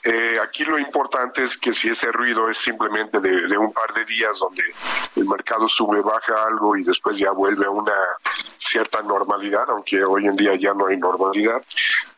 Eh, 0.04 0.36
aquí 0.42 0.64
lo 0.64 0.78
importante 0.78 1.42
es 1.44 1.56
que 1.56 1.72
si 1.72 1.88
ese 1.88 2.10
ruido 2.10 2.50
es 2.50 2.58
simplemente 2.58 3.20
de, 3.20 3.46
de, 3.46 3.56
un 3.56 3.72
par 3.72 3.92
de 3.94 4.04
días 4.04 4.38
donde 4.40 4.62
el 5.16 5.26
mercado 5.26 5.68
sube, 5.68 6.00
baja 6.02 6.44
algo 6.44 6.76
y 6.76 6.82
después 6.82 7.16
ya 7.18 7.30
vuelve 7.30 7.66
a 7.66 7.70
una 7.70 7.94
cierta 8.72 9.02
normalidad, 9.02 9.64
aunque 9.68 10.02
hoy 10.02 10.26
en 10.26 10.36
día 10.36 10.54
ya 10.56 10.72
no 10.72 10.86
hay 10.86 10.96
normalidad, 10.96 11.62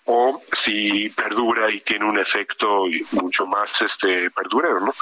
o 0.07 0.41
si 0.53 1.09
perdura 1.11 1.71
y 1.71 1.81
tiene 1.81 2.05
un 2.05 2.19
efecto 2.19 2.85
mucho 3.13 3.47
más 3.47 3.81
este 3.83 4.31
perdurero, 4.31 4.81
¿no? 4.81 4.95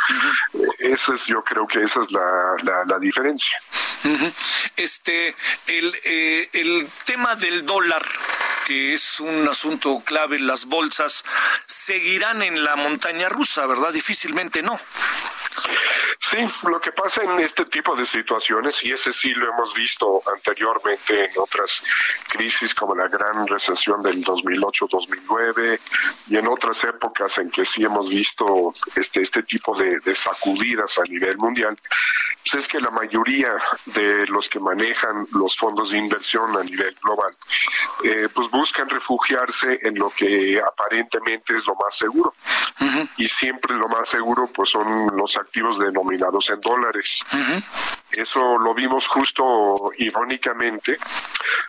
Esa 0.79 1.15
es, 1.15 1.27
yo 1.27 1.43
creo 1.43 1.67
que 1.67 1.83
esa 1.83 2.01
es 2.01 2.11
la, 2.13 2.55
la, 2.63 2.85
la 2.87 2.99
diferencia. 2.99 3.57
Este, 4.77 5.35
el, 5.67 5.95
eh, 6.05 6.49
el 6.53 6.89
tema 7.05 7.37
del 7.37 7.67
dólar, 7.67 8.05
que 8.67 8.95
es 8.95 9.21
un 9.21 9.49
asunto 9.49 10.01
clave 10.05 10.37
en 10.37 10.47
las 10.47 10.67
bolsas, 10.67 11.25
seguirán 11.67 12.43
en 12.43 12.65
la 12.65 12.77
montaña 12.77 13.29
rusa, 13.29 13.67
¿verdad? 13.67 13.93
Difícilmente 13.93 14.63
no. 14.63 14.79
Sí, 16.19 16.39
lo 16.69 16.81
que 16.81 16.93
pasa 16.93 17.25
en 17.25 17.39
este 17.41 17.65
tipo 17.67 17.95
de 17.97 18.07
situaciones, 18.07 18.83
y 18.85 18.93
ese 18.93 19.13
sí 19.13 19.35
lo 19.35 19.49
hemos 19.51 19.75
visto 19.75 20.23
anteriormente 20.33 21.25
en 21.25 21.31
otras 21.37 21.83
crisis 22.29 22.75
como 22.75 22.95
la 22.95 23.09
gran 23.09 23.47
recesión 23.47 24.03
del 24.03 24.25
2008-2009 24.25 25.81
y 26.29 26.37
en 26.37 26.47
otras 26.47 26.85
épocas 26.85 27.39
en 27.39 27.51
que 27.51 27.65
sí 27.65 27.85
hemos 27.85 28.09
visto 28.09 28.73
este, 28.97 29.21
este 29.21 29.43
tipo 29.43 29.77
de, 29.77 29.99
de 30.01 30.15
sacudidas 30.15 30.99
a 30.99 31.03
nivel 31.03 31.37
mundial, 31.39 31.77
pues 32.43 32.65
es 32.65 32.69
que 32.69 32.81
la 32.81 32.91
mayoría 32.91 33.51
de 33.87 34.27
los 34.29 34.49
que 34.49 34.59
manejan 34.61 35.27
los 35.33 35.57
fondos 35.57 35.91
de 35.91 35.99
inversión 35.99 36.57
a 36.57 36.63
nivel 36.63 36.97
global, 37.03 37.35
eh, 38.05 38.29
pues 38.33 38.49
buscan 38.51 38.89
refugiarse 38.89 39.79
en 39.83 39.99
lo 39.99 40.11
que 40.11 40.61
aparentemente 40.61 41.55
es 41.57 41.67
lo 41.67 41.75
más 41.75 41.97
seguro. 41.97 42.35
Uh 42.81 42.85
-huh. 42.85 43.09
Y 43.19 43.27
siempre 43.27 43.75
lo 43.77 43.89
más 43.89 44.09
seguro 44.09 44.49
pues 44.53 44.71
son 44.71 45.15
los 45.17 45.37
activos 45.43 45.79
denominados 45.79 46.51
en 46.51 46.61
dólares. 46.61 47.25
Eso 48.13 48.59
lo 48.59 48.75
vimos 48.75 49.09
justo 49.09 49.91
irónicamente 49.99 50.99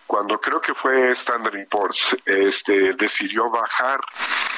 cuando 0.05 0.39
creo 0.39 0.61
que 0.61 0.73
fue 0.73 1.11
Standard 1.11 1.67
Poor's 1.67 2.15
este, 2.25 2.93
decidió 2.93 3.49
bajar 3.49 3.99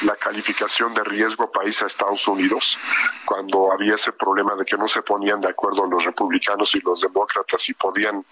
la 0.01 0.15
calificación 0.15 0.93
de 0.93 1.03
riesgo 1.03 1.49
país 1.49 1.81
a 1.81 1.86
Estados 1.86 2.27
Unidos 2.27 2.77
cuando 3.23 3.71
había 3.71 3.95
ese 3.95 4.11
problema 4.11 4.55
de 4.55 4.65
que 4.65 4.77
no 4.77 4.88
se 4.88 5.01
ponían 5.01 5.39
de 5.39 5.49
acuerdo 5.49 5.86
los 5.86 6.03
republicanos 6.03 6.75
y 6.75 6.81
los 6.81 6.99
demócratas 6.99 7.69
y 7.69 7.73
podían 7.73 8.25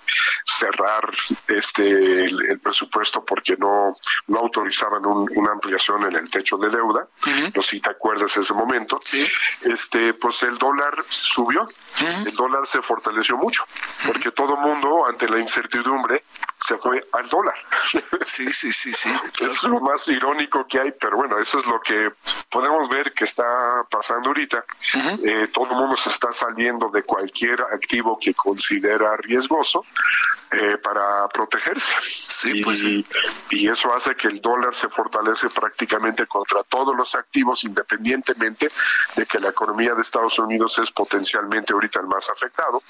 cerrar 0.45 1.10
este 1.47 2.26
el, 2.26 2.45
el 2.49 2.60
presupuesto 2.60 3.24
porque 3.24 3.56
no, 3.58 3.95
no 4.28 4.39
autorizaban 4.39 5.06
un, 5.06 5.30
una 5.36 5.51
ampliación 5.54 6.04
en 6.04 6.16
el 6.16 6.30
techo 6.30 6.58
de 6.58 6.70
deuda. 6.70 7.08
Uh 7.26 7.30
-huh. 7.30 7.56
No 7.56 7.62
sé 7.62 7.70
si 7.72 7.80
te 7.80 7.91
acuerdas 7.91 8.36
ese 8.36 8.54
momento. 8.54 8.99
Sí. 9.04 9.26
Este, 9.62 10.14
pues 10.16 10.43
el 10.43 10.58
dólar 10.58 10.93
subió, 11.08 11.62
uh 11.64 11.68
-huh. 11.68 12.28
el 12.28 12.36
dólar 12.36 12.68
se 12.68 12.82
fortaleció 12.82 13.38
mucho, 13.44 13.64
porque 14.06 14.32
todo 14.32 14.56
mundo 14.58 15.06
ante 15.06 15.28
la 15.28 15.38
incertidumbre 15.38 16.24
se 16.66 16.78
fue 16.78 17.04
al 17.12 17.28
dólar. 17.28 17.56
Sí, 18.26 18.52
sí, 18.54 18.72
sí, 18.72 18.94
sí. 18.94 19.10
Claro. 19.34 19.54
Es 19.54 19.64
lo 19.64 19.80
más 19.80 20.08
irónico 20.08 20.66
que 20.68 20.80
hay, 20.80 20.91
pero 20.91 21.18
bueno, 21.18 21.38
eso 21.39 21.58
es 21.58 21.66
lo 21.66 21.82
que 21.82 22.12
podemos 22.50 22.88
ver 22.88 23.12
que 23.12 23.26
está 23.26 23.84
pasando 23.89 24.30
ahorita. 24.30 24.64
Uh 24.94 24.98
-huh. 24.98 25.20
eh, 25.28 25.48
todo 25.48 25.66
el 25.72 25.76
mundo 25.76 25.98
se 25.98 26.10
está 26.10 26.32
saliendo 26.32 26.89
de 26.89 27.04
cualquier 27.04 27.62
activo 27.62 28.18
que 28.20 28.34
considera 28.34 29.18
riesgoso 29.18 29.84
eh, 30.52 30.78
para 30.78 31.28
protegerse. 31.30 31.94
Sí, 32.00 32.60
y, 32.60 32.64
pues 32.64 32.80
sí. 32.80 33.06
y 33.50 33.68
eso 33.68 33.94
hace 33.94 34.16
que 34.16 34.28
el 34.28 34.39
dólar 34.39 34.74
se 34.76 34.88
fortalece 34.88 35.50
prácticamente 35.50 36.28
contra 36.28 36.64
todos 36.64 36.96
los 36.96 37.16
activos, 37.16 37.64
independientemente 37.64 38.70
de 39.16 39.26
que 39.26 39.39
la 39.39 39.50
economía 39.50 39.96
de 39.96 40.02
Estados 40.02 40.38
Unidos 40.38 40.78
es 40.78 40.91
potencialmente 40.91 41.74
ahorita 41.74 42.00
el 42.02 42.08
más 42.08 42.30
afectado. 42.30 42.84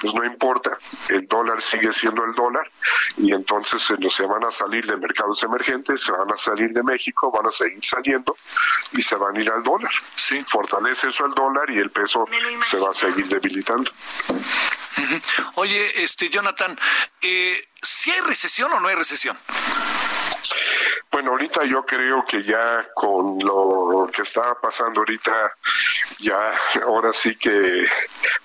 Pues 0.00 0.14
no 0.14 0.24
importa, 0.24 0.76
el 1.08 1.26
dólar 1.26 1.60
sigue 1.62 1.92
siendo 1.92 2.24
el 2.24 2.34
dólar 2.34 2.68
y 3.16 3.32
entonces 3.32 3.82
se, 3.82 3.96
se 4.10 4.22
van 4.24 4.44
a 4.44 4.50
salir 4.50 4.86
de 4.86 4.96
mercados 4.96 5.42
emergentes, 5.42 6.02
se 6.02 6.12
van 6.12 6.32
a 6.32 6.36
salir 6.36 6.70
de 6.70 6.82
México, 6.82 7.30
van 7.30 7.46
a 7.46 7.52
seguir 7.52 7.84
saliendo 7.84 8.36
y 8.92 9.02
se 9.02 9.14
van 9.16 9.36
a 9.36 9.40
ir 9.40 9.50
al 9.50 9.62
dólar. 9.62 9.92
Sí. 10.16 10.44
Fortalece 10.46 11.08
eso 11.08 11.26
el 11.26 11.34
dólar 11.34 11.70
y 11.70 11.78
el 11.78 11.90
peso 11.90 12.26
se 12.64 12.78
va 12.78 12.90
a 12.90 12.94
seguir 12.94 13.26
debilitando. 13.28 13.90
Uh 14.28 14.34
-huh. 15.02 15.52
Oye, 15.54 16.02
este 16.02 16.28
Jonathan, 16.28 16.78
eh, 17.20 17.68
¿si 17.80 18.10
hay 18.10 18.20
recesión 18.20 18.72
o 18.72 18.80
no 18.80 18.88
hay 18.88 18.94
recesión? 18.94 19.36
Bueno, 21.10 21.32
ahorita 21.32 21.64
yo 21.64 21.84
creo 21.84 22.24
que 22.24 22.42
ya 22.42 22.88
con 22.94 23.38
lo 23.40 24.08
que 24.12 24.22
está 24.22 24.54
pasando 24.54 25.00
ahorita, 25.00 25.54
ya 26.18 26.52
ahora 26.86 27.12
sí 27.12 27.36
que 27.36 27.86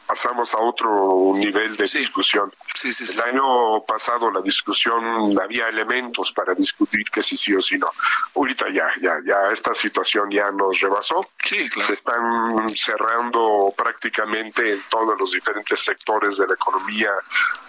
pasamos 0.08 0.54
a 0.54 0.60
otro 0.60 1.34
nivel 1.36 1.76
de 1.76 1.86
sí. 1.86 2.00
discusión. 2.00 2.52
Sí, 2.74 2.92
sí, 2.94 3.06
El 3.14 3.36
año 3.36 3.84
pasado 3.86 4.32
la 4.32 4.42
discusión 4.42 5.38
había 5.40 5.68
elementos 5.68 6.32
para 6.32 6.54
discutir 6.54 7.04
que 7.12 7.22
si 7.22 7.36
sí 7.36 7.54
o 7.54 7.62
si 7.62 7.78
no. 7.78 7.90
Ahorita 8.36 8.70
ya, 8.70 8.88
ya, 9.02 9.18
ya 9.26 9.52
esta 9.52 9.74
situación 9.76 10.32
ya 10.32 10.50
nos 10.52 10.80
rebasó. 10.80 11.28
Sí, 11.44 11.68
claro. 11.70 11.88
Se 11.88 11.94
están 11.94 12.70
cerrando 12.70 13.74
prácticamente 13.76 14.74
en 14.74 14.82
todos 14.90 15.20
los 15.20 15.32
diferentes 15.32 15.80
sectores 15.80 16.38
de 16.38 16.48
la 16.48 16.54
economía. 16.54 17.12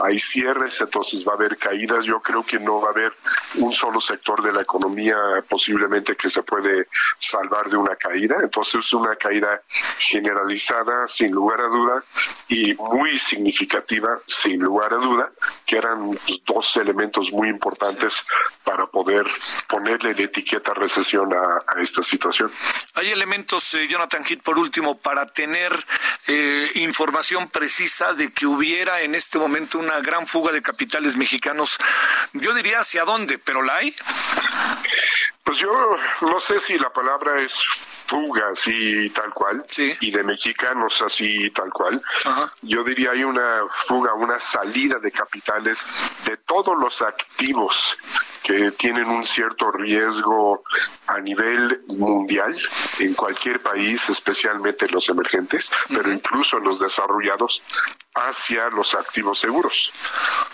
Hay 0.01 0.19
cierres, 0.19 0.81
entonces 0.81 1.27
va 1.27 1.33
a 1.33 1.37
haber 1.37 1.57
caídas. 1.57 2.05
Yo 2.05 2.21
creo 2.21 2.45
que 2.45 2.59
no 2.61 2.81
va 2.81 2.89
a 2.89 2.93
haber 2.93 3.13
un 3.57 3.73
solo 3.73 4.01
sector 4.01 4.43
de 4.43 4.53
la 4.53 4.63
economía 4.63 5.17
posiblemente 5.49 6.15
que 6.15 6.29
se 6.29 6.43
puede 6.43 6.87
salvar 7.19 7.69
de 7.69 7.77
una 7.77 7.97
caída. 7.97 8.37
Entonces 8.43 8.85
es 8.85 8.93
una 8.93 9.17
caída 9.17 9.63
generalizada, 9.99 11.09
sin 11.09 11.33
lugar 11.33 11.61
a 11.63 11.67
duda, 11.67 12.05
y 12.49 12.75
muy 12.75 13.19
significativa, 13.19 14.19
sin 14.27 14.61
lugar 14.61 14.95
a 14.95 14.97
duda, 14.97 15.31
que 15.67 15.77
eran 15.77 16.19
dos 16.47 16.77
elementos 16.77 17.33
muy 17.33 17.49
importantes 17.49 18.25
para 18.65 18.87
poder 18.87 19.27
ponerle 19.67 20.15
la 20.15 20.23
etiqueta 20.23 20.73
recesión 20.73 21.33
a, 21.35 21.59
a 21.67 21.81
esta 21.81 22.03
situación. 22.03 22.51
Hay 22.95 23.11
elementos, 23.11 23.75
eh, 23.75 23.87
Jonathan 23.89 24.25
Heath, 24.25 24.43
por 24.43 24.59
último, 24.59 24.97
para 24.97 25.27
tener 25.27 25.73
eh, 26.27 26.71
información 26.77 27.49
precisa 27.49 28.15
de 28.15 28.31
que 28.33 28.47
hubiera 28.47 29.01
en 29.03 29.15
este 29.15 29.39
momento 29.39 29.79
una 29.79 30.01
gran 30.01 30.27
fuga 30.27 30.53
de 30.53 30.63
capitales 30.63 31.17
mexicanos. 31.17 31.79
Yo 32.33 32.55
diría 32.55 32.81
hacia 32.81 33.05
dónde, 33.05 33.39
pero 33.39 33.63
la 33.63 33.77
hay. 33.77 33.95
Pues 35.45 35.59
yo 35.59 35.71
no 36.21 36.41
sé 36.41 36.61
si 36.61 36.79
la 36.79 36.91
palabra 36.91 37.43
es 37.43 37.55
fuga 38.09 38.49
así 38.53 39.11
tal 39.11 39.33
cual 39.35 39.65
sí. 39.69 39.95
y 40.01 40.11
de 40.11 40.23
mexicanos 40.23 41.03
así 41.03 41.51
tal 41.51 41.71
cual. 41.71 42.01
Ajá. 42.25 42.53
Yo 42.63 42.83
diría 42.83 43.11
hay 43.13 43.23
una 43.23 43.63
fuga, 43.87 44.15
una 44.15 44.41
salida 44.41 44.99
de 44.99 45.13
capitales 45.13 45.85
de 46.25 46.39
todos 46.39 46.77
los 46.79 47.03
activos 47.03 47.99
que 48.43 48.71
tienen 48.71 49.07
un 49.11 49.25
cierto 49.25 49.71
riesgo 49.71 50.63
a 51.07 51.21
nivel 51.21 51.83
mundial 51.99 52.57
en 52.99 53.13
cualquier 53.13 53.61
país, 53.61 54.09
especialmente 54.09 54.89
los 54.89 55.07
emergentes, 55.11 55.71
uh 55.71 55.75
-huh. 55.75 55.97
pero 55.99 56.11
incluso 56.13 56.59
los 56.59 56.79
desarrollados, 56.81 57.63
hacia 58.15 58.69
los 58.71 58.95
activos 58.95 59.39
seguros. 59.39 59.93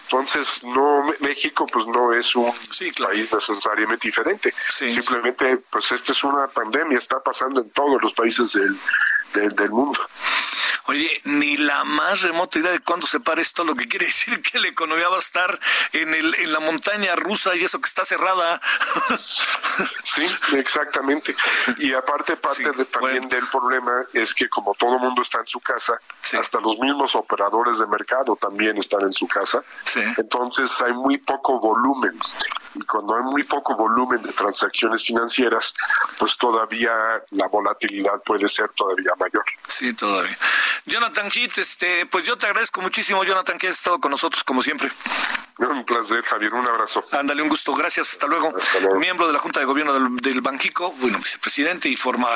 Entonces, 0.05 0.62
no 0.64 1.07
México 1.20 1.66
pues 1.66 1.86
no 1.86 2.12
es 2.12 2.34
un 2.36 2.52
sí, 2.70 2.90
claro. 2.90 3.12
país 3.12 3.32
necesariamente 3.32 4.09
diferente. 4.09 4.52
Sí, 4.70 4.90
Simplemente, 4.90 5.57
sí. 5.57 5.62
pues 5.70 5.92
esta 5.92 6.12
es 6.12 6.24
una 6.24 6.46
pandemia, 6.48 6.98
está 6.98 7.20
pasando 7.22 7.43
en 7.53 7.70
todos 7.70 8.03
los 8.03 8.12
países 8.12 8.53
del, 8.53 9.55
del, 9.55 9.70
mundo. 9.70 9.99
Oye, 10.87 11.11
ni 11.24 11.57
la 11.57 11.85
más 11.85 12.22
remota 12.22 12.59
idea 12.59 12.70
de 12.70 12.80
cuándo 12.80 13.07
se 13.07 13.18
para 13.20 13.41
esto, 13.41 13.64
lo 13.64 13.74
que 13.74 13.89
quiere 13.89 14.07
decir 14.14 14.41
que 14.43 14.59
la 14.59 14.68
economía 14.68 15.09
va 15.09 15.16
a 15.16 15.20
estar 15.20 15.59
en, 15.93 16.14
el, 16.14 16.35
en 16.35 16.53
la 16.53 16.61
montaña 16.61 17.16
rusa 17.16 17.55
y 17.57 17.64
eso 17.64 17.80
que 17.80 17.89
está 17.89 18.05
cerrada. 18.05 18.61
Sí, 20.05 20.24
exactamente. 20.57 21.35
Y 21.78 21.93
aparte, 21.95 22.37
parte 22.37 22.62
sí, 22.62 22.78
de, 22.78 22.85
también 22.85 23.22
bueno. 23.22 23.28
del 23.28 23.47
problema 23.49 24.05
es 24.12 24.32
que 24.32 24.49
como 24.49 24.72
todo 24.74 25.01
mundo 25.01 25.22
está 25.22 25.41
en 25.41 25.47
su 25.49 25.59
casa, 25.59 25.99
sí. 26.22 26.37
hasta 26.37 26.61
los 26.61 26.78
mismos 26.78 27.16
operadores 27.16 27.80
de 27.80 27.87
mercado 27.87 28.37
también 28.37 28.78
están 28.78 29.03
en 29.03 29.12
su 29.12 29.26
casa. 29.26 29.64
Sí. 29.85 30.01
Entonces 30.16 30.80
hay 30.82 30.93
muy 30.93 31.18
poco 31.18 31.59
volumen 31.59 32.16
y 32.74 32.82
cuando 32.85 33.16
hay 33.16 33.22
muy 33.22 33.43
poco 33.43 33.74
volumen 33.74 34.22
de 34.22 34.32
transacciones 34.32 35.03
financieras, 35.03 35.74
pues 36.18 36.37
todavía 36.37 36.93
la 37.30 37.49
volatilidad 37.49 38.22
puede 38.24 38.47
ser 38.47 38.68
todavía 38.70 39.12
mayor. 39.18 39.45
Sí, 39.66 39.93
todavía. 39.95 40.37
Jonathan 40.87 41.31
Heath, 41.31 41.59
este, 41.59 42.07
pues 42.07 42.25
yo 42.25 42.37
te 42.37 42.47
agradezco 42.47 42.81
muchísimo, 42.81 43.25
Jonathan, 43.25 43.59
que 43.59 43.68
has 43.68 43.77
estado 43.77 44.01
con 44.01 44.11
nosotros 44.11 44.45
como 44.45 44.62
siempre. 44.62 44.91
Un 45.57 45.84
placer, 45.84 46.20
Javier, 46.24 46.52
un 46.52 46.66
abrazo. 46.66 47.05
Ándale, 47.12 47.40
un 47.40 47.48
gusto, 47.48 47.72
gracias, 47.74 48.11
hasta 48.11 48.26
luego. 48.26 48.52
Miembro 48.98 49.28
de 49.28 49.32
la 49.32 49.38
Junta 49.38 49.61
de 49.61 49.66
Gobierno 49.66 49.92
del, 49.92 50.16
del, 50.16 50.40
Banquico, 50.40 50.90
bueno, 50.98 51.18
vicepresidente 51.18 51.88
y 51.88 51.94
forma 51.94 52.28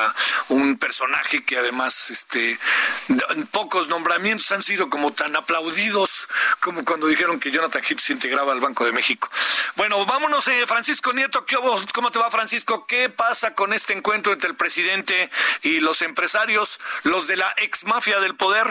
un 0.47 0.77
personaje 0.77 1.43
que 1.43 1.57
además, 1.57 2.11
este, 2.11 2.57
pocos 3.51 3.89
nombramientos 3.89 4.49
han 4.53 4.63
sido 4.63 4.89
como 4.89 5.11
tan 5.11 5.35
aplaudidos 5.35 6.29
como 6.61 6.85
cuando 6.85 7.07
dijeron 7.07 7.41
que 7.41 7.51
Jonathan 7.51 7.83
Heath 7.83 7.99
se 7.99 8.13
integraba 8.13 8.53
al 8.53 8.61
Banco 8.61 8.85
de 8.85 8.93
México. 8.93 9.29
Bueno, 9.75 10.05
vámonos, 10.05 10.47
eh, 10.47 10.65
Francisco 10.65 11.11
Nieto, 11.11 11.45
¿cómo 11.93 12.11
te 12.11 12.19
va, 12.19 12.31
Francisco? 12.31 12.85
¿Qué 12.87 13.09
pasa 13.09 13.53
con 13.53 13.73
este 13.73 13.91
encuentro 13.91 14.31
entre 14.31 14.49
el 14.49 14.55
presidente 14.55 15.29
y 15.61 15.81
los 15.81 16.01
empresarios, 16.03 16.79
los 17.03 17.27
de 17.27 17.35
la 17.35 17.53
ex 17.57 17.83
mafia 17.83 18.21
del 18.21 18.35
poder? 18.35 18.67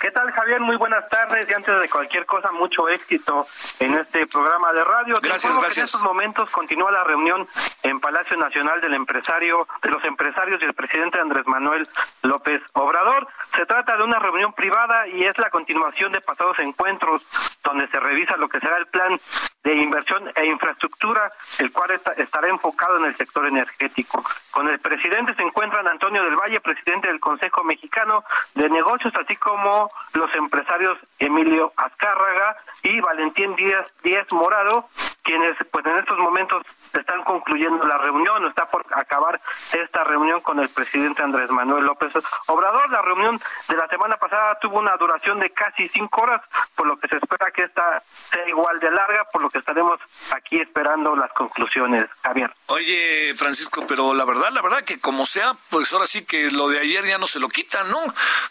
¿Qué 0.00 0.10
tal, 0.12 0.30
Javier? 0.32 0.60
Muy 0.60 0.76
buenas 0.76 1.08
tardes 1.08 1.48
y 1.50 1.52
antes 1.52 1.80
de 1.80 1.88
cualquier 1.88 2.26
cosa, 2.26 2.50
mucho 2.52 2.88
éxito 2.88 3.39
en 3.78 3.94
este 3.94 4.26
programa 4.26 4.72
de 4.72 4.84
radio. 4.84 5.18
Gracias, 5.20 5.54
gracias. 5.54 5.78
en 5.78 5.84
estos 5.84 6.02
momentos 6.02 6.50
continúa 6.50 6.90
la 6.90 7.04
reunión 7.04 7.46
en 7.82 8.00
Palacio 8.00 8.36
Nacional 8.36 8.80
del 8.80 8.94
empresario, 8.94 9.66
de 9.82 9.90
los 9.90 10.04
empresarios 10.04 10.60
y 10.62 10.64
el 10.64 10.74
presidente 10.74 11.20
Andrés 11.20 11.46
Manuel 11.46 11.88
López 12.22 12.62
Obrador. 12.74 13.28
Se 13.56 13.66
trata 13.66 13.96
de 13.96 14.04
una 14.04 14.18
reunión 14.18 14.52
privada 14.52 15.06
y 15.08 15.24
es 15.24 15.36
la 15.38 15.50
continuación 15.50 16.12
de 16.12 16.20
pasados 16.20 16.58
encuentros 16.58 17.22
donde 17.62 17.88
se 17.88 18.00
revisa 18.00 18.36
lo 18.36 18.48
que 18.48 18.60
será 18.60 18.76
el 18.78 18.86
plan 18.86 19.18
de 19.62 19.74
inversión 19.74 20.30
e 20.34 20.46
infraestructura, 20.46 21.30
el 21.58 21.70
cual 21.72 21.90
estará 22.16 22.48
enfocado 22.48 22.96
en 22.98 23.04
el 23.04 23.16
sector 23.16 23.46
energético. 23.46 24.24
Con 24.50 24.68
el 24.68 24.78
presidente 24.78 25.34
se 25.34 25.42
encuentran 25.42 25.86
Antonio 25.86 26.24
del 26.24 26.36
Valle, 26.36 26.60
presidente 26.60 27.08
del 27.08 27.20
Consejo 27.20 27.62
Mexicano 27.64 28.24
de 28.54 28.68
Negocios, 28.70 29.12
así 29.20 29.36
como 29.36 29.90
los 30.14 30.34
empresarios 30.34 30.98
Emilio 31.18 31.72
Azcárraga 31.76 32.56
y 32.82 33.00
Valentín 33.00 33.29
Díaz, 33.34 33.86
Díaz 34.02 34.26
Morado, 34.32 34.88
quienes 35.22 35.56
pues 35.70 35.86
en 35.86 35.98
estos 35.98 36.18
momentos 36.18 36.62
están 36.92 37.22
concluyendo 37.24 37.84
la 37.84 37.98
reunión, 37.98 38.44
está 38.46 38.66
por 38.66 38.84
acabar 38.90 39.40
esta 39.72 40.04
reunión 40.04 40.40
con 40.40 40.58
el 40.58 40.68
presidente 40.68 41.22
Andrés 41.22 41.50
Manuel 41.50 41.84
López 41.84 42.12
Obrador. 42.46 42.90
La 42.90 43.02
reunión 43.02 43.40
de 43.68 43.76
la 43.76 43.86
semana 43.88 44.16
pasada 44.16 44.58
tuvo 44.60 44.78
una 44.78 44.96
duración 44.96 45.38
de 45.38 45.50
casi 45.50 45.88
cinco 45.88 46.22
horas, 46.22 46.42
por 46.74 46.86
lo 46.86 46.98
que 46.98 47.08
se 47.08 47.16
espera 47.16 47.50
que 47.50 47.62
esta 47.62 48.02
sea 48.30 48.48
igual 48.48 48.80
de 48.80 48.90
larga, 48.90 49.24
por 49.32 49.42
lo 49.42 49.50
que 49.50 49.58
estaremos 49.58 50.00
aquí 50.34 50.60
esperando 50.60 51.14
las 51.14 51.32
conclusiones, 51.32 52.08
Javier. 52.22 52.52
Oye, 52.66 53.34
Francisco, 53.36 53.84
pero 53.86 54.14
la 54.14 54.24
verdad, 54.24 54.50
la 54.50 54.62
verdad 54.62 54.84
que 54.84 55.00
como 55.00 55.26
sea, 55.26 55.54
pues 55.70 55.92
ahora 55.92 56.06
sí 56.06 56.24
que 56.24 56.50
lo 56.50 56.68
de 56.68 56.80
ayer 56.80 57.04
ya 57.06 57.18
no 57.18 57.26
se 57.26 57.40
lo 57.40 57.48
quitan, 57.48 57.90
¿no? 57.90 57.98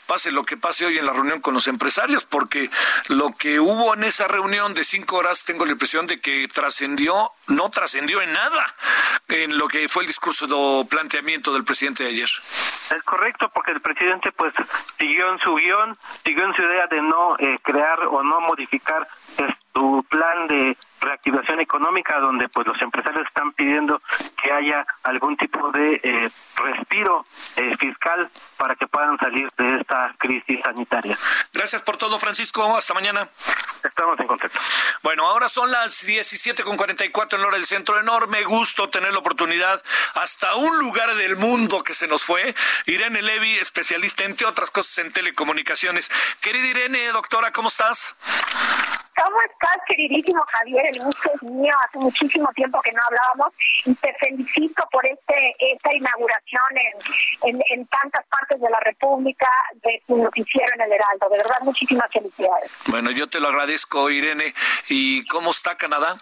Pase 0.08 0.32
lo 0.32 0.44
que 0.44 0.58
pase 0.58 0.86
hoy 0.86 0.98
en 0.98 1.06
la 1.06 1.14
reunión 1.14 1.42
con 1.42 1.54
los 1.54 1.68
empresarios, 1.68 2.26
porque 2.26 2.70
lo 3.10 3.36
que 3.38 3.60
hubo 3.60 3.94
en 3.94 4.04
esa 4.04 4.28
reunión 4.28 4.69
de 4.74 4.84
cinco 4.84 5.18
horas, 5.18 5.44
tengo 5.46 5.66
la 5.66 5.72
impresión 5.72 6.08
de 6.08 6.20
que 6.20 6.48
trascendió, 6.48 7.32
no 7.48 7.70
trascendió 7.70 8.22
en 8.22 8.34
nada 8.34 8.74
en 9.28 9.58
lo 9.58 9.68
que 9.68 9.88
fue 9.88 10.04
el 10.04 10.08
discurso 10.08 10.48
de 10.48 10.86
planteamiento 10.90 11.54
del 11.54 11.64
presidente 11.64 12.04
de 12.04 12.10
ayer. 12.10 12.30
Es 12.96 13.04
correcto, 13.04 13.50
porque 13.54 13.72
el 13.72 13.82
presidente 13.82 14.32
pues 14.32 14.54
siguió 14.98 15.32
en 15.32 15.40
su 15.40 15.56
guion, 15.56 15.98
siguió 16.24 16.46
en 16.46 16.56
su 16.56 16.62
idea 16.64 16.88
de 16.88 17.02
no 17.02 17.38
eh, 17.38 17.60
crear 17.62 18.00
o 18.08 18.24
no 18.24 18.42
modificar 18.42 19.08
su 19.74 20.06
plan 20.10 20.48
de 20.48 20.78
reactivación 21.02 21.60
económica 21.62 22.20
donde 22.20 22.50
pues 22.50 22.68
los 22.68 22.82
empresarios 22.82 23.26
están 23.28 23.52
pidiendo 23.54 24.02
que 24.42 24.52
haya 24.52 24.86
algún 25.04 25.38
tipo 25.38 25.72
de 25.72 26.00
eh, 26.04 26.30
respiro 26.56 27.26
eh, 27.56 27.76
fiscal 27.78 28.30
para 28.58 28.76
que 28.76 28.88
puedan 28.88 29.18
salir 29.18 29.50
de 29.58 29.80
esta 29.80 30.14
crisis 30.18 30.60
sanitaria. 30.64 31.18
Gracias 31.54 31.82
por 31.82 31.98
todo, 31.98 32.20
Francisco. 32.20 32.76
Hasta 32.78 32.94
mañana. 32.94 33.28
Estamos 33.84 34.20
en 34.20 34.28
contacto. 34.28 34.60
Bueno, 35.04 35.26
ahora 35.26 35.48
son 35.48 35.72
las 35.72 36.06
17.44 36.06 37.36
en 37.36 37.46
hora 37.46 37.58
del 37.58 37.66
centro. 37.66 38.00
Enorme 38.00 38.44
gusto 38.44 38.90
tener 38.90 39.14
la 39.14 39.20
oportunidad 39.20 39.82
hasta 40.16 40.56
un 40.56 40.78
lugar 40.80 41.16
del 41.16 41.38
mundo 41.38 41.82
que 41.82 41.94
se 41.94 42.08
nos 42.08 42.24
fue. 42.24 42.54
Irene 42.88 43.22
Levy, 43.22 43.58
especialista 43.58 44.26
entre 44.26 44.48
otras 44.48 44.70
cosas 44.72 44.98
en 45.00 45.12
telecomunicaciones. 45.14 46.12
Querida 46.42 46.68
Irene, 46.68 47.08
doctora, 47.08 47.52
¿cómo 47.52 47.70
estás? 47.70 48.16
¿Cómo 49.22 49.42
estás, 49.42 49.78
queridísimo 49.86 50.42
Javier? 50.48 50.86
El 50.94 51.04
gusto 51.04 51.32
es 51.34 51.44
mío. 51.44 51.74
Hace 51.86 51.98
muchísimo 51.98 52.48
tiempo 52.56 52.82
que 52.82 52.92
no 52.94 53.02
hablábamos 53.06 53.54
y 53.86 53.94
te 53.96 54.14
felicito 54.14 54.88
por 54.92 55.06
este 55.06 55.56
esta 55.60 55.94
inauguración 55.94 56.64
en, 57.44 57.62
en, 57.70 57.86
tantas 57.88 58.26
partes 58.28 58.62
de 58.62 58.70
la 58.70 58.80
República 58.80 59.48
de 59.84 60.02
tu 60.08 60.24
noticiero 60.24 60.74
en 60.76 60.82
el 60.82 60.94
Heraldo. 60.94 61.28
De 61.30 61.38
verdad, 61.38 61.58
muchísimas 61.64 62.10
felicidades. 62.12 62.72
Bueno, 62.88 63.12
yo 63.12 63.28
te 63.28 63.42
lo 63.42 63.50
agradezco, 63.50 64.10
Irene. 64.10 64.54
¿Y 64.88 65.26
cómo 65.26 65.52
está 65.52 65.76
Canadá? 65.76 66.16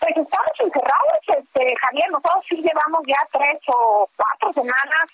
Pues 0.00 0.16
estamos 0.16 0.52
encerrados, 0.58 1.18
este, 1.26 1.74
Javier, 1.80 2.10
nosotros 2.10 2.44
sí 2.48 2.56
llevamos 2.56 3.02
ya 3.06 3.20
tres 3.32 3.58
o 3.68 4.08
cuatro 4.16 4.52
semanas 4.52 5.04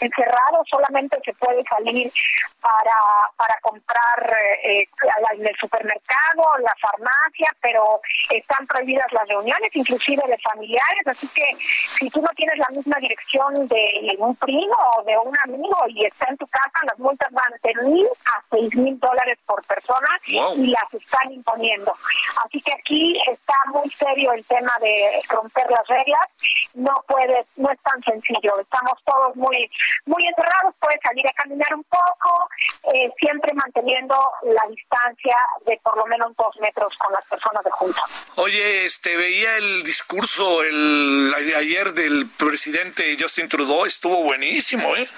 encerrados, 0.00 0.66
solamente 0.70 1.18
se 1.24 1.32
puede 1.34 1.62
salir 1.64 2.12
para, 2.60 2.98
para 3.36 3.58
comprar 3.60 4.36
eh, 4.62 4.86
en 5.32 5.46
el 5.46 5.56
supermercado, 5.56 6.58
la 6.60 6.74
farmacia, 6.80 7.50
pero 7.60 8.00
están 8.30 8.66
prohibidas 8.66 9.06
las 9.12 9.28
reuniones, 9.28 9.70
inclusive 9.74 10.22
de 10.26 10.38
familiares, 10.38 11.06
así 11.06 11.28
que 11.28 11.56
si 11.58 12.08
tú 12.10 12.20
no 12.20 12.28
tienes 12.36 12.58
la 12.58 12.68
misma 12.70 12.96
dirección 12.98 13.66
de 13.66 14.16
un 14.18 14.34
primo 14.36 14.76
o 14.96 15.02
de 15.04 15.16
un 15.18 15.36
amigo 15.44 15.76
y 15.88 16.04
está 16.04 16.26
en 16.28 16.36
tu 16.36 16.46
casa, 16.46 16.86
las 16.86 16.98
multas 16.98 17.30
van 17.32 17.52
de 17.62 17.74
mil 17.84 18.06
a 18.26 18.42
seis 18.50 18.74
mil 18.76 18.98
dólares 18.98 19.38
por 19.46 19.64
persona 19.64 20.08
y 20.26 20.66
las 20.68 20.94
están 20.94 21.32
imponiendo. 21.32 21.92
Así 22.44 22.60
que 22.60 22.72
aquí 22.72 23.18
está 23.28 23.54
muy 23.66 23.88
serio 23.96 24.32
el 24.32 24.44
tema 24.44 24.72
de 24.80 25.20
romper 25.28 25.70
las 25.70 25.86
reglas, 25.86 26.26
no 26.74 27.04
puede, 27.06 27.44
no 27.56 27.70
es 27.70 27.78
tan 27.80 28.02
sencillo, 28.02 28.58
estamos 28.60 28.94
todos 29.04 29.34
muy, 29.36 29.70
muy 30.04 30.26
encerrados, 30.26 30.74
puedes 30.80 31.00
salir 31.02 31.26
a 31.26 31.32
caminar 31.32 31.74
un 31.74 31.84
poco, 31.84 32.48
eh, 32.94 33.10
siempre 33.18 33.52
manteniendo 33.54 34.16
la 34.42 34.62
distancia 34.68 35.36
de 35.64 35.78
por 35.82 35.96
lo 35.96 36.06
menos 36.06 36.34
dos 36.36 36.56
metros 36.60 36.96
con 36.96 37.12
las 37.12 37.24
personas 37.26 37.64
de 37.64 37.70
junto. 37.70 38.00
Oye, 38.36 38.84
este 38.86 39.16
veía 39.16 39.56
el 39.56 39.82
discurso 39.82 40.62
el 40.62 41.34
ayer 41.56 41.92
del 41.92 42.28
presidente 42.36 43.16
Justin 43.18 43.48
Trudeau, 43.48 43.86
estuvo 43.86 44.22
buenísimo, 44.22 44.94
¿eh? 44.96 45.08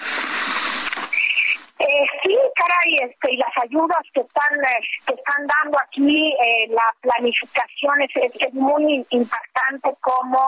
Eh, 1.79 2.05
sí, 2.23 2.37
caray, 2.55 3.09
este, 3.09 3.33
y 3.33 3.37
las 3.37 3.57
ayudas 3.63 3.99
que 4.13 4.19
están 4.19 4.53
eh, 4.65 4.81
que 5.07 5.13
están 5.13 5.47
dando 5.47 5.77
aquí, 5.79 6.35
eh, 6.43 6.67
la 6.71 6.93
planificación 6.99 8.01
es, 8.01 8.33
es, 8.41 8.53
muy 8.53 9.05
impactante 9.11 9.95
como 10.01 10.45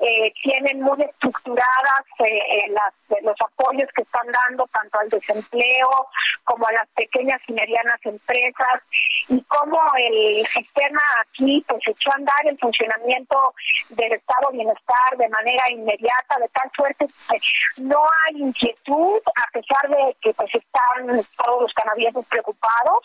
eh, 0.00 0.32
tienen 0.42 0.80
muy 0.80 1.00
estructuradas 1.00 2.04
las, 2.18 2.92
los 3.22 3.36
apoyos 3.40 3.88
que 3.94 4.02
están 4.02 4.26
dando 4.30 4.66
tanto 4.68 4.98
al 5.00 5.08
desempleo 5.08 6.08
como 6.44 6.66
a 6.66 6.72
las 6.72 6.88
pequeñas 6.88 7.40
y 7.46 7.52
medianas 7.52 8.00
empresas 8.04 8.82
y 9.28 9.40
cómo 9.42 9.80
el 9.96 10.46
sistema 10.46 11.00
aquí 11.20 11.64
pues 11.66 11.80
echó 11.86 12.10
a 12.12 12.16
andar 12.16 12.46
el 12.46 12.58
funcionamiento 12.58 13.54
del 13.90 14.12
estado 14.12 14.50
de 14.50 14.58
bienestar 14.58 15.16
de 15.16 15.28
manera 15.28 15.70
inmediata, 15.70 16.38
de 16.38 16.48
tal 16.48 16.70
suerte 16.74 17.06
que 17.06 17.82
no 17.82 18.02
hay 18.26 18.42
inquietud 18.42 19.20
a 19.26 19.50
pesar 19.52 19.88
de 19.88 20.16
que 20.20 20.32
pues 20.34 20.50
están 20.54 21.24
todos 21.36 21.62
los 21.62 21.72
canadienses 21.74 22.24
preocupados. 22.26 22.98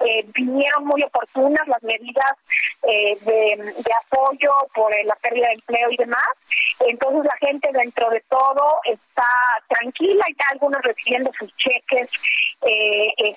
Eh, 0.00 0.24
vinieron 0.34 0.86
muy 0.86 1.02
oportunas 1.02 1.66
las 1.66 1.82
medidas 1.82 2.32
eh, 2.82 3.16
de, 3.20 3.92
apoyo 4.06 4.50
por 4.74 4.92
eh, 4.92 5.04
la 5.04 5.14
pérdida 5.16 5.46
de 5.48 5.54
empleo 5.54 5.90
y 5.90 5.96
demás. 5.96 6.28
Entonces 6.80 7.24
la 7.24 7.46
gente 7.46 7.68
dentro 7.72 8.10
de 8.10 8.20
todo 8.28 8.80
está 8.84 9.28
tranquila 9.68 10.24
y 10.28 10.36
algunos 10.52 10.82
recibiendo 10.82 11.30
sus 11.38 11.54
cheques 11.56 12.08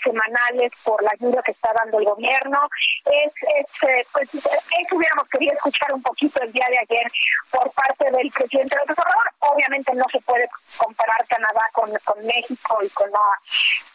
semanales 0.03 0.71
por 0.83 1.03
la 1.03 1.11
ayuda 1.11 1.41
que 1.43 1.51
está 1.51 1.71
dando 1.73 1.99
el 1.99 2.05
gobierno. 2.05 2.69
Es, 3.05 3.33
es 3.57 4.05
pues, 4.13 4.33
eso 4.33 4.95
hubiéramos 4.95 5.27
querido 5.29 5.53
escuchar 5.53 5.93
un 5.93 6.01
poquito 6.01 6.41
el 6.41 6.51
día 6.51 6.65
de 6.69 6.79
ayer 6.79 7.07
por 7.51 7.69
parte 7.71 8.09
del 8.11 8.31
presidente 8.31 8.75
López 8.77 8.97
Obrador. 8.97 9.31
obviamente 9.39 9.93
no 9.95 10.05
se 10.11 10.19
puede 10.21 10.47
comparar 10.77 11.25
Canadá 11.27 11.61
con, 11.73 11.91
con 12.05 12.25
México 12.25 12.79
y 12.83 12.89
con 12.89 13.11
la 13.11 13.19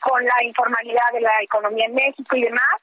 con 0.03 0.25
la 0.25 0.35
informalidad 0.43 1.13
de 1.13 1.21
la 1.21 1.41
economía 1.43 1.87
en 1.87 1.95
México 1.95 2.37
y 2.37 2.43
demás, 2.43 2.75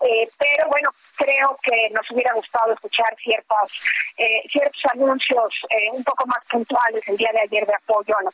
eh, 0.00 0.28
pero 0.38 0.68
bueno, 0.68 0.90
creo 1.16 1.58
que 1.60 1.90
nos 1.90 2.08
hubiera 2.12 2.32
gustado 2.34 2.72
escuchar 2.72 3.16
ciertos, 3.20 3.82
eh, 4.16 4.42
ciertos 4.50 4.80
anuncios 4.92 5.48
eh, 5.70 5.90
un 5.92 6.04
poco 6.04 6.24
más 6.26 6.38
puntuales 6.48 7.02
el 7.08 7.16
día 7.16 7.30
de 7.32 7.40
ayer 7.40 7.66
de 7.66 7.74
apoyo 7.74 8.16
a 8.16 8.22
la 8.22 8.30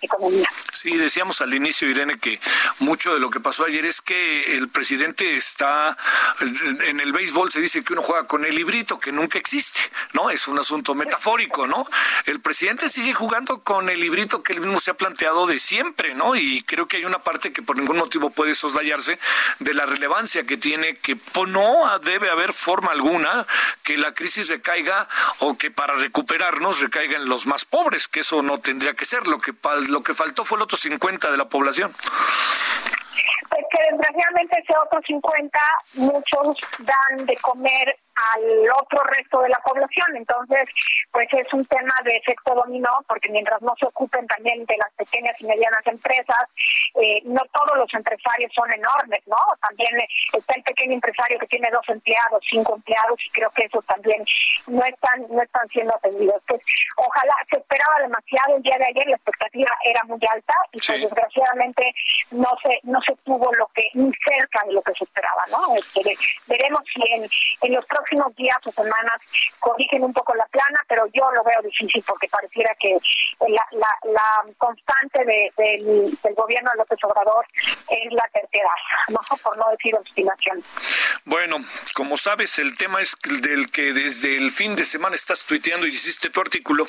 Sí, 0.72 0.97
decíamos 0.97 1.40
al 1.40 1.55
inicio, 1.55 1.88
Irene, 1.88 2.18
que 2.18 2.40
mucho 2.80 3.14
de 3.14 3.20
lo 3.20 3.30
que 3.30 3.40
pasó 3.40 3.64
ayer 3.64 3.86
es 3.86 4.03
que 4.03 4.55
el 4.55 4.68
presidente 4.68 5.34
está, 5.36 5.97
en 6.40 7.01
el 7.01 7.12
béisbol 7.12 7.51
se 7.51 7.61
dice 7.61 7.82
que 7.82 7.95
uno 7.95 8.03
juega 8.03 8.26
con 8.26 8.45
el 8.45 8.55
librito, 8.55 8.99
que 8.99 9.12
nunca 9.12 9.38
existe, 9.38 9.80
¿no? 10.12 10.28
Es 10.30 10.47
un 10.47 10.59
asunto 10.59 10.95
metafórico, 10.95 11.66
¿no? 11.66 11.86
El 12.26 12.40
presidente 12.40 12.88
sigue 12.88 13.14
jugando 13.14 13.61
con 13.61 13.88
el 13.88 13.99
librito 13.99 14.42
que 14.42 14.53
él 14.53 14.61
mismo 14.61 14.78
se 14.78 14.90
ha 14.90 14.95
planteado 14.95 15.47
de 15.47 15.59
siempre, 15.59 16.14
¿no? 16.14 16.36
Y 16.36 16.62
creo 16.64 16.86
que 16.86 16.99
hay 16.99 17.05
una 17.05 17.20
parte 17.20 17.53
que 17.53 17.62
por 17.62 17.78
ningún 17.78 17.97
motivo 17.97 18.30
puede 18.30 18.55
soslayarse 18.55 19.18
de 19.61 19.74
la 19.74 19.86
relevancia 19.86 20.45
que 20.45 20.57
tiene, 20.57 20.97
que 20.97 21.16
no 21.47 21.99
debe 22.01 22.30
haber 22.30 22.53
forma 22.53 22.90
alguna 22.90 23.47
que 23.82 23.97
la 23.97 24.12
crisis 24.14 24.49
recaiga 24.49 25.09
o 25.38 25.57
que 25.57 25.70
para 25.70 25.95
recuperarnos 25.95 26.80
recaiga 26.80 27.16
en 27.16 27.26
los 27.26 27.47
más 27.47 27.64
pobres, 27.64 28.09
que 28.09 28.20
eso 28.20 28.42
no 28.42 28.61
tendría 28.61 28.95
que 28.95 29.05
ser. 29.05 29.26
Lo 29.28 29.38
que, 29.38 29.55
lo 29.88 30.03
que 30.03 30.14
faltó 30.35 30.45
fue 30.45 30.59
el 30.59 30.62
otro 30.62 30.76
50 30.76 31.30
de 31.30 31.37
la 31.37 31.45
población. 31.45 31.93
Pues 33.49 33.62
que 33.70 33.78
desgraciadamente 33.91 34.61
ese 34.61 34.74
otro 34.85 35.01
50 35.07 35.59
muchos 35.95 36.57
dan 36.80 37.26
de 37.26 37.37
comer 37.37 37.97
al 38.35 38.71
otro 38.81 39.03
resto 39.05 39.41
de 39.41 39.49
la 39.49 39.59
población. 39.65 40.17
Entonces, 40.17 40.69
pues 41.11 41.29
es 41.33 41.53
un 41.53 41.65
tema 41.67 41.95
de 42.05 42.17
efecto 42.17 42.55
dominó, 42.55 42.91
porque 43.09 43.29
mientras 43.31 43.61
no 43.62 43.75
se 43.79 43.87
ocupen 43.87 44.27
también 44.27 44.65
de 44.67 44.77
las 44.77 44.93
pequeñas 44.95 45.41
y 45.41 45.47
medianas 45.47 45.87
empresas, 45.87 46.45
eh, 47.01 47.21
no 47.25 47.43
todos 47.53 47.77
los 47.77 47.93
empresarios 47.95 48.53
son 48.55 48.73
enormes, 48.73 49.21
¿no? 49.27 49.37
También 49.61 49.91
está 50.33 50.55
el 50.57 50.62
pequeño 50.62 50.95
empresario 50.95 51.39
que 51.39 51.47
tiene 51.47 51.69
dos 51.73 51.89
empleados, 51.89 52.45
cinco 52.49 52.77
empleados, 52.77 53.17
y 53.27 53.31
creo 53.31 53.51
que 53.51 53.65
eso 53.65 53.83
también 53.83 54.25
no 54.67 54.85
están, 54.85 55.27
no 55.29 55.43
están 55.43 55.69
siendo 55.69 55.95
atendidos. 55.97 56.41
Pues 56.47 56.61
ojalá, 56.97 57.35
se 57.51 57.59
esperaba 57.59 58.01
demasiado 58.01 58.57
el 58.57 58.62
día 58.62 58.77
de 58.79 58.87
ayer, 58.87 59.07
la 59.09 59.17
expectativa 59.17 59.71
era 59.85 60.03
muy 60.05 60.21
alta, 60.31 60.55
y 60.73 60.79
pues 60.79 61.01
desgraciadamente 61.01 61.95
no 62.31 62.51
se, 62.62 62.79
no 62.85 63.01
se 63.03 63.15
tuvo 63.25 63.53
lo 63.55 63.67
que, 63.75 63.89
ni 63.95 64.12
cerca 64.25 64.65
de 64.67 64.73
lo 64.73 64.83
que 64.83 64.93
se 64.93 65.05
esperaba, 65.05 65.45
¿no? 65.51 65.77
Este, 65.77 66.17
veremos 66.47 66.81
si 66.93 67.03
en, 67.12 67.29
en 67.62 67.75
los 67.75 67.85
próximos 67.87 68.03
próximos 68.05 68.36
días 68.36 68.57
o 68.64 68.72
semanas 68.72 69.20
corrigen 69.59 70.02
un 70.02 70.12
poco 70.12 70.34
la 70.34 70.46
plana, 70.46 70.78
pero 70.88 71.07
yo 71.12 71.30
lo 71.32 71.42
veo 71.42 71.62
difícil 71.62 72.02
porque 72.07 72.28
pareciera 72.28 72.74
que 72.78 72.98
la, 73.48 73.64
la, 73.72 74.55
constante 74.59 75.24
de, 75.24 75.52
del, 75.57 76.34
gobierno 76.34 76.70
de 76.72 76.78
López 76.78 76.98
Obrador 77.02 77.46
es 77.88 78.12
la 78.12 78.24
terquedad, 78.32 78.68
¿no? 79.09 79.20
por 79.42 79.57
no 79.57 79.70
decir 79.70 79.94
obstinación. 79.94 80.62
Bueno, 81.24 81.57
como 81.94 82.16
sabes, 82.16 82.59
el 82.59 82.76
tema 82.76 83.00
es 83.00 83.16
del 83.22 83.70
que 83.70 83.92
desde 83.92 84.36
el 84.36 84.50
fin 84.50 84.76
de 84.76 84.84
semana 84.84 85.14
estás 85.16 85.44
tuiteando 85.44 85.86
y 85.86 85.90
hiciste 85.90 86.28
tu 86.28 86.40
artículo, 86.40 86.86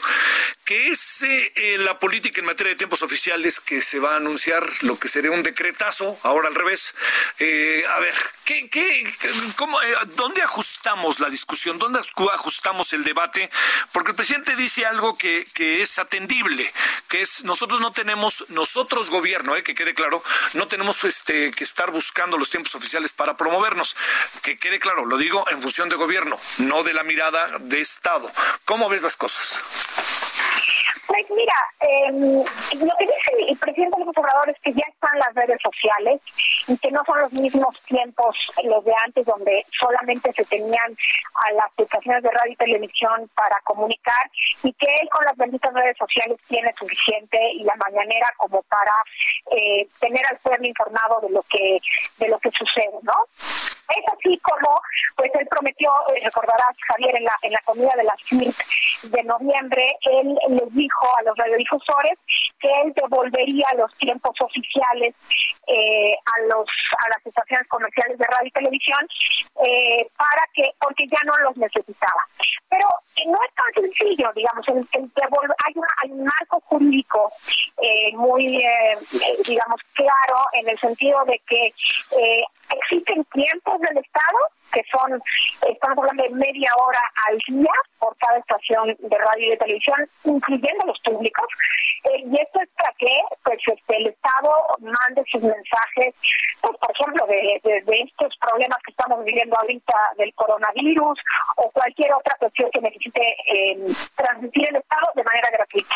que 0.66 0.89
es 0.89 1.24
eh, 1.24 1.51
eh, 1.55 1.78
la 1.78 1.99
política 1.99 2.39
en 2.39 2.45
materia 2.45 2.72
de 2.72 2.78
tiempos 2.78 3.01
oficiales 3.01 3.59
que 3.59 3.82
se 3.82 3.99
va 3.99 4.13
a 4.13 4.18
anunciar, 4.18 4.63
lo 4.82 4.99
que 4.99 5.07
sería 5.07 5.32
un 5.32 5.43
decretazo, 5.43 6.18
ahora 6.24 6.49
al 6.49 6.55
revés. 6.55 6.93
Eh, 7.39 7.84
a 7.88 7.99
ver, 7.99 8.16
¿qué, 8.43 8.70
qué, 8.70 9.13
cómo, 9.55 9.78
¿dónde 10.16 10.41
ajustamos? 10.41 11.05
La 11.20 11.30
discusión? 11.30 11.78
¿Dónde 11.80 11.99
ajustamos 12.34 12.93
el 12.93 13.03
debate? 13.03 13.49
Porque 13.91 14.12
el 14.12 14.16
presidente 14.16 14.56
dice 14.56 14.86
algo 14.86 15.18
que, 15.18 15.47
que 15.53 15.82
es 15.82 15.99
atendible, 15.99 16.72
que 17.08 17.22
es 17.22 17.43
nosotros 17.43 17.80
no 17.80 17.91
tenemos, 17.91 18.45
nosotros 18.49 19.10
gobierno, 19.10 19.56
eh, 19.56 19.64
que 19.64 19.76
quede 19.76 19.93
claro, 19.93 20.24
no 20.53 20.68
tenemos 20.68 21.03
este, 21.03 21.51
que 21.51 21.64
estar 21.64 21.91
buscando 21.91 22.38
los 22.38 22.49
tiempos 22.49 22.76
oficiales 22.76 23.12
para 23.12 23.38
promovernos. 23.38 23.95
Que 24.41 24.58
quede 24.58 24.80
claro, 24.80 25.06
lo 25.06 25.18
digo 25.18 25.45
en 25.51 25.62
función 25.62 25.89
de 25.89 25.95
gobierno, 25.95 26.39
no 26.58 26.84
de 26.84 26.93
la 26.93 27.03
mirada 27.03 27.60
de 27.60 27.82
Estado. 27.82 28.32
¿Cómo 28.66 28.89
ves 28.89 29.01
las 29.01 29.18
cosas? 29.18 29.62
Pues 31.28 31.40
mira, 31.40 31.54
eh, 31.82 32.12
lo 32.12 32.96
que 32.98 33.06
dice 33.06 33.52
el 33.52 33.58
presidente 33.58 34.00
López 34.00 34.18
Obrador 34.18 34.50
es 34.50 34.60
que 34.62 34.74
ya 34.74 34.84
están 34.88 35.18
las 35.18 35.34
redes 35.34 35.58
sociales 35.64 36.22
y 36.68 36.78
que 36.78 36.92
no 36.92 37.02
son 37.06 37.20
los 37.20 37.34
mismos 37.34 37.82
tiempos 37.84 38.52
los 38.64 38.84
de 38.84 38.94
antes 39.04 39.26
donde 39.26 39.66
solamente 39.80 40.32
se 40.34 40.44
tenían 40.46 40.96
a 41.48 41.52
las 41.54 41.66
aplicaciones 41.66 42.22
de 42.22 42.32
radio 42.32 42.54
y 42.54 42.56
televisión 42.58 43.30
para 43.34 43.60
comunicar 43.64 44.30
y 44.64 44.74
que 44.74 44.88
él 45.02 45.10
con 45.10 45.26
las 45.26 45.38
benditas 45.38 45.74
redes 45.74 45.98
sociales 45.98 46.38
tiene 46.48 46.74
suficiente 46.78 47.40
y 47.54 47.64
la 47.64 47.76
mañanera 47.76 48.28
como 48.38 48.62
para 48.64 48.94
eh, 49.52 49.88
tener 50.00 50.26
al 50.28 50.38
pueblo 50.38 50.68
informado 50.68 51.22
de 51.22 51.30
lo 51.30 51.42
que 51.44 51.80
de 52.20 52.28
lo 52.28 52.38
que 52.40 52.52
sucede, 52.52 53.00
¿no? 53.02 53.14
Es 53.90 54.04
así 54.12 54.38
como, 54.40 54.82
pues 55.16 55.32
él 55.36 55.48
prometió, 55.48 55.92
eh, 56.16 56.22
recordarás 56.26 56.76
Javier, 56.88 57.16
en 57.16 57.24
la, 57.24 57.36
en 57.44 57.52
la 57.52 57.62
comida 57.66 57.92
de 57.96 58.04
la 58.04 58.16
CIRT 58.18 58.56
de 59.12 59.24
noviembre, 59.24 59.98
él 60.02 60.36
les 60.50 60.74
dijo 60.74 61.08
a 61.18 61.22
los 61.24 61.38
radiodifusores 61.38 62.18
que 62.60 62.70
él 62.82 62.94
devolvería 62.96 63.68
los 63.78 63.94
tiempos 63.96 64.34
oficiales 64.40 65.14
eh, 65.68 66.16
a 66.16 66.42
los 66.48 66.66
a 67.06 67.10
las 67.10 67.26
estaciones 67.26 67.68
comerciales 67.68 68.18
de 68.18 68.26
radio 68.26 68.48
y 68.48 68.52
televisión 68.52 69.00
eh, 69.66 70.08
para 70.18 70.42
que 70.54 70.72
porque 70.80 71.06
ya 71.08 71.20
no 71.26 71.38
los 71.38 71.58
necesitaba. 71.58 72.26
Pero 72.70 72.88
no 73.28 73.38
es 73.44 73.54
tan 73.54 73.84
sencillo 73.84 74.32
digamos 74.36 74.68
el, 74.68 74.88
hay, 74.94 75.74
hay 76.04 76.12
un 76.12 76.24
marco 76.24 76.60
jurídico 76.66 77.32
muy 78.14 78.64
digamos 79.46 79.82
claro 79.94 80.38
en 80.54 80.70
el 80.70 80.78
sentido 80.80 81.24
de 81.26 81.40
que 81.48 81.74
existen 82.70 83.24
tiempos 83.34 83.80
del 83.82 83.97
Estado 83.97 84.38
que 84.72 84.82
son, 84.91 85.22
estamos 85.70 85.97
hablando 85.97 86.24
de 86.24 86.30
media 86.30 86.72
hora 86.78 86.99
al 87.28 87.38
día 87.47 87.72
por 87.99 88.16
cada 88.18 88.38
estación 88.39 88.95
de 88.99 89.18
radio 89.18 89.47
y 89.47 89.49
de 89.51 89.57
televisión, 89.57 90.09
incluyendo 90.24 90.86
los 90.86 90.99
públicos. 90.99 91.45
Eh, 92.05 92.24
y 92.26 92.36
esto 92.39 92.61
es 92.61 92.70
para 92.78 92.93
que 92.97 93.18
pues, 93.43 93.59
este, 93.66 93.97
el 93.97 94.07
Estado 94.07 94.51
mande 94.80 95.24
sus 95.32 95.41
mensajes, 95.41 96.13
pues, 96.61 96.78
por 96.78 96.91
ejemplo, 96.91 97.26
de, 97.28 97.61
estos 97.86 98.36
problemas 98.38 98.78
que 98.86 98.91
estamos 98.91 99.24
viviendo 99.24 99.57
ahorita 99.57 99.93
del 100.18 100.34
coronavirus 100.36 101.20
o 101.57 101.72
cualquier 101.72 102.13
otra 102.13 102.36
cuestión 102.39 102.70
que 102.72 102.82
necesite 102.82 103.36
eh, 103.51 103.78
transmitir 104.16 104.70
el 104.70 104.76
Estado 104.78 105.11
de 105.16 105.24
manera 105.24 105.49
gratuita. 105.51 105.95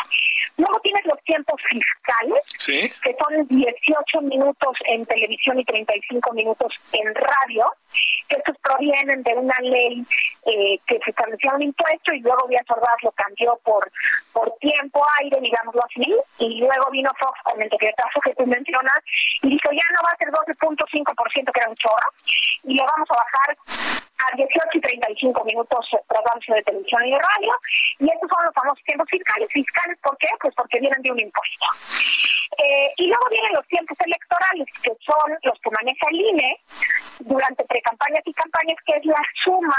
Luego 0.56 0.80
tienes 0.80 1.04
los 1.06 1.22
tiempos 1.24 1.60
fiscales, 1.62 2.42
que 3.02 3.16
son 3.18 3.46
18 3.48 4.20
minutos 4.22 4.76
en 4.86 5.06
televisión 5.06 5.58
y 5.58 5.64
35 5.64 6.32
minutos 6.32 6.72
en 6.92 7.14
radio, 7.14 7.72
que 8.28 8.36
estos 8.36 8.56
provienen 8.62 9.22
de 9.22 9.34
una 9.34 9.54
ley 9.60 10.04
eh, 10.46 10.78
que 10.86 10.98
se 11.04 11.10
establecía 11.10 11.54
un 11.54 11.62
impuesto 11.62 12.12
y 12.12 12.20
luego 12.20 12.46
Díaz 12.48 12.64
Ordaz 12.68 13.02
lo 13.02 13.12
cambió 13.12 13.58
por 13.64 13.90
por 14.32 14.50
tiempo, 14.58 15.04
aire, 15.20 15.38
digámoslo 15.40 15.82
así, 15.84 16.14
y 16.38 16.60
luego 16.60 16.90
vino 16.90 17.10
Fox 17.18 17.38
con 17.44 17.60
el 17.60 17.68
decretazo 17.68 18.20
que 18.22 18.34
tú 18.34 18.46
mencionas 18.46 19.00
y 19.42 19.50
dijo 19.50 19.70
ya 19.72 19.84
no 19.94 20.00
va 20.04 20.12
a 20.12 20.16
ser 20.16 20.30
12.5% 20.30 21.52
que 21.52 21.60
era 21.60 21.68
un 21.68 21.76
chorro 21.76 22.08
y 22.64 22.74
lo 22.74 22.84
vamos 22.84 23.08
a 23.10 23.14
bajar 23.14 23.56
a 24.32 24.36
18 24.36 24.68
y 24.74 24.80
35 24.80 25.44
minutos 25.44 25.86
programas 26.06 26.44
de 26.46 26.62
televisión 26.62 27.06
y 27.06 27.12
radio 27.12 27.52
y 27.98 28.10
estos 28.10 28.28
son 28.28 28.44
los 28.44 28.54
famosos 28.54 28.84
tiempos 28.84 29.08
fiscales. 29.10 29.48
¿Fiscales 29.52 29.98
por 30.02 30.16
qué? 30.18 30.28
Pues 30.40 30.54
porque 30.54 30.78
vienen 30.80 31.02
de 31.02 31.10
un 31.10 31.20
impuesto. 31.20 31.66
Eh, 32.58 32.92
y 32.98 33.06
luego 33.06 33.26
vienen 33.30 33.52
los 33.54 33.66
tiempos 33.68 33.96
electorales, 34.04 34.66
que 34.82 34.92
son 35.00 35.38
los 35.42 35.58
que 35.60 35.70
maneja 35.70 36.06
el 36.10 36.20
INE 36.20 36.60
durante 37.20 37.64
precampañas 37.64 38.22
y 38.24 38.32
campañas, 38.32 38.76
que 38.84 38.96
es 38.96 39.04
la 39.04 39.22
suma 39.44 39.76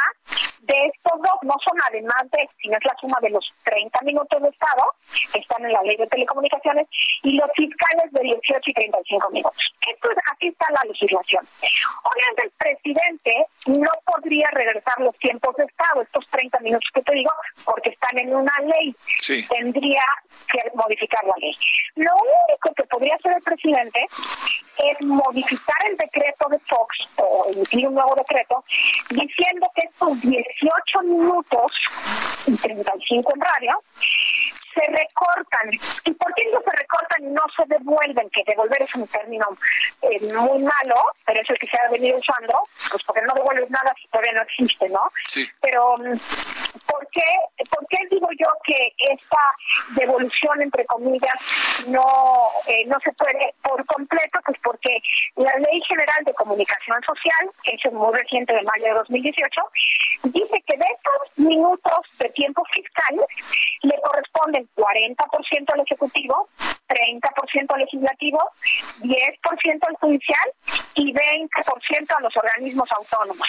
de 0.62 0.86
estos 0.88 1.20
dos, 1.22 1.38
no 1.44 1.56
son 1.66 1.78
además 1.88 2.24
de, 2.32 2.48
sino 2.62 2.78
es 2.78 2.86
la 2.86 2.96
suma 3.00 3.18
de 3.22 3.30
los 3.30 3.52
30 3.64 4.00
minutos 4.02 4.42
de 4.42 4.50
Estado, 4.50 4.94
que 5.34 5.40
están 5.40 5.66
en 5.66 5.74
la 5.74 5.82
ley 5.82 5.98
de 5.98 6.08
telecomunicaciones, 6.08 6.88
y 7.24 7.38
los 7.38 7.50
fiscales 7.56 8.12
de 8.12 8.22
18 8.22 8.60
y 8.66 8.74
35 8.74 9.30
minutos. 9.32 9.74
Esto 9.88 10.12
es, 10.12 10.18
así 10.32 10.48
está 10.48 10.66
la 10.72 10.84
legislación. 10.88 11.46
Obviamente 12.04 12.44
el 12.44 12.52
presidente 12.52 13.46
no 13.68 13.90
podría 14.06 14.50
regresar 14.52 15.00
los 15.00 15.16
tiempos 15.18 15.56
de 15.56 15.66
Estado, 15.66 16.02
estos 16.02 16.26
30 16.30 16.60
minutos 16.60 16.90
que 16.94 17.02
te 17.02 17.14
digo, 17.14 17.32
porque 17.66 17.90
están 17.90 18.18
en 18.18 18.36
una 18.36 18.54
ley. 18.62 18.96
Tendría 19.50 20.04
que 20.52 20.72
modificar 20.76 21.24
la 21.26 21.34
ley. 21.38 21.54
Lo 21.96 22.12
único 22.14 22.74
que 22.76 22.84
podría 22.84 23.16
hacer 23.16 23.34
el 23.36 23.44
presidente 23.44 24.06
es 24.78 25.02
modificar 25.06 25.78
el 25.90 25.98
decreto 25.98 26.48
de 26.50 26.60
Fox 26.60 26.98
o 27.18 27.46
emitir 27.52 27.88
un 27.88 27.96
nuevo 27.96 28.16
decreto 28.16 28.64
diciendo 29.10 29.68
que 29.76 29.82
estos 29.82 30.22
18 30.22 30.51
minutos 31.04 31.72
y 32.48 32.56
35 32.56 33.34
en 33.36 33.42
radio 33.42 33.84
se 34.74 34.82
recortan. 34.86 35.70
¿Y 36.06 36.12
por 36.14 36.34
qué 36.34 36.46
no 36.54 36.62
se 36.62 36.72
recortan 36.72 37.24
y 37.24 37.28
no 37.28 37.42
se 37.56 37.66
devuelven? 37.68 38.30
Que 38.30 38.44
devolver 38.46 38.82
es 38.82 38.96
un 38.96 39.08
término 39.08 39.46
eh, 40.02 40.20
muy 40.34 40.60
malo, 40.60 40.96
pero 41.26 41.42
es 41.42 41.50
el 41.50 41.58
que 41.58 41.68
se 41.68 41.78
ha 41.78 41.92
venido 41.92 42.18
usando, 42.18 42.54
pues 42.90 43.04
porque 43.04 43.22
no 43.22 43.34
devuelves 43.34 43.70
nada 43.70 43.94
si 44.02 44.08
todavía 44.08 44.34
no 44.34 44.42
existe, 44.44 44.90
¿no? 44.90 45.12
Sí. 45.28 45.48
Pero, 45.62 45.96
mm, 45.98 46.18
¿por 46.92 47.08
qué, 47.12 47.24
¿por 47.70 47.88
qué 47.88 47.98
digo 48.10 48.28
yo 48.38 48.48
que 48.66 48.94
esta 49.14 49.40
devolución, 49.96 50.62
entre 50.62 50.86
comillas, 50.86 51.34
no, 51.88 52.04
eh, 52.68 52.86
no 52.88 52.98
se 53.04 53.12
puede 53.14 53.54
por 53.62 53.86
completo? 53.86 54.40
Pues 54.46 54.58
porque 54.64 54.98
la 55.36 55.54
Ley 55.60 55.82
General 55.88 56.24
de 56.26 56.34
Comunicación 56.34 56.98
Social, 57.04 57.50
que 57.64 57.76
es 57.76 57.94
muy 57.94 58.14
reciente 58.14 58.54
de 58.54 58.62
mayo 58.64 58.86
de 58.86 58.94
2018, 58.94 59.62
dice 60.24 60.64
que 60.68 60.78
de 60.78 60.86
estos 60.86 61.38
minutos 61.38 62.00
de 62.20 62.30
tiempo 62.30 62.64
fiscal 62.74 63.22
le 63.84 64.02
corresponden 64.02 64.68
40% 64.76 65.74
al 65.74 65.82
Ejecutivo, 65.82 66.50
30% 66.92 67.74
al 67.74 67.80
legislativo, 67.80 68.40
10% 69.00 69.88
al 69.88 69.96
judicial 69.96 70.52
y 70.96 71.14
20% 71.14 72.18
a 72.18 72.22
los 72.22 72.36
organismos 72.36 72.92
autónomos, 72.92 73.48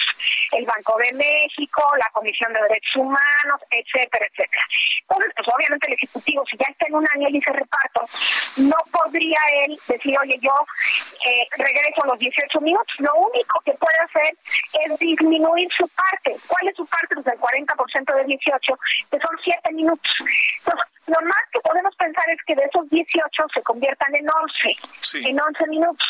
el 0.53 0.65
Banco 0.65 0.97
de 0.97 1.13
México, 1.13 1.83
la 1.97 2.09
Comisión 2.13 2.53
de 2.53 2.61
Derechos 2.61 2.95
Humanos, 2.95 3.59
etcétera, 3.69 4.25
etcétera. 4.31 4.63
Entonces, 5.01 5.31
pues 5.35 5.47
obviamente 5.53 5.87
el 5.87 5.93
Ejecutivo, 5.93 6.43
si 6.49 6.57
ya 6.57 6.65
está 6.69 6.85
en 6.87 6.95
un 6.95 7.07
año 7.15 7.27
y 7.29 7.33
dice 7.33 7.51
reparto, 7.51 8.01
no 8.57 8.77
podría 8.91 9.39
él 9.65 9.77
decir, 9.87 10.17
oye, 10.19 10.37
yo 10.41 10.53
eh, 11.25 11.47
regreso 11.57 12.05
los 12.05 12.19
18 12.19 12.61
minutos. 12.61 12.95
Lo 12.99 13.13
único 13.15 13.59
que 13.65 13.73
puede 13.73 13.97
hacer 13.99 14.37
es 14.85 14.99
disminuir 14.99 15.67
su 15.75 15.87
parte. 15.89 16.35
¿Cuál 16.47 16.67
es 16.67 16.75
su 16.75 16.85
parte? 16.85 17.15
Pues 17.15 17.27
el 17.27 17.39
40% 17.39 18.15
de 18.15 18.23
18, 18.25 18.79
que 19.11 19.19
son 19.19 19.37
7 19.43 19.73
minutos. 19.73 20.11
Entonces, 20.59 20.87
lo 21.13 21.27
más 21.27 21.43
que 21.51 21.59
podemos 21.61 21.95
pensar 21.95 22.23
es 22.29 22.39
que 22.45 22.55
de 22.55 22.63
esos 22.63 22.89
18 22.89 23.43
se 23.53 23.61
conviertan 23.61 24.15
en 24.15 24.25
11, 24.29 25.29
en 25.29 25.39
11 25.39 25.67
minutos. 25.67 26.07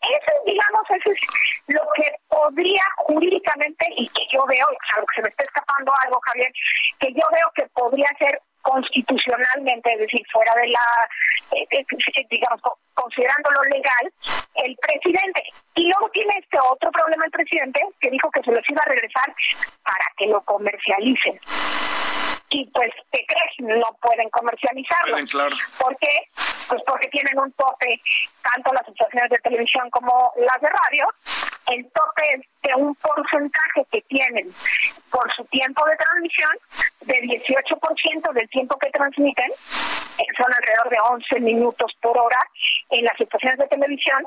Eso, 0.00 0.32
digamos, 0.46 0.82
eso 0.88 1.10
es 1.10 1.20
lo 1.66 1.82
que 1.94 2.10
podría 2.28 2.82
jurídicamente, 2.98 3.86
y 3.96 4.08
que 4.08 4.22
yo 4.32 4.46
veo, 4.46 4.66
salvo 4.92 5.06
que 5.06 5.16
se 5.16 5.22
me 5.22 5.28
está 5.28 5.44
escapando 5.44 5.92
algo, 6.04 6.20
Javier, 6.24 6.50
que 6.98 7.12
yo 7.12 7.26
veo 7.32 7.50
que 7.54 7.66
podría 7.74 8.08
ser 8.18 8.40
constitucionalmente, 8.62 9.92
es 9.92 10.00
decir, 10.00 10.22
fuera 10.32 10.54
de 10.54 10.68
la, 10.68 11.08
eh, 11.52 11.66
eh, 11.70 12.26
digamos, 12.30 12.60
considerando 12.94 13.50
lo 13.50 13.62
legal, 13.64 14.12
el 14.54 14.76
presidente. 14.76 15.42
Y 15.74 15.88
luego 15.88 16.08
tiene 16.10 16.32
este 16.38 16.58
otro 16.60 16.90
problema 16.90 17.24
el 17.24 17.30
presidente, 17.30 17.80
que 18.00 18.10
dijo 18.10 18.30
que 18.30 18.42
se 18.42 18.52
los 18.52 18.62
iba 18.68 18.82
a 18.82 18.88
regresar 18.88 19.34
para 19.82 20.06
que 20.16 20.26
lo 20.26 20.40
comercialicen 20.42 21.40
y 22.50 22.66
pues 22.70 22.90
¿qué 23.12 23.24
crees? 23.26 23.78
No 23.78 23.96
pueden 24.00 24.28
comercializarlo. 24.30 25.16
claro. 25.30 25.56
¿Por 25.78 25.96
qué? 25.98 26.28
Pues 26.68 26.82
porque 26.86 27.08
tienen 27.08 27.38
un 27.38 27.52
tope, 27.52 28.00
tanto 28.42 28.72
las 28.72 28.86
estaciones 28.88 29.30
de 29.30 29.38
televisión 29.38 29.88
como 29.90 30.32
las 30.36 30.60
de 30.60 30.68
radio, 30.68 31.08
el 31.68 31.84
tope 31.90 32.22
es 32.34 32.40
de 32.62 32.74
un 32.76 32.94
porcentaje 32.96 33.86
que 33.90 34.02
tienen 34.02 34.50
por 35.10 35.30
su 35.32 35.44
tiempo 35.46 35.84
de 35.86 35.96
transmisión 35.96 36.50
de 37.02 37.14
18% 37.14 38.32
del 38.32 38.48
tiempo 38.48 38.78
que 38.78 38.90
transmiten, 38.90 39.50
son 40.36 40.52
alrededor 40.52 40.90
de 40.90 40.96
11 41.00 41.40
minutos 41.40 41.92
por 42.00 42.16
hora 42.18 42.38
en 42.90 43.04
las 43.04 43.20
estaciones 43.20 43.58
de 43.58 43.68
televisión 43.68 44.26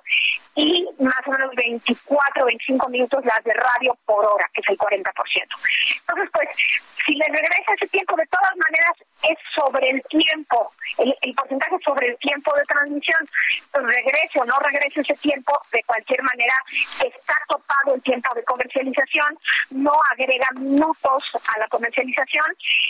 y 0.56 0.88
más 1.00 1.22
o 1.26 1.32
menos 1.32 1.54
24, 1.56 2.46
25 2.46 2.89
minutos 2.89 3.26
las 3.26 3.44
de 3.44 3.54
radio 3.54 3.98
por 4.06 4.26
hora, 4.26 4.50
que 4.54 4.62
es 4.62 4.70
el 4.70 4.78
40%. 4.78 5.04
Entonces, 6.00 6.30
pues, 6.34 6.50
si 7.06 7.16
le 7.16 7.26
regresa 7.26 7.74
ese 7.76 7.88
tiempo, 7.88 8.16
de 8.16 8.28
todas 8.28 8.52
maneras 8.58 8.98
es 9.24 9.38
sobre 9.56 9.89
el 9.89 10.02
tiempo, 10.04 10.72
el, 10.98 11.34
porcentaje 11.34 11.78
sobre 11.84 12.08
el 12.08 12.18
tiempo 12.18 12.54
de 12.56 12.64
transmisión. 12.64 13.30
Pues 13.72 13.86
regrese 13.86 14.39
o 14.39 14.46
no 14.46 14.60
regrese 14.60 15.02
ese 15.02 15.16
tiempo, 15.16 15.60
de 15.72 15.84
cualquier 15.84 16.22
manera 16.24 16.54
está 17.04 17.34
topado 17.48 17.96
el 17.96 18.02
tiempo 18.02 18.34
de 18.36 18.44
comercialización, 18.44 19.38
no 19.72 19.94
agrega 20.12 20.48
minutos 20.60 21.32
a 21.56 21.60
la 21.60 21.68
comercialización 21.68 22.46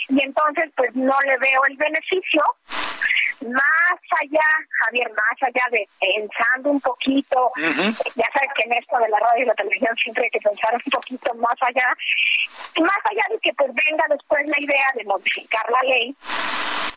y 0.08 0.24
entonces 0.24 0.70
pues 0.76 0.94
no 0.94 1.18
le 1.24 1.36
veo 1.38 1.64
el 1.68 1.76
beneficio 1.76 2.42
más 3.42 3.98
allá, 4.20 4.46
Javier, 4.84 5.10
más 5.10 5.42
allá 5.42 5.64
de 5.70 5.88
pensando 6.00 6.70
un 6.70 6.80
poquito, 6.80 7.52
ya 7.56 8.28
sabes 8.32 8.50
que 8.56 8.62
en 8.64 8.72
esto 8.74 8.98
de 8.98 9.08
la 9.08 9.18
radio 9.18 9.42
y 9.44 9.46
la 9.46 9.54
televisión 9.54 9.94
siempre 9.96 10.24
hay 10.24 10.30
que 10.30 10.48
pensar 10.48 10.74
un 10.74 10.90
poquito 10.90 11.34
más 11.34 11.56
allá, 11.60 11.88
más 12.80 12.98
allá 13.10 13.22
de 13.30 13.38
que 13.38 13.52
pues 13.54 13.70
venga 13.74 14.04
después 14.08 14.46
la 14.46 14.60
idea 14.60 14.86
de 14.94 15.04
modificar 15.04 15.64
la 15.70 15.88
ley 15.88 16.16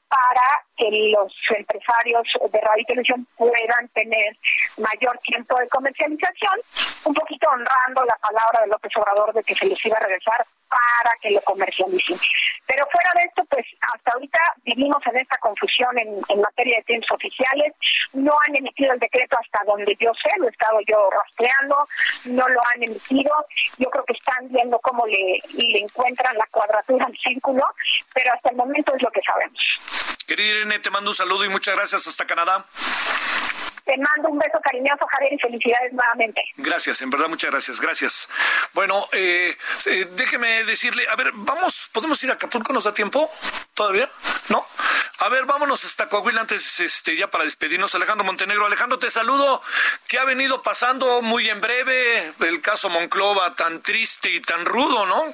para 0.08 0.66
que 0.78 1.11
los 1.11 1.34
empresarios 1.49 2.28
de 2.51 2.61
radio 2.61 2.82
y 2.82 2.86
televisión 2.86 3.28
puedan 3.38 3.88
tener 3.93 4.38
mayor 4.78 5.17
tiempo 5.19 5.57
de 5.59 5.67
comercialización, 5.69 6.59
un 7.05 7.13
poquito 7.13 7.49
honrando 7.49 8.03
la 8.05 8.17
palabra 8.17 8.61
de 8.61 8.67
López 8.67 8.91
Obrador 8.97 9.34
de 9.34 9.43
que 9.43 9.55
se 9.55 9.65
les 9.65 9.86
iba 9.86 9.97
a 9.97 10.01
regresar 10.01 10.45
para 10.67 11.15
que 11.21 11.32
lo 11.32 11.41
comercialicen. 11.41 12.17
Pero 12.65 12.86
fuera 12.91 13.11
de 13.15 13.28
esto, 13.28 13.43
pues 13.45 13.65
hasta 13.93 14.11
ahorita 14.11 14.39
vivimos 14.63 14.97
en 15.05 15.17
esta 15.17 15.38
confusión 15.38 15.97
en, 15.97 16.15
materia 16.41 16.78
de 16.78 16.84
tiempos 16.84 17.11
oficiales, 17.11 17.73
no 18.13 18.34
han 18.45 18.55
emitido 18.55 18.93
el 18.93 18.99
decreto 18.99 19.38
hasta 19.39 19.63
donde 19.65 19.95
yo 19.99 20.11
sé, 20.21 20.30
lo 20.38 20.47
he 20.47 20.51
estado 20.51 20.80
yo 20.88 21.09
rastreando, 21.09 21.88
no 22.26 22.47
lo 22.47 22.61
han 22.73 22.84
emitido, 22.84 23.32
yo 23.78 23.89
creo 23.89 24.03
que 24.05 24.13
están 24.13 24.47
viendo 24.49 24.80
cómo 24.80 25.05
le, 25.05 25.39
le 25.57 25.80
encuentran 25.80 26.38
la 26.38 26.47
cuadratura 26.51 27.05
al 27.05 27.17
círculo, 27.17 27.63
pero 28.13 28.34
hasta 28.34 28.49
el 28.49 28.57
momento 28.57 28.93
es 28.95 29.01
lo 29.01 29.11
que 29.11 29.21
sabemos. 29.21 30.05
Querida 30.26 30.49
Irene, 30.49 30.80
te 30.80 30.89
mando 30.89 31.11
un 31.11 31.15
saludo 31.15 31.45
y 31.45 31.49
muchas 31.49 31.76
gracias 31.76 32.07
hasta 32.07 32.26
Canadá. 32.26 32.65
Te 33.86 33.95
mando 33.97 34.30
un 34.30 34.39
beso 34.39 34.59
cariñoso, 34.63 35.05
Javier, 35.11 35.34
y 35.34 35.39
felicidades 35.39 35.93
nuevamente. 35.93 36.41
Gracias, 36.57 37.03
en 37.03 37.11
verdad, 37.11 37.28
muchas 37.30 37.51
gracias, 37.51 37.80
gracias. 37.80 38.28
Bueno, 38.73 39.05
eh, 39.11 39.55
eh, 39.86 40.07
déjeme 40.13 40.63
decirle, 40.63 41.07
a 41.07 41.15
ver, 41.15 41.32
vamos, 41.34 41.89
¿podemos 41.93 42.23
ir 42.23 42.32
a 42.32 42.34
Acapulco? 42.34 42.73
¿Nos 42.73 42.86
da 42.86 42.93
tiempo? 42.93 43.30
¿Todavía? 43.76 44.09
¿No? 44.49 44.65
A 45.19 45.30
ver, 45.30 45.45
vámonos 45.45 45.86
hasta 45.86 46.09
Coahuila 46.09 46.41
antes, 46.41 46.80
este, 46.80 47.15
ya 47.15 47.30
para 47.30 47.43
despedirnos. 47.43 47.93
Alejandro 47.93 48.26
Montenegro. 48.26 48.65
Alejandro, 48.65 48.97
te 48.97 49.09
saludo. 49.11 49.61
¿Qué 50.07 50.17
ha 50.17 50.26
venido 50.26 50.61
pasando 50.61 51.21
muy 51.21 51.47
en 51.47 51.61
breve? 51.61 52.34
El 52.41 52.61
caso 52.61 52.89
Monclova, 52.89 53.53
tan 53.55 53.82
triste 53.82 54.30
y 54.30 54.41
tan 54.41 54.65
rudo, 54.65 55.05
¿no? 55.05 55.34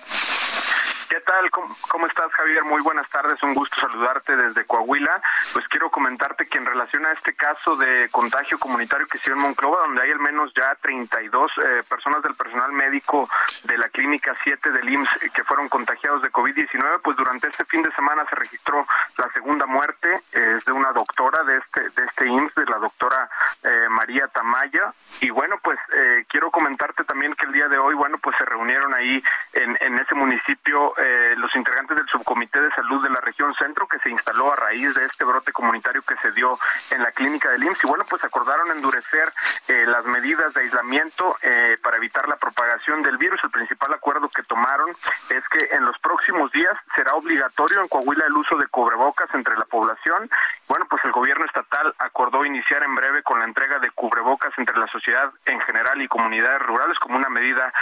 ¿Qué 1.12 1.20
tal? 1.20 1.52
¿Cómo, 1.52 2.08
estás, 2.08 2.32
Javier? 2.32 2.64
Muy 2.64 2.82
buenas 2.82 3.10
tardes, 3.10 3.44
un 3.44 3.54
gusto 3.54 3.76
saludarte 3.82 4.34
desde 4.34 4.64
Coahuila. 4.64 5.22
Pues 5.52 5.68
quiero 5.68 5.92
comentarte 5.92 6.46
que 6.46 6.58
en 6.58 6.66
relación 6.66 7.06
a 7.06 7.12
este 7.12 7.34
caso 7.34 7.76
de 7.76 8.08
contagio 8.12 8.58
comunitario 8.58 9.06
que 9.08 9.18
se 9.18 9.26
dio 9.26 9.34
en 9.34 9.42
Monclova, 9.42 9.82
donde 9.82 10.04
hay 10.04 10.12
al 10.12 10.20
menos 10.20 10.54
ya 10.56 10.74
32 10.76 11.52
eh, 11.58 11.84
personas 11.90 12.24
del 12.24 12.34
personal 12.36 12.72
médico 12.72 13.28
de 13.66 13.78
la 13.78 13.90
Clínica 13.90 14.34
7 14.42 14.72
del 14.72 14.88
IMSS 14.88 15.32
que 15.34 15.44
fueron 15.44 15.68
contagiados 15.68 16.22
de 16.22 16.32
COVID-19, 16.32 17.02
pues 17.04 17.18
durante 17.18 17.50
este 17.50 17.66
fin 17.66 17.84
de 17.84 17.92
semana 17.92 18.26
se 18.30 18.36
registró 18.38 18.88
la 19.18 19.30
segunda 19.34 19.66
muerte, 19.66 20.22
es 20.32 20.64
de 20.64 20.72
una 20.72 20.94
doctora 20.94 21.44
de 21.44 21.58
este, 21.58 21.90
de 21.90 22.08
este 22.08 22.28
IMSS, 22.28 22.56
de 22.56 22.66
la 22.68 22.78
doctora 22.78 23.30
eh, 23.64 23.88
María 23.90 24.30
Tamaya. 24.30 24.94
Y 25.20 25.30
bueno, 25.30 25.60
pues 25.62 25.78
eh, 25.94 26.24
quiero 26.30 26.50
comentarte 26.52 27.04
también 27.04 27.34
que 27.34 27.48
el 27.48 27.52
día 27.52 27.68
de 27.68 27.78
hoy, 27.78 27.96
bueno, 27.96 28.18
pues 28.20 28.38
se 28.38 28.46
reunieron 28.46 28.94
ahí 28.94 29.22
en, 29.52 29.78
en 29.82 30.00
ese 30.00 30.16
municipio 30.16 30.94
eh, 31.02 31.34
los 31.38 31.56
integrantes 31.56 31.98
del 31.98 32.08
subcomité 32.08 32.62
de 32.62 32.70
salud 32.72 33.02
de 33.02 33.10
la 33.10 33.20
región 33.22 33.56
centro 33.56 33.88
que 33.88 33.98
se 34.00 34.12
instaló 34.12 34.54
a 34.54 34.56
raíz 34.56 34.94
de 34.94 35.06
este 35.06 35.24
brote 35.24 35.52
comunitario 35.52 36.04
que 36.04 36.16
se 36.18 36.32
dio 36.32 36.60
en 36.92 37.02
la 37.02 37.12
clínica 37.12 37.50
del 37.50 37.64
IMSS 37.64 37.84
y 37.84 37.88
bueno 37.88 38.04
pues 38.08 38.24
acordaron 38.24 38.70
endurecer 38.70 39.32
eh, 39.68 39.86
las 39.88 40.06
medidas 40.06 40.54
de 40.54 40.62
aislamiento 40.62 41.36
eh, 41.42 41.78
para 41.82 41.98
evitar 41.98 42.28
la 42.28 42.36
propagación 42.36 43.02
del 43.02 43.18
virus. 43.18 43.44
El 43.44 43.50
principal 43.50 43.92
acuerdo 43.94 44.30
que 44.30 44.44
tomaron 44.44 44.92
es 44.92 45.44
que 45.50 45.76
en 45.76 45.86
los 45.86 45.98
próximos 46.00 46.52
días 46.52 46.78
será 46.96 47.14
obligatorio 47.16 47.82
en 47.82 47.88
Coahuila 47.88 48.26
el 48.28 48.34
uso 48.34 48.56
de 48.58 48.68
cubrebocas 48.68 49.34
entre 49.34 49.58
la 49.58 49.66
población. 49.66 50.30
Bueno 50.68 50.86
pues 50.88 51.04
el 51.04 51.12
gobierno 51.12 51.46
estatal 51.46 51.96
acordó 51.98 52.46
iniciar 52.46 52.84
en 52.84 52.94
breve 52.94 53.24
con 53.24 53.40
la 53.40 53.46
entrega 53.46 53.80
de 53.80 53.90
cubrebocas 53.90 54.54
entre 54.58 54.78
la 54.78 54.88
sociedad 54.88 55.32
en 55.46 55.60
general 55.62 56.00
y 56.00 56.08
comunidades 56.08 56.62
rurales 56.62 57.00
como 57.00 57.18
una 57.18 57.30
medida 57.30 57.74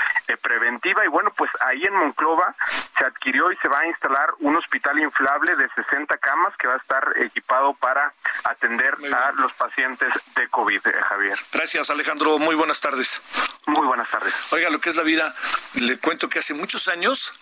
preventiva. 0.41 1.03
Y 1.03 1.09
bueno 1.09 1.31
pues 1.35 1.51
ahí 1.59 1.83
en 1.83 1.95
Monclova 1.95 2.55
se 2.97 3.08
adquirió 3.09 3.51
y 3.51 3.57
se 3.57 3.67
va 3.67 3.79
a 3.79 3.87
instalar 3.87 4.33
un 4.39 4.55
hospital 4.55 4.99
inflable 4.99 5.55
de 5.55 5.69
60 5.75 6.17
camas 6.17 6.55
que 6.57 6.67
va 6.67 6.75
a 6.75 6.77
estar 6.77 7.13
equipado 7.17 7.73
para 7.73 8.13
atender 8.45 8.95
a 9.13 9.31
los 9.33 9.51
pacientes 9.53 10.13
de 10.35 10.47
COVID, 10.47 10.87
eh, 10.87 10.93
Javier. 11.09 11.39
Gracias, 11.51 11.89
Alejandro. 11.89 12.37
Muy 12.39 12.55
buenas 12.55 12.79
tardes. 12.79 13.21
Muy 13.65 13.85
buenas 13.85 14.09
tardes. 14.09 14.33
Oiga, 14.51 14.69
lo 14.69 14.79
que 14.79 14.89
es 14.89 14.95
la 14.95 15.03
vida, 15.03 15.33
le 15.75 15.97
cuento 15.97 16.29
que 16.29 16.39
hace 16.39 16.53
muchos 16.53 16.87
años, 16.87 17.33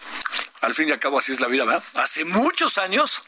al 0.61 0.73
fin 0.73 0.89
y 0.89 0.91
al 0.91 0.99
cabo 0.99 1.19
así 1.19 1.31
es 1.31 1.39
la 1.39 1.47
vida, 1.47 1.65
¿verdad? 1.65 1.83
Hace 1.95 2.25
muchos 2.25 2.77
años 2.77 3.23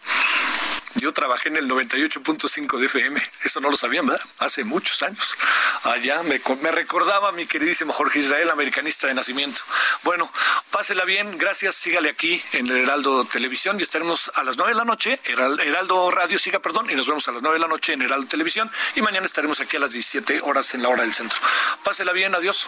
Yo 0.95 1.13
trabajé 1.13 1.49
en 1.49 1.57
el 1.57 1.69
98.5 1.69 2.77
de 2.77 2.85
FM. 2.87 3.21
Eso 3.43 3.59
no 3.59 3.69
lo 3.69 3.77
sabían, 3.77 4.07
¿verdad? 4.07 4.25
Hace 4.39 4.63
muchos 4.63 5.01
años. 5.03 5.37
Allá 5.83 6.23
me, 6.23 6.39
recordaba 6.71 7.31
mi 7.31 7.45
queridísimo 7.45 7.93
Jorge 7.93 8.19
Israel, 8.19 8.49
americanista 8.49 9.07
de 9.07 9.13
nacimiento. 9.13 9.61
Bueno, 10.03 10.31
pásela 10.71 11.05
bien. 11.05 11.37
Gracias. 11.37 11.75
Sígale 11.75 12.09
aquí 12.09 12.41
en 12.53 12.67
el 12.67 12.77
Heraldo 12.77 13.25
Televisión 13.25 13.77
y 13.79 13.83
estaremos 13.83 14.31
a 14.35 14.43
las 14.43 14.57
9 14.57 14.73
de 14.73 14.77
la 14.77 14.85
noche. 14.85 15.19
Heraldo 15.25 16.11
Radio 16.11 16.39
siga, 16.39 16.59
perdón. 16.59 16.89
Y 16.89 16.95
nos 16.95 17.07
vemos 17.07 17.27
a 17.27 17.31
las 17.31 17.41
9 17.41 17.55
de 17.55 17.61
la 17.61 17.67
noche 17.67 17.93
en 17.93 18.01
Heraldo 18.01 18.27
Televisión. 18.27 18.69
Y 18.95 19.01
mañana 19.01 19.25
estaremos 19.25 19.59
aquí 19.59 19.77
a 19.77 19.81
las 19.81 19.91
17 19.91 20.41
horas 20.43 20.73
en 20.73 20.81
la 20.81 20.89
hora 20.89 21.03
del 21.03 21.13
centro. 21.13 21.37
Pásela 21.83 22.11
bien. 22.11 22.33
Adiós. 22.33 22.67